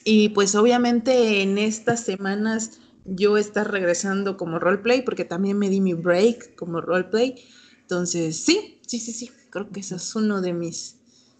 Y 0.03 0.29
pues 0.29 0.55
obviamente 0.55 1.41
en 1.41 1.57
estas 1.57 2.03
semanas 2.03 2.79
yo 3.05 3.37
estar 3.37 3.71
regresando 3.71 4.37
como 4.37 4.59
roleplay 4.59 5.01
porque 5.01 5.25
también 5.25 5.57
me 5.57 5.69
di 5.69 5.81
mi 5.81 5.93
break 5.93 6.55
como 6.55 6.81
roleplay. 6.81 7.35
Entonces 7.81 8.37
sí, 8.37 8.79
sí, 8.85 8.99
sí, 8.99 9.13
sí, 9.13 9.31
creo 9.49 9.69
que 9.69 9.79
eso 9.79 9.95
es 9.95 10.15
uno 10.15 10.41
de 10.41 10.53
mis, 10.53 10.97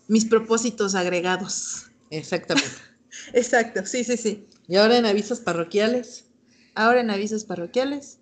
mis 0.07 0.25
propósitos 0.25 0.95
agregados. 0.95 1.91
Exactamente. 2.09 2.69
Exacto, 3.33 3.85
sí, 3.85 4.03
sí, 4.03 4.17
sí. 4.17 4.47
Y 4.67 4.75
ahora 4.77 4.97
en 4.97 5.05
avisos 5.05 5.39
parroquiales. 5.39 6.25
Ahora 6.75 7.01
en 7.01 7.09
avisos 7.09 7.43
parroquiales. 7.43 8.19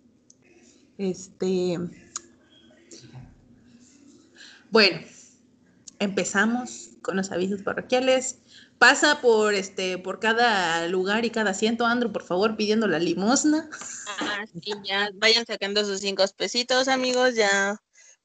Este. 0.97 1.77
Bueno, 4.71 4.99
empezamos 5.99 6.89
con 7.01 7.17
los 7.17 7.31
avisos 7.31 7.61
parroquiales. 7.61 8.39
Pasa 8.79 9.21
por 9.21 9.55
este, 9.55 9.97
por 9.97 10.19
cada 10.19 10.87
lugar 10.87 11.25
y 11.25 11.31
cada 11.31 11.51
asiento, 11.51 11.85
Andrew, 11.85 12.11
por 12.11 12.23
favor, 12.23 12.55
pidiendo 12.55 12.87
la 12.87 12.99
limosna. 12.99 13.69
Ah, 14.19 14.45
sí, 14.53 14.71
ya 14.83 15.09
vayan 15.15 15.45
sacando 15.45 15.83
sus 15.83 15.99
cinco 15.99 16.23
pesitos, 16.35 16.87
amigos, 16.87 17.33
ya 17.33 17.81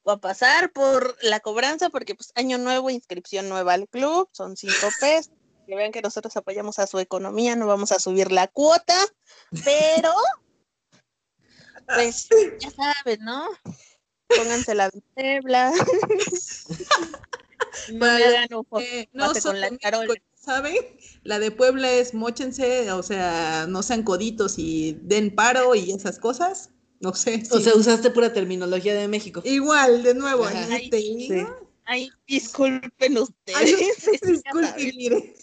va 0.07 0.15
a 0.15 0.21
pasar 0.21 0.73
por 0.73 1.17
la 1.23 1.41
cobranza 1.41 1.91
porque 1.91 2.15
pues 2.15 2.33
año 2.35 2.59
nuevo, 2.59 2.91
inscripción 2.91 3.49
nueva 3.49 3.75
al 3.75 3.89
club, 3.89 4.29
son 4.33 4.57
cinco 4.57 4.75
pesos. 5.01 5.33
Que 5.67 5.77
vean 5.77 5.93
que 5.93 6.03
nosotros 6.03 6.37
apoyamos 6.37 6.79
a 6.79 6.87
su 6.87 6.99
economía, 6.99 7.57
no 7.57 7.67
vamos 7.67 7.93
a 7.93 7.99
subir 7.99 8.33
la 8.33 8.49
cuota, 8.49 8.97
pero 9.65 10.13
pues 11.87 12.29
ya 12.61 12.71
saben, 12.71 13.25
¿no? 13.25 13.49
Pónganse 14.27 14.75
la 14.75 14.91
Puebla. 15.15 15.73
no 17.93 18.07
hagan 18.07 18.55
un 18.55 18.67
Eh, 18.81 19.09
no 19.13 19.33
con 19.33 19.61
la 19.61 19.71
de 19.71 19.79
Carol. 19.79 20.23
¿Saben? 20.45 20.77
La 21.25 21.39
de 21.39 21.51
Puebla 21.51 21.93
es 21.93 22.15
mochense, 22.15 22.91
o 22.93 23.03
sea, 23.03 23.67
no 23.69 23.83
sean 23.83 24.03
coditos 24.03 24.59
y 24.59 24.99
den 25.03 25.35
paro 25.35 25.75
y 25.75 25.93
esas 25.93 26.19
cosas. 26.19 26.71
No 27.01 27.15
sé. 27.15 27.43
O 27.51 27.61
sea, 27.61 27.75
usaste 27.75 28.11
pura 28.11 28.33
terminología 28.33 28.95
de 28.95 29.09
México. 29.09 29.43
Igual, 29.45 30.03
de 30.03 30.15
nuevo, 30.15 30.45
Ajá. 30.45 30.67
¿no 30.67 30.75
Ay, 30.75 30.91
te 30.91 31.01
sí. 31.01 31.15
digo? 31.31 31.69
Ay, 31.85 32.11
disculpen 32.27 33.19
ustedes. 33.19 33.59
Ay, 33.59 33.71
es 33.73 33.77
que 33.77 34.13
ya 34.13 34.29
disculpe, 34.29 34.69
saben. 34.69 34.97
mire. 34.97 35.35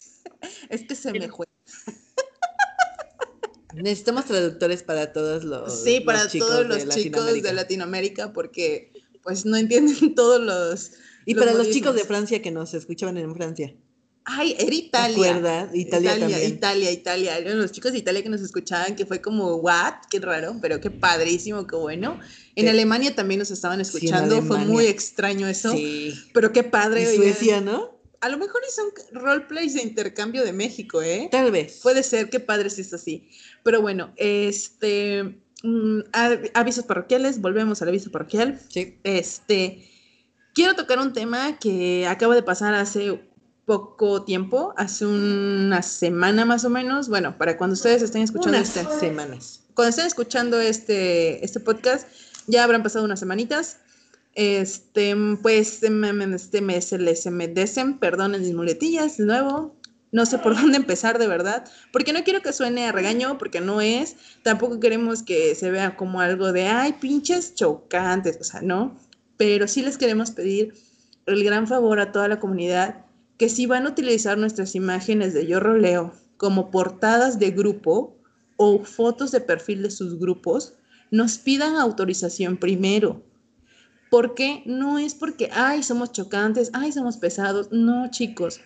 Es 0.70 0.84
que 0.84 0.96
se 0.96 1.12
me 1.12 1.28
fue. 1.30 1.48
Necesitamos 3.74 4.26
traductores 4.26 4.84
para 4.84 5.12
todos 5.12 5.44
los. 5.44 5.84
Sí, 5.84 6.00
para 6.00 6.24
los 6.24 6.32
chicos 6.32 6.50
todos 6.50 6.66
los 6.66 6.86
de 6.86 7.02
chicos 7.02 7.26
de 7.26 7.54
Latinoamérica. 7.54 8.32
Porque 8.32 8.94
pues 9.22 9.46
no 9.46 9.58
entienden 9.58 10.16
todos 10.16 10.42
los. 10.42 10.92
Y 11.26 11.34
los 11.34 11.44
para 11.46 11.58
los 11.58 11.70
chicos 11.70 11.94
de. 11.96 12.06
Francia 12.06 12.42
que 12.42 12.52
nos 12.52 12.74
escuchaban 12.74 13.18
en 13.18 13.36
Francia. 13.36 13.76
Ay, 14.32 14.56
era 14.60 14.76
Italia. 14.76 15.34
¿Recuerdas? 15.34 15.70
Italia, 15.74 16.12
Italia, 16.16 16.28
también. 16.28 16.54
Italia, 16.54 16.92
Italia. 16.92 17.38
Eran 17.40 17.58
los 17.60 17.72
chicos 17.72 17.92
de 17.94 17.98
Italia 17.98 18.22
que 18.22 18.30
nos 18.30 18.42
escuchaban, 18.42 18.96
que 18.96 19.06
fue 19.06 19.22
como, 19.22 19.56
what? 19.56 19.96
Qué 20.10 20.20
raro, 20.20 20.56
pero 20.62 20.80
qué 20.80 20.92
padrísimo, 20.92 21.66
qué 21.66 21.76
bueno. 21.76 22.20
En 22.56 22.66
Sí. 22.66 22.70
Alemania 22.70 23.16
también 23.16 23.40
nos 23.40 23.50
estaban 23.50 23.78
en 23.78 23.82
escuchando, 23.82 24.42
fue 24.44 24.60
muy 24.60 24.86
extraño 24.86 25.48
eso, 25.48 25.72
Sí. 25.72 26.14
pero 26.34 26.52
qué 26.54 26.64
padre. 26.64 27.08
Oigan. 27.08 27.24
Suecia, 27.24 27.62
¿no? 27.62 27.98
A 28.22 28.30
lo 28.30 28.38
mejor 28.38 28.62
hizo 28.68 28.82
un 28.84 29.22
roleplay 29.22 29.70
de 29.70 29.82
intercambio 29.82 30.44
de 30.44 30.52
México, 30.54 31.02
¿eh? 31.02 31.30
Tal 31.32 31.52
vez. 31.52 31.80
Puede 31.82 32.04
ser, 32.04 32.30
qué 32.30 32.40
padre 32.40 32.70
si 32.70 32.82
es 32.82 32.94
así. 32.94 33.30
Pero 33.64 33.82
bueno, 33.82 34.14
este, 34.18 35.24
mm, 35.64 36.00
avisos 36.54 36.84
parroquiales, 36.86 37.40
volvemos 37.42 37.82
al 37.82 37.88
aviso 37.88 38.12
parroquial. 38.12 38.60
Sí. 38.70 38.98
Este, 39.04 39.90
quiero 40.54 40.76
tocar 40.76 41.00
un 41.00 41.14
tema 41.14 41.58
que 41.60 42.06
acaba 42.08 42.36
de 42.36 42.44
pasar 42.44 42.74
hace 42.74 43.22
poco 43.70 44.24
tiempo, 44.24 44.74
hace 44.78 45.06
una 45.06 45.84
semana 45.84 46.44
más 46.44 46.66
o 46.66 46.72
menos. 46.72 47.08
Bueno, 47.08 47.38
para 47.38 47.56
cuando 47.56 47.76
ustedes 47.76 48.02
estén 48.02 48.24
escuchando 48.24 48.58
Unas 48.58 48.76
este, 48.76 49.00
semanas. 49.00 49.62
cuando 49.76 49.90
estén 49.92 50.08
escuchando 50.08 50.60
este, 50.60 51.46
este 51.46 51.60
podcast, 51.60 52.08
ya 52.48 52.64
habrán 52.64 52.82
pasado 52.82 53.06
unas 53.06 53.20
semanitas. 53.20 53.78
Este, 54.34 55.16
pues, 55.44 55.84
me, 55.88 56.10
este, 56.36 56.62
me, 56.62 56.82
se, 56.82 56.98
les- 56.98 57.22
se 57.22 57.30
me 57.30 57.48
desen, 57.48 58.00
perdonen 58.00 58.42
mis 58.42 58.56
muletillas 58.56 59.18
de 59.18 59.26
nuevo. 59.26 59.76
No 60.12 60.26
sé 60.26 60.40
por 60.40 60.56
dónde 60.56 60.78
empezar 60.78 61.20
de 61.20 61.28
verdad, 61.28 61.64
porque 61.94 62.12
no 62.12 62.24
quiero 62.24 62.42
que 62.42 62.52
suene 62.54 62.88
a 62.88 62.92
regaño, 62.92 63.38
porque 63.38 63.62
no 63.62 63.82
es. 63.82 64.16
Tampoco 64.42 64.80
queremos 64.80 65.22
que 65.22 65.54
se 65.54 65.70
vea 65.70 65.96
como 65.96 66.22
algo 66.22 66.52
de, 66.54 66.66
ay, 66.66 66.94
pinches 66.94 67.54
chocantes, 67.54 68.40
o 68.42 68.44
sea, 68.44 68.62
no. 68.64 68.98
Pero 69.38 69.68
sí 69.68 69.84
les 69.84 70.00
queremos 70.00 70.32
pedir 70.32 70.74
el 71.28 71.44
gran 71.44 71.68
favor 71.68 72.00
a 72.00 72.12
toda 72.12 72.28
la 72.28 72.40
comunidad 72.40 73.06
que 73.40 73.48
si 73.48 73.66
van 73.66 73.88
a 73.88 73.90
utilizar 73.90 74.38
nuestras 74.38 74.76
imágenes 74.76 75.34
de 75.34 75.48
Yo 75.48 75.62
Roleo 75.62 76.14
como 76.36 76.70
portadas 76.70 77.40
de 77.40 77.52
grupo 77.52 78.18
o 78.58 78.84
fotos 78.84 79.32
de 79.32 79.40
perfil 79.40 79.82
de 79.82 79.92
sus 79.92 80.20
grupos, 80.20 80.74
nos 81.10 81.38
pidan 81.38 81.78
autorización 81.78 82.58
primero. 82.58 83.24
Porque 84.12 84.62
no 84.66 85.00
es 85.00 85.16
porque, 85.16 85.50
ay, 85.54 85.84
somos 85.84 86.12
chocantes, 86.12 86.70
ay, 86.74 86.92
somos 86.92 87.16
pesados. 87.16 87.70
No, 87.72 88.12
chicos. 88.12 88.60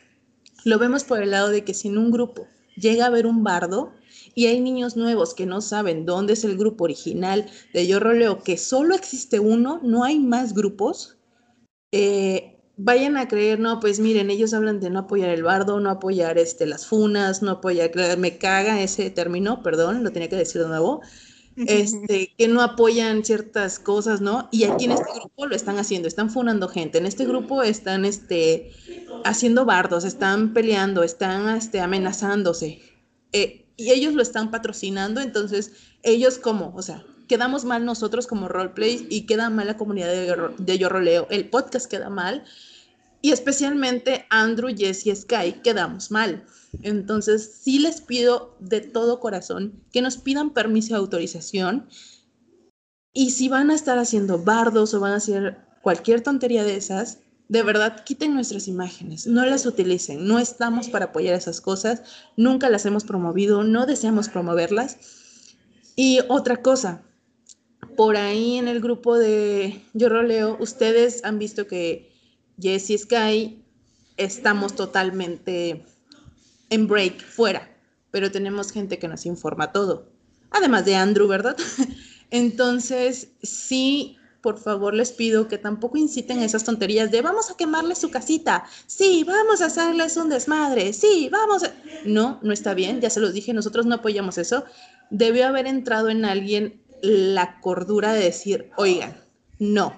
Lo 0.66 0.80
vemos 0.80 1.04
por 1.04 1.22
el 1.22 1.32
lado 1.32 1.50
de 1.50 1.64
que 1.64 1.76
si 1.76 1.90
en 1.90 2.00
un 2.00 2.10
grupo 2.10 2.48
llega 2.76 3.04
a 3.04 3.08
haber 3.08 3.28
un 3.28 3.44
bardo 3.44 3.94
y 4.34 4.48
hay 4.48 4.60
niños 4.60 4.98
nuevos 4.98 5.36
que 5.36 5.46
no 5.46 5.62
saben 5.62 6.08
dónde 6.08 6.34
es 6.34 6.44
el 6.46 6.58
grupo 6.58 6.86
original 6.86 7.46
de 7.74 7.86
Yo 7.86 8.00
Roleo, 8.00 8.42
que 8.42 8.58
solo 8.58 8.96
existe 8.96 9.40
uno, 9.40 9.80
no 9.84 10.04
hay 10.04 10.18
más 10.18 10.56
grupos, 10.56 11.18
eh, 11.92 12.53
vayan 12.78 13.18
a 13.18 13.28
creer, 13.28 13.60
no, 13.60 13.80
pues 13.80 14.00
miren, 14.00 14.30
ellos 14.30 14.54
hablan 14.54 14.80
de 14.80 14.90
no 14.90 15.00
apoyar 15.00 15.30
el 15.30 15.44
bardo, 15.44 15.80
no 15.80 15.90
apoyar 15.90 16.38
este, 16.38 16.66
las 16.66 16.88
funas, 16.88 17.42
no 17.42 17.52
apoyar, 17.52 17.92
me 18.18 18.38
caga 18.38 18.82
ese 18.82 19.10
término, 19.10 19.62
perdón, 19.62 20.04
lo 20.04 20.12
tenía 20.12 20.30
que 20.30 20.36
decir 20.36 20.62
de 20.62 20.68
nuevo, 20.68 21.02
este, 21.56 22.34
que 22.38 22.48
no 22.48 22.62
apoyan 22.62 23.24
ciertas 23.24 23.78
cosas, 23.80 24.22
¿no? 24.22 24.50
Y 24.52 24.64
aquí 24.64 24.86
en 24.86 24.94
este 24.94 25.12
grupo 25.14 25.46
lo 25.46 25.56
están 25.56 25.78
haciendo, 25.78 26.08
están 26.08 26.32
funando 26.32 26.68
gente, 26.68 26.98
en 26.98 27.06
este 27.06 27.26
grupo 27.26 27.62
están 27.62 28.06
este, 28.06 28.72
haciendo 29.24 29.66
bardos, 29.66 30.04
están 30.04 30.54
peleando, 30.54 31.04
están 31.04 31.56
este, 31.56 31.80
amenazándose, 31.80 32.82
eh, 33.34 33.60
y 33.76 33.92
ellos 33.92 34.14
lo 34.14 34.22
están 34.22 34.52
patrocinando, 34.52 35.20
entonces 35.22 35.74
ellos 36.04 36.38
como, 36.38 36.74
o 36.76 36.82
sea, 36.82 37.04
quedamos 37.28 37.66
mal 37.66 37.86
nosotros 37.86 38.28
como 38.28 38.48
roleplay 38.48 39.08
y 39.10 39.26
queda 39.26 39.50
mal 39.50 39.68
la 39.68 39.78
comunidad 39.78 40.08
de, 40.08 40.54
de 40.58 40.78
Yo 40.78 40.90
Roleo, 40.90 41.28
el 41.30 41.50
podcast 41.50 41.90
queda 41.90 42.10
mal, 42.10 42.44
y 43.22 43.32
especialmente 43.32 44.26
Andrew, 44.30 44.76
Jesse 44.76 45.08
y 45.08 45.16
Sky 45.16 45.54
quedamos 45.64 46.12
mal. 46.12 46.46
Entonces, 46.82 47.60
sí 47.62 47.80
les 47.80 48.02
pido 48.02 48.58
de 48.60 48.82
todo 48.82 49.22
corazón 49.22 49.82
que 49.94 50.02
nos 50.02 50.18
pidan 50.18 50.50
permiso 50.50 50.90
de 50.90 51.00
autorización. 51.00 51.88
Y 53.14 53.32
si 53.32 53.48
van 53.48 53.72
a 53.72 53.76
estar 53.76 53.98
haciendo 53.98 54.40
bardos 54.40 54.94
o 54.94 55.00
van 55.00 55.14
a 55.14 55.18
hacer 55.18 55.58
cualquier 55.82 56.22
tontería 56.22 56.66
de 56.66 56.76
esas, 56.76 57.20
de 57.48 57.64
verdad 57.64 58.04
quiten 58.04 58.34
nuestras 58.34 58.68
imágenes, 58.68 59.28
no 59.28 59.46
las 59.46 59.66
utilicen. 59.66 60.28
No 60.28 60.40
estamos 60.40 60.90
para 60.90 61.06
apoyar 61.06 61.36
esas 61.36 61.62
cosas, 61.62 62.02
nunca 62.36 62.70
las 62.70 62.86
hemos 62.86 63.04
promovido, 63.04 63.64
no 63.64 63.86
deseamos 63.86 64.28
promoverlas. 64.28 64.98
Y 65.96 66.20
otra 66.28 66.62
cosa, 66.62 67.04
por 67.96 68.18
ahí 68.18 68.58
en 68.58 68.68
el 68.68 68.80
grupo 68.80 69.18
de 69.18 69.82
Yo 69.94 70.10
Roleo, 70.10 70.58
ustedes 70.60 71.24
han 71.24 71.40
visto 71.40 71.68
que 71.68 72.12
Jess 72.60 72.90
y 72.90 72.98
Sky 72.98 73.64
estamos 74.18 74.76
totalmente 74.76 75.86
en 76.70 76.88
break, 76.88 77.24
fuera, 77.24 77.76
pero 78.12 78.32
tenemos 78.32 78.72
gente 78.72 79.00
que 79.00 79.08
nos 79.08 79.26
informa 79.26 79.72
todo. 79.72 80.08
Además 80.52 80.86
de 80.86 80.96
Andrew, 80.96 81.28
¿verdad? 81.28 81.58
Entonces, 82.30 83.30
sí, 83.42 84.18
por 84.42 84.60
favor 84.60 84.94
les 84.94 85.12
pido 85.12 85.48
que 85.48 85.58
tampoco 85.58 85.98
inciten 85.98 86.40
a 86.40 86.46
esas 86.46 86.64
tonterías 86.64 87.10
de 87.12 87.22
vamos 87.22 87.50
a 87.50 87.56
quemarles 87.56 88.00
su 88.00 88.12
casita, 88.12 88.66
sí, 88.88 89.24
vamos 89.26 89.62
a 89.62 89.68
hacerles 89.68 90.18
un 90.18 90.30
desmadre, 90.30 90.94
sí, 90.94 91.30
vamos 91.32 91.64
a... 91.64 91.74
No, 92.06 92.40
no 92.44 92.52
está 92.52 92.74
bien, 92.74 93.00
ya 93.00 93.10
se 93.10 93.22
los 93.22 93.34
dije, 93.34 93.54
nosotros 93.54 93.86
no 93.86 93.96
apoyamos 93.96 94.38
eso. 94.38 94.66
Debió 95.10 95.48
haber 95.48 95.66
entrado 95.68 96.10
en 96.10 96.26
alguien 96.26 96.83
la 97.04 97.60
cordura 97.60 98.14
de 98.14 98.24
decir, 98.24 98.72
oigan, 98.78 99.22
no, 99.60 99.94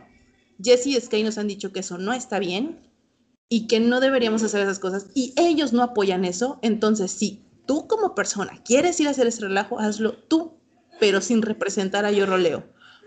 Jesse 0.61 0.87
y 0.87 0.99
Sky 0.99 1.21
nos 1.21 1.37
han 1.37 1.47
dicho 1.47 1.71
que 1.71 1.81
eso 1.81 1.99
no 1.99 2.13
está 2.13 2.39
bien 2.39 2.79
y 3.47 3.67
que 3.67 3.79
no 3.79 3.99
deberíamos 3.99 4.41
hacer 4.41 4.61
esas 4.61 4.79
cosas 4.79 5.05
y 5.13 5.35
ellos 5.37 5.71
no 5.71 5.83
apoyan 5.83 6.25
eso, 6.25 6.57
entonces 6.63 7.11
si 7.11 7.45
tú 7.67 7.87
como 7.87 8.15
persona 8.15 8.59
quieres 8.65 8.99
ir 8.99 9.07
a 9.07 9.11
hacer 9.11 9.27
ese 9.27 9.41
relajo, 9.41 9.79
hazlo 9.79 10.13
tú, 10.13 10.57
pero 10.99 11.21
sin 11.21 11.43
representar 11.43 12.05
a 12.05 12.11
Yo 12.11 12.25
Roleo, 12.25 12.63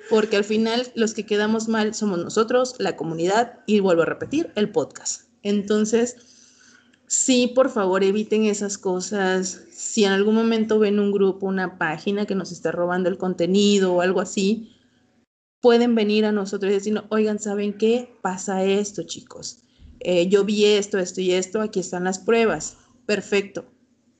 porque 0.08 0.36
al 0.36 0.44
final 0.44 0.92
los 0.94 1.12
que 1.12 1.26
quedamos 1.26 1.66
mal 1.66 1.92
somos 1.92 2.20
nosotros, 2.20 2.76
la 2.78 2.94
comunidad 2.94 3.58
y 3.66 3.80
vuelvo 3.80 4.02
a 4.02 4.06
repetir, 4.06 4.52
el 4.54 4.70
podcast. 4.70 5.22
Entonces, 5.42 6.37
sí, 7.08 7.48
por 7.54 7.70
favor, 7.70 8.04
eviten 8.04 8.44
esas 8.44 8.78
cosas. 8.78 9.64
Si 9.72 10.04
en 10.04 10.12
algún 10.12 10.34
momento 10.34 10.78
ven 10.78 11.00
un 11.00 11.10
grupo, 11.10 11.46
una 11.46 11.78
página 11.78 12.26
que 12.26 12.34
nos 12.34 12.52
está 12.52 12.70
robando 12.70 13.08
el 13.08 13.18
contenido 13.18 13.94
o 13.94 14.00
algo 14.00 14.20
así, 14.20 14.76
pueden 15.60 15.94
venir 15.94 16.24
a 16.24 16.32
nosotros 16.32 16.70
y 16.70 16.74
decirnos, 16.74 17.04
oigan, 17.08 17.38
¿saben 17.38 17.76
qué? 17.76 18.14
Pasa 18.22 18.64
esto, 18.64 19.02
chicos. 19.02 19.64
Eh, 20.00 20.28
yo 20.28 20.44
vi 20.44 20.64
esto, 20.64 20.98
esto 20.98 21.20
y 21.20 21.32
esto, 21.32 21.60
aquí 21.60 21.80
están 21.80 22.04
las 22.04 22.18
pruebas. 22.18 22.76
Perfecto. 23.06 23.64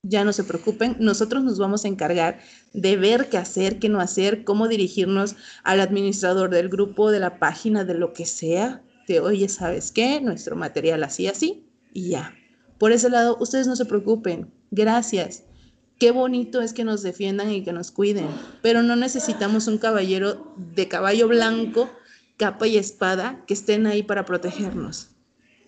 Ya 0.03 0.25
no 0.25 0.33
se 0.33 0.45
preocupen, 0.45 0.97
nosotros 1.01 1.43
nos 1.43 1.59
vamos 1.59 1.85
a 1.85 1.89
encargar 1.89 2.41
de 2.73 2.97
ver 2.97 3.29
qué 3.29 3.37
hacer, 3.37 3.79
qué 3.79 3.89
no 3.89 4.01
hacer, 4.01 4.45
cómo 4.45 4.69
dirigirnos 4.69 5.37
al 5.65 5.81
administrador 5.81 6.51
del 6.51 6.69
grupo, 6.69 7.11
de 7.11 7.21
la 7.21 7.39
página, 7.39 7.85
de 7.85 7.95
lo 7.95 8.13
que 8.13 8.25
sea. 8.25 8.83
De, 9.07 9.21
oye, 9.21 9.49
¿sabes 9.49 9.91
qué? 9.91 10.21
Nuestro 10.21 10.55
material 10.55 11.03
así, 11.03 11.27
así, 11.27 11.67
y 11.93 12.11
ya. 12.11 12.38
Por 12.79 12.93
ese 12.93 13.11
lado, 13.11 13.37
ustedes 13.41 13.67
no 13.67 13.77
se 13.77 13.85
preocupen. 13.85 14.51
Gracias. 14.71 15.45
Qué 15.99 16.13
bonito 16.13 16.61
es 16.61 16.73
que 16.73 16.85
nos 16.85 17.03
defiendan 17.03 17.51
y 17.51 17.65
que 17.65 17.73
nos 17.73 17.91
cuiden, 17.91 18.29
pero 18.63 18.85
no 18.85 18.95
necesitamos 18.95 19.67
un 19.67 19.79
caballero 19.79 20.55
de 20.57 20.87
caballo 20.87 21.27
blanco, 21.27 21.91
capa 22.37 22.69
y 22.69 22.77
espada 22.77 23.43
que 23.47 23.55
estén 23.55 23.87
ahí 23.89 24.05
para 24.05 24.25
protegernos. 24.25 25.09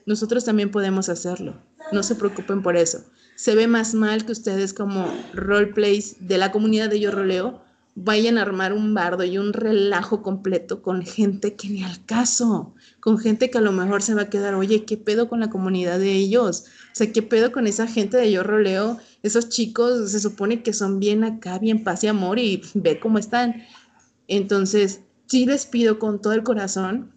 Nosotros 0.07 0.45
también 0.45 0.71
podemos 0.71 1.09
hacerlo. 1.09 1.61
No 1.91 2.05
se 2.05 2.15
preocupen 2.15 2.63
por 2.63 2.77
eso. 2.77 3.05
Se 3.35 3.57
ve 3.57 3.67
más 3.67 3.93
mal 3.95 4.25
que 4.25 4.33
ustedes 4.33 4.73
como 4.73 5.07
roleplays 5.35 6.17
de 6.21 6.39
la 6.39 6.53
comunidad 6.53 6.91
de 6.91 7.01
Yo 7.01 7.11
Roleo 7.11 7.63
vayan 7.95 8.39
a 8.39 8.43
armar 8.43 8.73
un 8.73 8.95
bardo 8.95 9.25
y 9.25 9.39
un 9.39 9.53
relajo 9.53 10.23
completo 10.23 10.83
con 10.83 11.03
gente 11.03 11.55
que 11.55 11.69
ni 11.69 11.83
al 11.83 12.05
caso, 12.05 12.75
con 13.01 13.19
gente 13.19 13.51
que 13.51 13.59
a 13.59 13.63
lo 13.63 13.73
mejor 13.73 14.03
se 14.03 14.15
va 14.15 14.23
a 14.23 14.31
quedar, 14.31 14.55
oye, 14.55 14.85
¿qué 14.85 14.97
pedo 14.97 15.29
con 15.29 15.41
la 15.41 15.51
comunidad 15.51 15.99
de 15.99 16.13
ellos? 16.13 16.65
O 16.93 16.95
sea, 16.95 17.13
¿qué 17.13 17.23
pedo 17.23 17.53
con 17.53 17.67
esa 17.67 17.87
gente 17.87 18.17
de 18.17 18.31
Yo 18.31 18.43
Roleo? 18.43 18.99
Esos 19.23 19.49
chicos 19.49 20.13
se 20.13 20.21
supone 20.21 20.63
que 20.63 20.73
son 20.73 21.01
bien 21.01 21.25
acá, 21.25 21.59
bien 21.59 21.85
paz 21.85 22.05
y 22.05 22.09
amor 22.09 22.39
y 22.39 22.63
ve 22.75 23.01
cómo 23.01 23.19
están. 23.19 23.63
Entonces, 24.29 25.01
sí 25.27 25.47
les 25.47 25.67
pido 25.67 25.99
con 25.99 26.21
todo 26.21 26.33
el 26.33 26.43
corazón 26.43 27.13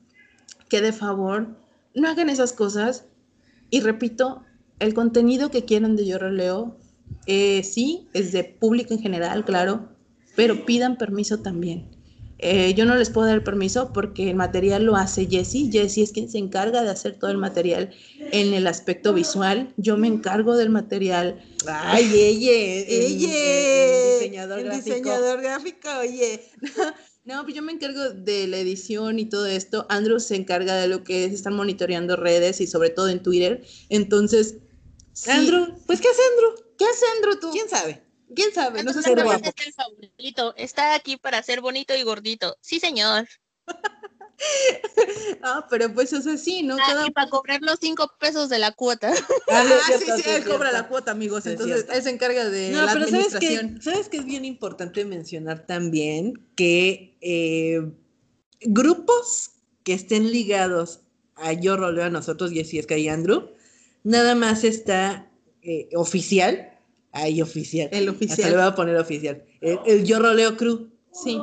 que 0.70 0.82
de 0.82 0.92
favor 0.92 1.48
no 1.94 2.10
hagan 2.10 2.30
esas 2.30 2.54
cosas. 2.54 3.06
Y 3.70 3.82
repito, 3.82 4.44
el 4.80 4.94
contenido 4.94 5.52
que 5.52 5.66
quieran 5.66 5.96
de 5.96 6.06
Yo 6.06 6.18
Roleo, 6.18 6.78
eh, 7.26 7.64
sí, 7.64 8.08
es 8.14 8.32
de 8.32 8.44
público 8.44 8.94
en 8.94 9.00
general, 9.00 9.46
claro, 9.46 9.93
pero 10.36 10.66
pidan 10.66 10.98
permiso 10.98 11.40
también. 11.40 11.90
Eh, 12.40 12.74
yo 12.74 12.84
no 12.84 12.96
les 12.96 13.10
puedo 13.10 13.28
dar 13.28 13.38
el 13.38 13.44
permiso 13.44 13.94
porque 13.94 14.30
el 14.30 14.36
material 14.36 14.84
lo 14.84 14.98
hace 14.98 15.28
Jessie. 15.28 15.72
Jessie 15.72 16.04
es 16.04 16.12
quien 16.12 16.30
se 16.30 16.40
encarga 16.40 16.84
de 16.84 16.90
hacer 16.90 17.18
todo 17.18 17.32
el 17.32 17.38
material 17.38 17.92
en 18.32 18.54
el 18.54 18.68
aspecto 18.68 19.14
visual. 19.14 19.74
Yo 19.78 19.96
me 19.96 20.08
encargo 20.08 20.58
del 20.58 20.70
material. 20.70 21.42
Ay, 21.68 22.04
ella, 22.14 22.52
el, 22.52 22.86
ella, 22.90 23.32
el 23.32 24.20
diseñador 24.20 24.60
el 24.60 24.66
gráfico. 24.66 24.86
diseñador 24.96 25.42
gráfico, 25.42 25.90
oye. 26.00 26.42
No, 27.26 27.42
pues 27.44 27.56
yo 27.56 27.62
me 27.62 27.72
encargo 27.72 28.10
de 28.10 28.48
la 28.48 28.58
edición 28.58 29.18
y 29.18 29.24
todo 29.30 29.46
esto. 29.46 29.86
Andrew 29.88 30.20
se 30.20 30.36
encarga 30.36 30.76
de 30.76 30.90
lo 30.90 31.06
que 31.06 31.24
es 31.24 31.32
estar 31.32 31.54
monitoreando 31.54 32.18
redes 32.18 32.60
y 32.60 32.68
sobre 32.68 32.90
todo 32.90 33.08
en 33.08 33.24
Twitter. 33.24 33.64
Entonces, 33.88 34.56
Sí. 35.14 35.30
Andrew, 35.30 35.68
pues 35.86 36.02
¿qué 36.02 36.10
hace 36.10 36.22
Andrew? 36.34 36.66
¿Qué 36.78 36.84
hace 36.86 37.06
Andrew 37.16 37.40
tú? 37.40 37.52
¿Quién 37.52 37.70
sabe? 37.70 38.03
¿Quién 38.36 38.54
sabe? 38.54 38.84
No 38.84 38.92
sé 38.94 39.00
si 39.00 39.10
ser 39.10 39.18
también 39.18 39.40
guapo. 39.40 39.54
es 39.58 39.68
el 39.68 39.74
favorito. 39.74 40.54
Está 40.58 40.96
aquí 40.96 41.18
para 41.18 41.42
ser 41.44 41.62
bonito 41.62 41.96
y 41.96 42.04
gordito. 42.04 42.58
Sí, 42.62 42.80
señor. 42.80 43.28
Ah, 45.42 45.66
pero 45.70 45.94
pues, 45.94 46.12
o 46.12 46.22
sea, 46.22 46.36
sí, 46.38 46.64
¿no? 46.64 46.76
Ah, 46.76 46.84
Cada 46.86 47.08
y 47.08 47.12
para 47.12 47.30
cobrar 47.30 47.62
los 47.62 47.80
cinco 47.80 48.12
pesos 48.20 48.50
de 48.50 48.60
la 48.60 48.72
cuota. 48.72 49.14
Ah, 49.50 49.64
Ah, 49.64 49.64
es 49.94 50.00
sí, 50.00 50.06
sí, 50.18 50.22
es 50.22 50.28
él 50.28 50.44
cobra 50.44 50.72
la 50.72 50.88
cuota, 50.88 51.12
amigos. 51.12 51.46
Es 51.46 51.54
Entonces, 51.54 51.76
cierto. 51.78 51.94
él 51.94 52.04
se 52.04 52.10
encarga 52.10 52.50
de 52.50 52.72
No, 52.72 52.86
la 52.86 52.94
pero 52.94 53.08
¿sabes 53.08 53.28
que, 53.28 53.36
administración. 53.38 53.82
¿sabes 53.82 54.10
que 54.10 54.18
es 54.18 54.26
bien 54.26 54.44
importante 54.44 55.06
mencionar 55.06 55.66
también? 55.66 56.46
Que 56.56 57.18
eh, 57.22 57.90
grupos 58.62 59.52
que 59.84 59.94
estén 59.94 60.30
ligados 60.32 61.02
a 61.36 61.54
Yo 61.54 61.78
Roleo, 61.78 62.06
a 62.06 62.10
nosotros, 62.10 62.52
Jessica 62.52 62.98
y 62.98 63.08
Andrew, 63.08 63.52
nada 64.04 64.36
más 64.36 64.64
está 64.64 65.30
eh, 65.62 65.90
oficial. 65.96 66.73
Ahí 67.14 67.42
oficial. 67.42 67.88
El 67.92 68.10
Hasta 68.10 68.20
le 68.20 68.26
oficial. 68.26 68.52
voy 68.54 68.62
a 68.64 68.76
poner 68.76 68.98
oficial. 68.98 69.44
El, 69.62 69.80
el 69.86 70.04
Yo 70.06 70.20
Roleo 70.20 70.58
Crew. 70.58 70.90
Sí, 71.14 71.40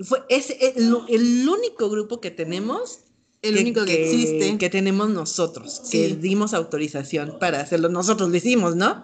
Fue, 0.00 0.22
es 0.28 0.50
el, 0.60 0.96
el 1.08 1.48
único 1.48 1.88
grupo 1.90 2.20
que 2.20 2.30
tenemos 2.30 3.00
el 3.42 3.58
único 3.58 3.84
que, 3.84 4.04
existe. 4.04 4.56
que 4.58 4.70
tenemos 4.70 5.10
nosotros, 5.10 5.82
que 5.90 6.08
Sí. 6.08 6.16
dimos 6.16 6.54
autorización 6.54 7.38
para 7.38 7.60
hacerlo. 7.60 7.88
Nosotros 7.90 8.30
lo 8.30 8.36
hicimos, 8.36 8.74
¿no? 8.76 9.02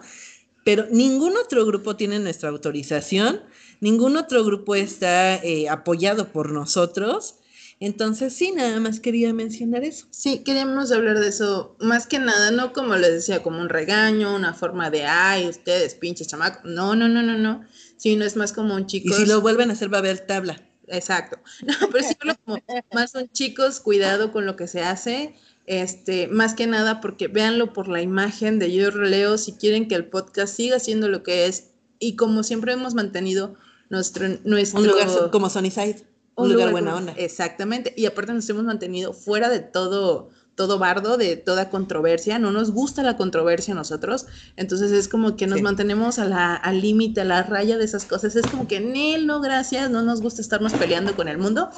Pero 0.63 0.85
ningún 0.91 1.37
otro 1.37 1.65
grupo 1.65 1.95
tiene 1.95 2.17
nuestra 2.19 2.49
autorización, 2.49 3.41
ningún 3.81 4.17
otro 4.17 4.43
grupo 4.43 4.73
está 4.75 5.35
eh, 5.37 5.69
apoyado 5.69 6.31
por 6.31 6.51
nosotros. 6.51 7.35
Entonces, 7.81 8.33
sí, 8.33 8.51
nada 8.51 8.79
más 8.79 8.99
quería 8.99 9.33
mencionar 9.33 9.83
eso. 9.83 10.05
Sí, 10.11 10.43
queríamos 10.43 10.91
hablar 10.91 11.19
de 11.19 11.27
eso, 11.27 11.75
más 11.79 12.05
que 12.05 12.19
nada, 12.19 12.51
no 12.51 12.73
como 12.73 12.95
les 12.95 13.11
decía, 13.11 13.41
como 13.41 13.59
un 13.59 13.69
regaño, 13.69 14.35
una 14.35 14.53
forma 14.53 14.91
de, 14.91 15.05
ay, 15.07 15.47
ustedes 15.49 15.95
pinches 15.95 16.27
chamacos. 16.27 16.61
No, 16.63 16.95
no, 16.95 17.09
no, 17.09 17.23
no, 17.23 17.39
no. 17.39 17.65
Sí, 17.97 18.15
no 18.15 18.23
es 18.23 18.35
más 18.35 18.53
como 18.53 18.75
un 18.75 18.83
Y 18.83 18.85
chico. 18.85 19.15
si 19.15 19.25
lo 19.25 19.41
vuelven 19.41 19.71
a 19.71 19.73
hacer, 19.73 19.91
va 19.91 19.97
a 19.97 20.01
haber 20.01 20.19
tabla. 20.19 20.61
Exacto. 20.87 21.39
No, 21.65 21.73
pero 21.91 22.07
sí 22.07 22.15
hablo 22.21 22.35
como 22.45 22.59
más 22.93 23.11
son 23.11 23.29
chicos, 23.31 23.79
cuidado 23.79 24.31
con 24.31 24.45
lo 24.45 24.55
que 24.55 24.67
se 24.67 24.83
hace. 24.83 25.33
Este, 25.65 26.27
más 26.27 26.53
que 26.53 26.67
nada 26.67 27.01
porque 27.01 27.29
véanlo 27.29 27.73
por 27.73 27.87
la 27.87 28.03
imagen 28.03 28.59
de 28.59 28.71
Yo 28.71 28.91
Releo, 28.91 29.39
si 29.39 29.53
quieren 29.53 29.87
que 29.87 29.95
el 29.95 30.05
podcast 30.05 30.55
siga 30.55 30.79
siendo 30.79 31.09
lo 31.09 31.23
que 31.23 31.47
es, 31.47 31.71
y 31.97 32.15
como 32.15 32.43
siempre 32.43 32.73
hemos 32.73 32.93
mantenido 32.93 33.55
nuestro, 33.89 34.27
nuestro 34.43 34.81
Un 34.81 34.87
lugar 34.87 35.31
como 35.31 35.49
Sunnyside, 35.49 36.10
un, 36.43 36.53
lugar, 36.53 36.71
buena 36.71 36.91
como- 36.91 36.97
onda. 37.09 37.13
Exactamente. 37.17 37.93
Y 37.97 38.05
aparte 38.05 38.33
nos 38.33 38.49
hemos 38.49 38.63
mantenido 38.63 39.13
fuera 39.13 39.49
de 39.49 39.59
todo, 39.59 40.29
todo 40.55 40.77
bardo, 40.77 41.17
de 41.17 41.37
toda 41.37 41.69
controversia. 41.69 42.37
No 42.37 42.51
nos 42.51 42.71
gusta 42.71 43.03
la 43.03 43.17
controversia 43.17 43.73
a 43.73 43.77
nosotros. 43.77 44.25
Entonces 44.57 44.91
es 44.91 45.07
como 45.07 45.35
que 45.35 45.47
nos 45.47 45.57
Sí. 45.57 45.63
mantenemos 45.63 46.19
a 46.19 46.25
la, 46.25 46.55
al 46.55 46.81
límite, 46.81 47.21
a 47.21 47.25
la 47.25 47.43
raya 47.43 47.77
de 47.77 47.85
esas 47.85 48.05
cosas. 48.05 48.35
Es 48.35 48.45
como 48.45 48.67
que, 48.67 48.79
no, 48.79 49.41
gracias, 49.41 49.89
no 49.89 50.01
nos 50.03 50.21
gusta 50.21 50.41
estarnos 50.41 50.73
peleando 50.73 51.15
con 51.15 51.27
el 51.27 51.37
mundo. 51.37 51.69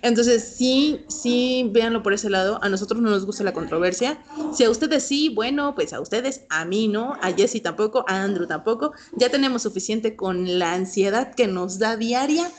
Entonces, 0.00 0.54
sí, 0.56 1.04
sí, 1.08 1.68
véanlo 1.72 2.02
por 2.02 2.12
ese 2.12 2.28
lado. 2.28 2.58
A 2.64 2.68
nosotros 2.68 3.00
no 3.00 3.10
nos 3.10 3.24
gusta 3.24 3.44
la 3.44 3.52
controversia. 3.52 4.18
Si 4.52 4.64
a 4.64 4.70
ustedes 4.70 5.04
sí, 5.04 5.28
bueno, 5.28 5.76
pues 5.76 5.92
a 5.92 6.00
ustedes, 6.00 6.40
a 6.48 6.64
mí 6.64 6.88
no, 6.88 7.14
a 7.22 7.30
Jesse 7.32 7.62
tampoco, 7.62 8.04
a 8.08 8.22
Andrew 8.24 8.48
tampoco. 8.48 8.92
Ya 9.14 9.28
tenemos 9.28 9.62
suficiente 9.62 10.16
con 10.16 10.58
la 10.58 10.72
ansiedad 10.74 11.32
que 11.34 11.46
nos 11.46 11.78
da 11.78 11.96
diaria 11.96 12.50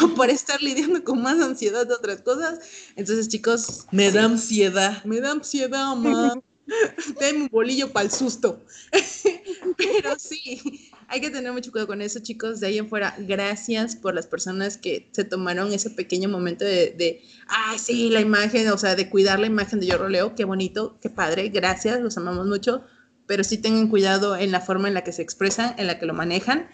como 0.00 0.14
por 0.14 0.30
estar 0.30 0.60
lidiando 0.62 1.02
con 1.04 1.22
más 1.22 1.40
ansiedad 1.40 1.86
de 1.86 1.94
otras 1.94 2.20
cosas. 2.22 2.60
Entonces, 2.96 3.28
chicos, 3.28 3.86
Me 3.90 4.10
da 4.10 4.24
ansiedad. 4.24 5.04
me 5.04 5.20
da 5.20 5.32
ansiedad, 5.32 5.94
ma. 5.96 6.34
Dame 7.20 7.42
un 7.42 7.48
bolillo 7.48 7.92
para 7.92 8.06
el 8.06 8.10
susto. 8.10 8.64
Pero 9.76 10.18
sí, 10.18 10.90
hay 11.06 11.20
que 11.20 11.30
tener 11.30 11.52
mucho 11.52 11.70
cuidado 11.70 11.86
con 11.86 12.02
eso, 12.02 12.18
chicos. 12.20 12.58
De 12.58 12.66
ahí 12.66 12.78
en 12.78 12.88
fuera, 12.88 13.14
gracias 13.18 13.94
por 13.94 14.14
las 14.14 14.26
personas 14.26 14.76
que 14.76 15.08
se 15.12 15.24
tomaron 15.24 15.72
ese 15.72 15.90
pequeño 15.90 16.28
momento 16.28 16.64
de, 16.64 16.90
de 16.98 17.22
ay, 17.46 17.78
sí, 17.78 18.10
la 18.10 18.20
imagen, 18.20 18.68
o 18.70 18.78
sea, 18.78 18.96
de 18.96 19.08
cuidar 19.08 19.38
la 19.38 19.46
imagen 19.46 19.78
de 19.78 19.86
Yo 19.86 19.96
Roleo. 19.98 20.34
Qué 20.34 20.44
bonito, 20.44 20.98
qué 21.00 21.08
padre, 21.08 21.48
gracias, 21.50 22.00
los 22.00 22.16
amamos 22.16 22.46
mucho. 22.46 22.82
Pero 23.26 23.44
sí 23.44 23.58
tengan 23.58 23.88
cuidado 23.88 24.36
en 24.36 24.50
la 24.52 24.60
forma 24.60 24.88
en 24.88 24.94
la 24.94 25.02
que 25.04 25.12
se 25.12 25.22
expresan, 25.22 25.74
en 25.78 25.86
la 25.86 25.98
que 25.98 26.06
lo 26.06 26.14
manejan. 26.14 26.68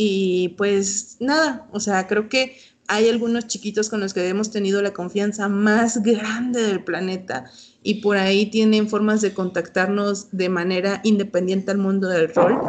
Y 0.00 0.50
pues 0.50 1.16
nada, 1.18 1.66
o 1.72 1.80
sea, 1.80 2.06
creo 2.06 2.28
que 2.28 2.56
hay 2.86 3.08
algunos 3.08 3.48
chiquitos 3.48 3.90
con 3.90 3.98
los 3.98 4.14
que 4.14 4.28
hemos 4.28 4.52
tenido 4.52 4.80
la 4.80 4.92
confianza 4.92 5.48
más 5.48 6.04
grande 6.04 6.62
del 6.62 6.84
planeta 6.84 7.50
y 7.82 7.94
por 7.94 8.16
ahí 8.16 8.46
tienen 8.46 8.88
formas 8.88 9.22
de 9.22 9.34
contactarnos 9.34 10.28
de 10.30 10.50
manera 10.50 11.00
independiente 11.02 11.72
al 11.72 11.78
mundo 11.78 12.06
del 12.06 12.32
rol, 12.32 12.60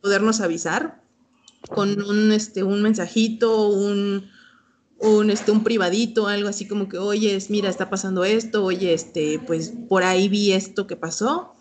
podernos 0.00 0.40
avisar 0.40 1.02
con 1.70 2.00
un, 2.00 2.30
este, 2.30 2.62
un 2.62 2.82
mensajito, 2.82 3.70
un, 3.70 4.30
un, 5.00 5.30
este, 5.30 5.50
un 5.50 5.64
privadito, 5.64 6.28
algo 6.28 6.48
así 6.48 6.68
como 6.68 6.88
que, 6.88 6.98
oye, 6.98 7.36
mira, 7.48 7.68
está 7.68 7.90
pasando 7.90 8.24
esto, 8.24 8.64
oye, 8.64 8.94
este, 8.94 9.40
pues 9.44 9.72
por 9.88 10.04
ahí 10.04 10.28
vi 10.28 10.52
esto 10.52 10.86
que 10.86 10.94
pasó 10.94 11.53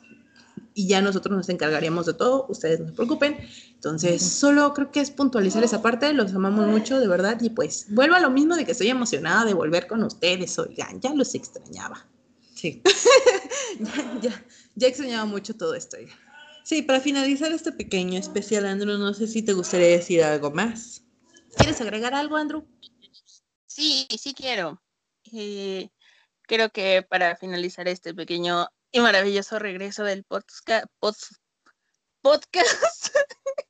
y 0.73 0.87
ya 0.87 1.01
nosotros 1.01 1.35
nos 1.35 1.49
encargaríamos 1.49 2.05
de 2.05 2.13
todo, 2.13 2.45
ustedes 2.49 2.79
no 2.79 2.87
se 2.87 2.93
preocupen. 2.93 3.37
Entonces, 3.73 4.21
solo 4.21 4.73
creo 4.73 4.91
que 4.91 5.01
es 5.01 5.11
puntualizar 5.11 5.63
esa 5.63 5.81
parte, 5.81 6.13
los 6.13 6.33
amamos 6.33 6.67
mucho, 6.67 6.99
de 6.99 7.07
verdad, 7.07 7.39
y 7.41 7.49
pues 7.49 7.87
vuelvo 7.89 8.15
a 8.15 8.19
lo 8.19 8.29
mismo 8.29 8.55
de 8.55 8.65
que 8.65 8.71
estoy 8.71 8.89
emocionada 8.89 9.45
de 9.45 9.53
volver 9.53 9.87
con 9.87 10.03
ustedes, 10.03 10.57
oigan, 10.59 10.99
ya 11.01 11.13
los 11.13 11.35
extrañaba. 11.35 12.05
Sí. 12.55 12.81
Ya, 13.79 14.19
ya, 14.21 14.45
ya 14.75 14.87
extrañaba 14.87 15.25
mucho 15.25 15.55
todo 15.55 15.73
esto, 15.73 15.97
oigan. 15.97 16.15
Sí, 16.63 16.83
para 16.83 17.01
finalizar 17.01 17.51
este 17.51 17.71
pequeño 17.71 18.19
especial, 18.19 18.67
Andrew, 18.67 18.99
no 18.99 19.13
sé 19.13 19.27
si 19.27 19.41
te 19.41 19.53
gustaría 19.53 19.87
decir 19.87 20.23
algo 20.23 20.51
más. 20.51 21.01
¿Quieres 21.57 21.81
agregar 21.81 22.13
algo, 22.13 22.37
Andrew? 22.37 22.65
Sí, 23.65 24.07
sí 24.17 24.33
quiero. 24.33 24.81
Eh, 25.31 25.89
creo 26.43 26.69
que 26.69 27.05
para 27.07 27.35
finalizar 27.35 27.87
este 27.87 28.13
pequeño 28.13 28.67
y 28.93 29.01
maravilloso 29.01 29.59
regreso 29.59 30.03
del 30.03 30.23
podcast, 30.23 30.65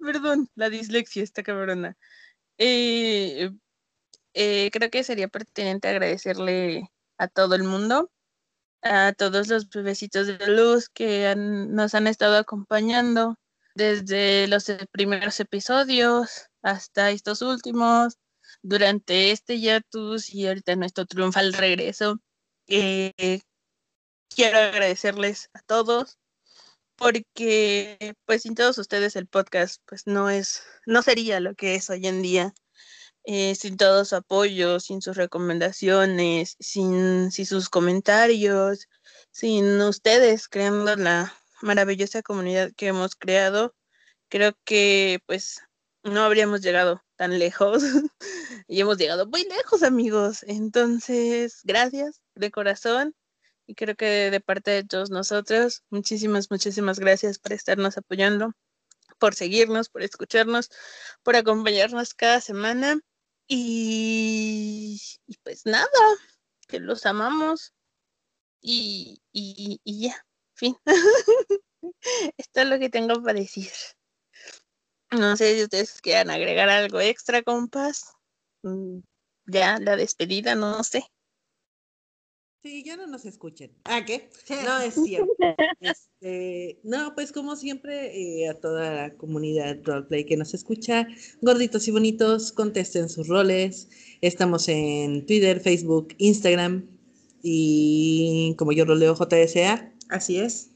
perdón, 0.00 0.48
la 0.54 0.70
dislexia 0.70 1.22
está 1.22 1.42
cabrona. 1.42 1.96
Eh, 2.58 3.50
eh, 4.34 4.70
creo 4.72 4.90
que 4.90 5.04
sería 5.04 5.28
pertinente 5.28 5.88
agradecerle 5.88 6.90
a 7.18 7.28
todo 7.28 7.54
el 7.54 7.64
mundo, 7.64 8.10
a 8.82 9.12
todos 9.12 9.48
los 9.48 9.68
bebecitos 9.68 10.26
de 10.26 10.38
luz 10.48 10.88
que 10.88 11.34
nos 11.36 11.94
han 11.94 12.06
estado 12.06 12.38
acompañando 12.38 13.36
desde 13.74 14.48
los 14.48 14.72
primeros 14.90 15.38
episodios 15.38 16.48
hasta 16.62 17.10
estos 17.10 17.42
últimos, 17.42 18.18
durante 18.62 19.32
este 19.32 19.58
hiatus 19.60 20.32
y 20.34 20.46
ahorita 20.46 20.76
nuestro 20.76 21.06
triunfal 21.06 21.52
regreso. 21.52 22.18
Eh, 22.66 23.42
quiero 24.34 24.58
agradecerles 24.58 25.50
a 25.54 25.60
todos 25.60 26.18
porque 26.96 28.14
pues 28.26 28.42
sin 28.42 28.54
todos 28.54 28.78
ustedes 28.78 29.16
el 29.16 29.26
podcast 29.26 29.82
pues 29.86 30.06
no 30.06 30.30
es 30.30 30.62
no 30.86 31.02
sería 31.02 31.40
lo 31.40 31.54
que 31.54 31.74
es 31.74 31.90
hoy 31.90 32.06
en 32.06 32.22
día. 32.22 32.54
Eh, 33.24 33.54
sin 33.54 33.76
todo 33.76 34.06
su 34.06 34.16
apoyo 34.16 34.80
sin 34.80 35.02
sus 35.02 35.16
recomendaciones 35.16 36.56
sin, 36.58 37.30
sin 37.30 37.44
sus 37.44 37.68
comentarios 37.68 38.88
sin 39.30 39.78
ustedes 39.82 40.48
creando 40.48 40.96
la 40.96 41.34
maravillosa 41.60 42.22
comunidad 42.22 42.72
que 42.74 42.86
hemos 42.88 43.16
creado 43.16 43.74
creo 44.30 44.56
que 44.64 45.20
pues 45.26 45.60
no 46.02 46.22
habríamos 46.22 46.62
llegado 46.62 47.02
tan 47.16 47.38
lejos 47.38 47.82
y 48.68 48.80
hemos 48.80 48.96
llegado 48.96 49.26
muy 49.26 49.44
lejos 49.44 49.82
amigos. 49.82 50.42
Entonces 50.46 51.60
gracias 51.64 52.22
de 52.34 52.50
corazón 52.50 53.14
y 53.70 53.74
creo 53.76 53.94
que 53.94 54.32
de 54.32 54.40
parte 54.40 54.72
de 54.72 54.82
todos 54.82 55.10
nosotros, 55.10 55.84
muchísimas, 55.90 56.50
muchísimas 56.50 56.98
gracias 56.98 57.38
por 57.38 57.52
estarnos 57.52 57.96
apoyando, 57.96 58.52
por 59.20 59.36
seguirnos, 59.36 59.88
por 59.88 60.02
escucharnos, 60.02 60.70
por 61.22 61.36
acompañarnos 61.36 62.12
cada 62.12 62.40
semana. 62.40 62.98
Y, 63.46 65.00
pues 65.44 65.66
nada, 65.66 65.86
que 66.66 66.80
los 66.80 67.06
amamos. 67.06 67.72
Y, 68.60 69.22
y, 69.30 69.80
y 69.84 70.08
ya, 70.08 70.26
fin. 70.54 70.76
Esto 72.36 72.60
es 72.62 72.66
lo 72.66 72.80
que 72.80 72.90
tengo 72.90 73.22
para 73.22 73.38
decir. 73.38 73.70
No 75.12 75.36
sé 75.36 75.54
si 75.54 75.62
ustedes 75.62 76.00
quieran 76.02 76.30
agregar 76.30 76.68
algo 76.70 77.00
extra, 77.00 77.44
compas. 77.44 78.14
Mm, 78.62 78.98
Ya, 79.46 79.78
la 79.78 79.94
despedida, 79.94 80.56
no 80.56 80.82
sé. 80.82 81.04
Sí, 82.62 82.82
ya 82.84 82.96
no 82.96 83.06
nos 83.06 83.24
escuchen. 83.24 83.70
¿Ah, 83.84 84.04
qué? 84.04 84.28
No, 84.64 84.80
es 84.80 84.94
cierto. 84.94 85.32
Este, 85.80 86.78
no, 86.84 87.14
pues 87.14 87.32
como 87.32 87.56
siempre, 87.56 88.42
eh, 88.42 88.48
a 88.50 88.54
toda 88.54 88.92
la 88.92 89.14
comunidad 89.14 89.78
roleplay 89.82 90.26
que 90.26 90.36
nos 90.36 90.52
escucha, 90.52 91.08
gorditos 91.40 91.88
y 91.88 91.90
bonitos, 91.90 92.52
contesten 92.52 93.08
sus 93.08 93.28
roles. 93.28 93.88
Estamos 94.20 94.68
en 94.68 95.24
Twitter, 95.24 95.60
Facebook, 95.60 96.14
Instagram 96.18 96.86
y 97.42 98.54
como 98.58 98.72
yo 98.72 98.84
roleo 98.84 99.14
JSA. 99.14 99.90
Así 100.10 100.38
es. 100.38 100.68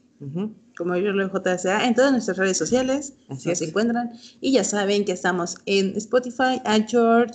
Como 0.75 0.95
yo 0.97 1.11
lo 1.11 1.29
JSA, 1.29 1.85
en 1.85 1.93
todas 1.93 2.11
nuestras 2.11 2.37
redes 2.37 2.57
sociales 2.57 3.13
Así 3.29 3.47
nos 3.49 3.61
es. 3.61 3.67
encuentran. 3.67 4.11
Y 4.41 4.53
ya 4.53 4.63
saben 4.63 5.05
que 5.05 5.11
estamos 5.11 5.57
en 5.67 5.95
Spotify, 5.97 6.59
Anchor, 6.65 7.27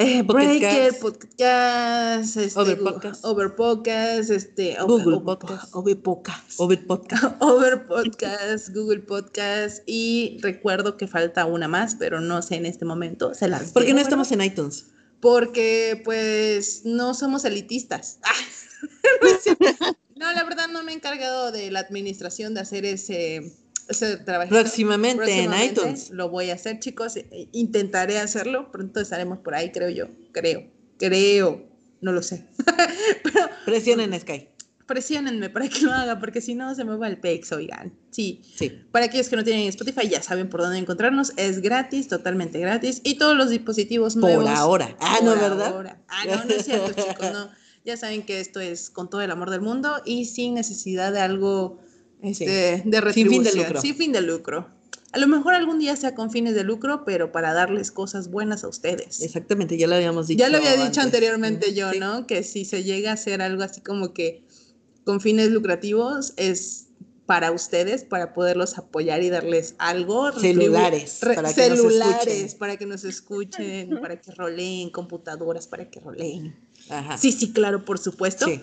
eh, 0.00 0.22
Breaker, 0.22 0.88
Cast. 0.88 1.02
Podcast, 1.02 2.36
este, 2.36 2.58
Overpodcast. 2.60 3.24
Overpodcast, 3.24 4.30
este, 4.30 4.76
Google 4.86 5.16
Over- 5.16 5.24
Podcast. 5.24 5.74
Overpodcast. 5.74 6.60
Ovid 6.60 6.78
Podcast. 6.86 7.36
Over 7.42 7.86
Podcast, 7.86 8.68
Google 8.74 9.00
Podcast 9.00 9.82
y 9.86 10.38
recuerdo 10.42 10.96
que 10.96 11.06
falta 11.06 11.44
una 11.46 11.68
más, 11.68 11.94
pero 11.96 12.20
no 12.20 12.42
sé 12.42 12.56
en 12.56 12.66
este 12.66 12.84
momento. 12.84 13.34
Se 13.34 13.48
las 13.48 13.72
¿Por 13.72 13.84
qué 13.84 13.92
no 13.94 14.00
estamos 14.00 14.32
en 14.32 14.42
iTunes? 14.42 14.86
Porque 15.20 16.00
pues 16.04 16.82
no 16.84 17.14
somos 17.14 17.44
elitistas. 17.44 18.18
Ah. 19.82 19.92
No, 20.16 20.32
la 20.32 20.44
verdad 20.44 20.68
no 20.68 20.82
me 20.82 20.92
he 20.92 20.94
encargado 20.94 21.52
de 21.52 21.70
la 21.70 21.80
administración 21.80 22.54
de 22.54 22.60
hacer 22.60 22.84
ese, 22.84 23.52
ese. 23.90 24.18
Próximamente, 24.48 25.42
en 25.42 25.52
iTunes. 25.62 26.10
Lo 26.10 26.28
voy 26.30 26.50
a 26.50 26.54
hacer, 26.54 26.78
chicos. 26.80 27.16
e- 27.16 27.48
Intentaré 27.52 28.18
hacerlo. 28.18 28.70
Pronto 28.72 29.00
estaremos 29.00 29.38
por 29.38 29.54
ahí, 29.54 29.70
creo 29.72 29.90
yo. 29.90 30.06
Creo. 30.32 30.64
Creo. 30.98 31.68
No 32.00 32.12
lo 32.12 32.22
sé. 32.22 32.46
Presionen 33.64 34.18
Sky. 34.18 34.48
Presionenme 34.86 35.50
para 35.50 35.68
que 35.68 35.82
lo 35.82 35.92
haga, 35.92 36.18
porque 36.18 36.40
si 36.40 36.56
no 36.56 36.74
se 36.74 36.84
me 36.84 36.96
va 36.96 37.06
el 37.06 37.18
pex, 37.20 37.52
oigan. 37.52 37.92
Sí. 38.10 38.42
Sí. 38.56 38.70
Para 38.90 39.04
aquellos 39.04 39.28
que 39.28 39.36
no 39.36 39.44
tienen 39.44 39.68
Spotify, 39.68 40.08
ya 40.08 40.20
saben 40.20 40.48
por 40.48 40.62
dónde 40.62 40.78
encontrarnos. 40.78 41.32
Es 41.36 41.60
gratis, 41.60 42.08
totalmente 42.08 42.58
gratis. 42.58 43.00
Y 43.04 43.16
todos 43.16 43.36
los 43.36 43.50
dispositivos 43.50 44.14
Por 44.14 44.22
nuevos. 44.22 44.48
ahora. 44.48 44.96
Ah, 44.98 45.16
por 45.20 45.24
no, 45.26 45.40
¿verdad? 45.40 45.66
ahora. 45.68 46.02
Ah, 46.08 46.24
no, 46.26 46.44
no 46.44 46.50
es 46.54 46.64
cierto, 46.64 46.92
chicos. 46.92 47.32
No. 47.32 47.50
Ya 47.82 47.96
saben 47.96 48.24
que 48.24 48.40
esto 48.40 48.60
es 48.60 48.90
con 48.90 49.08
todo 49.08 49.22
el 49.22 49.30
amor 49.30 49.48
del 49.48 49.62
mundo 49.62 50.02
y 50.04 50.26
sin 50.26 50.52
necesidad 50.52 51.14
de 51.14 51.20
algo 51.20 51.78
este, 52.22 52.44
de 52.44 52.76
Sin 52.76 52.82
fin 52.82 52.90
de 52.90 53.00
retribución. 53.00 53.58
lucro. 53.58 53.80
Sin 53.80 53.94
fin 53.96 54.12
de 54.12 54.20
lucro. 54.20 54.68
A 55.12 55.18
lo 55.18 55.26
mejor 55.26 55.54
algún 55.54 55.78
día 55.80 55.96
sea 55.96 56.14
con 56.14 56.30
fines 56.30 56.54
de 56.54 56.62
lucro, 56.62 57.04
pero 57.04 57.32
para 57.32 57.52
darles 57.52 57.90
cosas 57.90 58.30
buenas 58.30 58.62
a 58.62 58.68
ustedes. 58.68 59.20
Exactamente, 59.22 59.76
ya 59.76 59.88
lo 59.88 59.96
habíamos 59.96 60.28
dicho. 60.28 60.38
Ya 60.38 60.48
lo 60.48 60.58
había 60.58 60.72
dicho 60.72 60.84
antes. 60.84 61.04
anteriormente 61.06 61.74
yo, 61.74 61.90
Sí. 61.92 61.98
¿no? 61.98 62.26
Que 62.28 62.44
si 62.44 62.64
se 62.64 62.84
llega 62.84 63.10
a 63.10 63.14
hacer 63.14 63.42
algo 63.42 63.62
así 63.64 63.80
como 63.80 64.12
que 64.12 64.44
con 65.04 65.20
fines 65.20 65.50
lucrativos 65.50 66.32
es 66.36 66.86
para 67.26 67.50
ustedes, 67.52 68.04
para 68.04 68.32
poderlos 68.34 68.76
apoyar 68.78 69.22
y 69.22 69.30
darles 69.30 69.74
algo. 69.78 70.30
Celulares, 70.32 71.18
re- 71.22 71.34
para 71.36 71.52
que 71.54 71.68
nos 71.70 71.78
celulares, 71.78 72.26
escuchen. 72.28 72.58
para 72.58 72.76
que 72.76 72.86
nos 72.86 73.04
escuchen, 73.04 74.00
para 74.00 74.20
que 74.20 74.30
roleen, 74.32 74.90
computadoras, 74.90 75.66
para 75.66 75.90
que 75.90 75.98
roleen. 76.00 76.56
Ajá. 76.88 77.16
Sí, 77.18 77.32
sí, 77.32 77.52
claro, 77.52 77.84
por 77.84 77.98
supuesto. 77.98 78.46
Sí. 78.46 78.60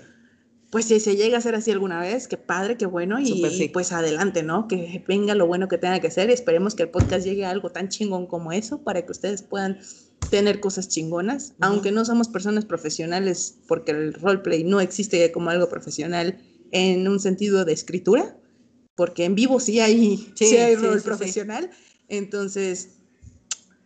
Pues 0.69 0.85
si 0.85 0.99
se 0.99 1.15
llega 1.15 1.37
a 1.37 1.39
hacer 1.39 1.55
así 1.55 1.71
alguna 1.71 2.01
vez, 2.01 2.27
qué 2.27 2.35
padre, 2.37 2.75
qué 2.77 2.85
bueno, 2.85 3.19
y 3.19 3.25
sí. 3.49 3.69
pues 3.71 3.91
adelante, 3.93 4.43
¿no? 4.43 4.67
Que 4.67 5.03
venga 5.07 5.33
lo 5.33 5.47
bueno 5.47 5.69
que 5.69 5.77
tenga 5.77 5.99
que 6.01 6.11
ser 6.11 6.29
y 6.29 6.33
esperemos 6.33 6.75
que 6.75 6.83
el 6.83 6.89
podcast 6.89 7.25
llegue 7.25 7.45
a 7.45 7.51
algo 7.51 7.71
tan 7.71 7.87
chingón 7.87 8.27
como 8.27 8.51
eso 8.51 8.83
para 8.83 9.05
que 9.05 9.11
ustedes 9.11 9.41
puedan 9.43 9.79
tener 10.29 10.59
cosas 10.59 10.89
chingonas, 10.89 11.53
aunque 11.61 11.91
no 11.93 12.03
somos 12.03 12.27
personas 12.27 12.65
profesionales, 12.65 13.59
porque 13.67 13.91
el 13.91 14.13
roleplay 14.13 14.65
no 14.65 14.81
existe 14.81 15.31
como 15.31 15.49
algo 15.51 15.69
profesional 15.69 16.37
en 16.71 17.07
un 17.07 17.21
sentido 17.21 17.63
de 17.63 17.71
escritura, 17.71 18.37
porque 18.95 19.23
en 19.23 19.35
vivo 19.35 19.61
sí 19.61 19.79
hay, 19.79 20.17
sí, 20.35 20.47
Sí, 20.47 20.57
hay 20.57 20.75
sí, 20.75 20.81
rol 20.81 21.01
profesional, 21.01 21.69
entonces, 22.09 22.97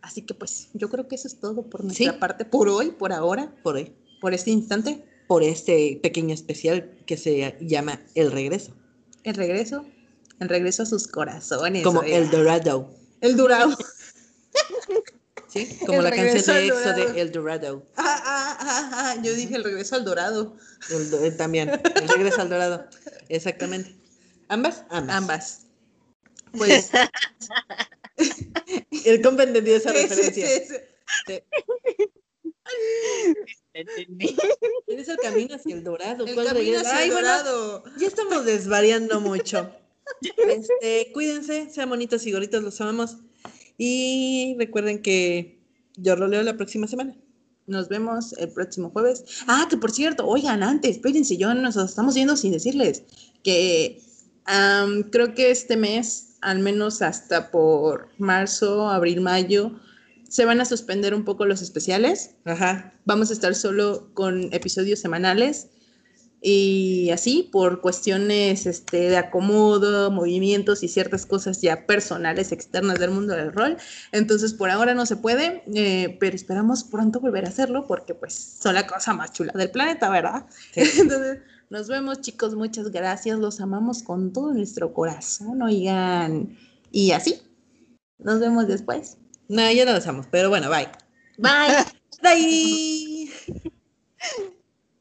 así 0.00 0.22
que 0.22 0.34
pues 0.34 0.68
yo 0.74 0.88
creo 0.90 1.06
que 1.06 1.14
eso 1.14 1.28
es 1.28 1.38
todo 1.38 1.68
por 1.70 1.84
nuestra 1.84 2.18
parte, 2.18 2.44
por 2.44 2.68
hoy, 2.68 2.90
por 2.90 3.12
ahora, 3.12 3.54
Por 3.62 3.76
hoy. 3.76 3.92
por 4.20 4.34
este 4.34 4.50
instante, 4.50 5.04
Por 5.28 5.42
este 5.42 5.98
pequeño 6.02 6.34
especial 6.34 6.90
que 7.06 7.16
se 7.16 7.56
llama 7.60 8.00
El 8.14 8.30
Regreso. 8.32 8.74
el 9.24 9.34
regreso, 9.34 9.86
el 10.40 10.48
regreso 10.48 10.82
a 10.82 10.86
sus 10.86 11.06
corazones. 11.06 11.82
Como 11.84 12.00
oiga. 12.00 12.16
El 12.18 12.30
Dorado. 12.30 12.94
El 13.20 13.36
Durao. 13.36 13.70
¿Sí? 15.48 15.78
Como 15.86 15.98
El 15.98 16.04
la 16.04 16.10
canción 16.10 16.56
de 16.56 16.66
EXO 16.66 16.74
Dorado. 16.78 17.12
de 17.12 17.20
El 17.20 17.32
Dorado. 17.32 17.86
Ah, 17.96 18.22
ah, 18.24 18.56
ah, 18.60 18.90
ah, 19.16 19.22
yo 19.22 19.32
dije 19.34 19.54
el 19.54 19.64
regreso 19.64 19.94
al 19.96 20.04
dorado. 20.04 20.56
El 20.90 21.10
do- 21.10 21.24
eh, 21.24 21.30
también. 21.30 21.68
El 21.70 22.08
Regreso 22.08 22.40
al 22.42 22.48
Dorado. 22.50 22.86
Exactamente. 23.28 23.94
¿Ambas? 24.48 24.84
Ambas. 24.90 25.16
Ambas. 25.16 25.66
Pues. 26.56 26.90
El 29.04 29.22
compa 29.22 29.44
entendió 29.44 29.76
esa 29.76 29.90
sí, 29.94 29.98
sí, 29.98 30.02
referencia. 30.08 30.46
sí, 30.46 30.74
sí. 31.26 31.42
Entendí. 33.74 34.36
Es 34.86 35.08
el 35.08 35.16
camino 35.16 35.54
hacia 35.54 35.74
el 35.74 35.82
dorado. 35.82 36.26
El 36.26 36.34
¿Cuál 36.34 36.48
camino 36.48 36.78
hacia 36.78 36.96
Ay, 36.96 37.08
el 37.08 37.12
bueno, 37.14 37.28
dorado. 37.28 37.84
ya 37.98 38.06
estamos 38.06 38.44
desvariando 38.44 39.20
mucho. 39.20 39.70
Este, 40.36 41.10
cuídense, 41.12 41.70
sean 41.70 41.88
bonitos 41.88 42.26
y 42.26 42.32
gorritos, 42.32 42.62
los 42.62 42.80
amamos. 42.80 43.18
Y 43.78 44.56
recuerden 44.58 45.00
que 45.00 45.60
yo 45.96 46.16
lo 46.16 46.28
leo 46.28 46.42
la 46.42 46.56
próxima 46.56 46.86
semana. 46.86 47.16
Nos 47.66 47.88
vemos 47.88 48.32
el 48.34 48.50
próximo 48.50 48.90
jueves. 48.90 49.24
Ah, 49.46 49.66
que 49.70 49.76
por 49.76 49.92
cierto, 49.92 50.26
oigan, 50.26 50.62
antes, 50.62 50.96
espérense, 50.96 51.36
yo 51.36 51.54
nos 51.54 51.76
estamos 51.76 52.14
yendo 52.14 52.36
sin 52.36 52.52
decirles 52.52 53.04
que 53.42 54.02
am, 54.44 55.04
creo 55.04 55.34
que 55.34 55.50
este 55.50 55.76
mes, 55.76 56.36
al 56.42 56.58
menos 56.58 57.00
hasta 57.00 57.50
por 57.50 58.08
marzo, 58.18 58.88
abril, 58.88 59.20
mayo, 59.20 59.80
se 60.32 60.46
van 60.46 60.62
a 60.62 60.64
suspender 60.64 61.14
un 61.14 61.26
poco 61.26 61.44
los 61.44 61.60
especiales. 61.60 62.36
Ajá. 62.46 62.94
Vamos 63.04 63.28
a 63.28 63.34
estar 63.34 63.54
solo 63.54 64.08
con 64.14 64.48
episodios 64.54 64.98
semanales 64.98 65.68
y 66.40 67.10
así 67.10 67.50
por 67.52 67.82
cuestiones 67.82 68.64
este, 68.64 69.10
de 69.10 69.18
acomodo, 69.18 70.10
movimientos 70.10 70.82
y 70.82 70.88
ciertas 70.88 71.26
cosas 71.26 71.60
ya 71.60 71.86
personales 71.86 72.50
externas 72.50 72.98
del 72.98 73.10
mundo 73.10 73.34
del 73.34 73.52
rol. 73.52 73.76
Entonces 74.10 74.54
por 74.54 74.70
ahora 74.70 74.94
no 74.94 75.04
se 75.04 75.16
puede, 75.16 75.64
eh, 75.74 76.16
pero 76.18 76.34
esperamos 76.34 76.82
pronto 76.82 77.20
volver 77.20 77.44
a 77.44 77.50
hacerlo 77.50 77.86
porque 77.86 78.14
pues 78.14 78.32
son 78.32 78.72
la 78.72 78.86
cosa 78.86 79.12
más 79.12 79.34
chula 79.34 79.52
del 79.54 79.70
planeta, 79.70 80.08
¿verdad? 80.08 80.46
Sí. 80.72 80.80
Entonces 80.98 81.40
nos 81.68 81.88
vemos 81.88 82.22
chicos, 82.22 82.54
muchas 82.54 82.90
gracias, 82.90 83.38
los 83.38 83.60
amamos 83.60 84.02
con 84.02 84.32
todo 84.32 84.54
nuestro 84.54 84.94
corazón, 84.94 85.60
oigan. 85.60 86.56
Y 86.90 87.10
así, 87.10 87.42
nos 88.18 88.40
vemos 88.40 88.66
después. 88.66 89.18
No, 89.48 89.70
ya 89.70 89.84
no 89.84 89.92
lo 89.92 89.98
usamos, 89.98 90.26
pero 90.30 90.48
bueno, 90.48 90.70
bye. 90.70 90.88
Bye. 91.38 91.84
Bye. 92.22 93.30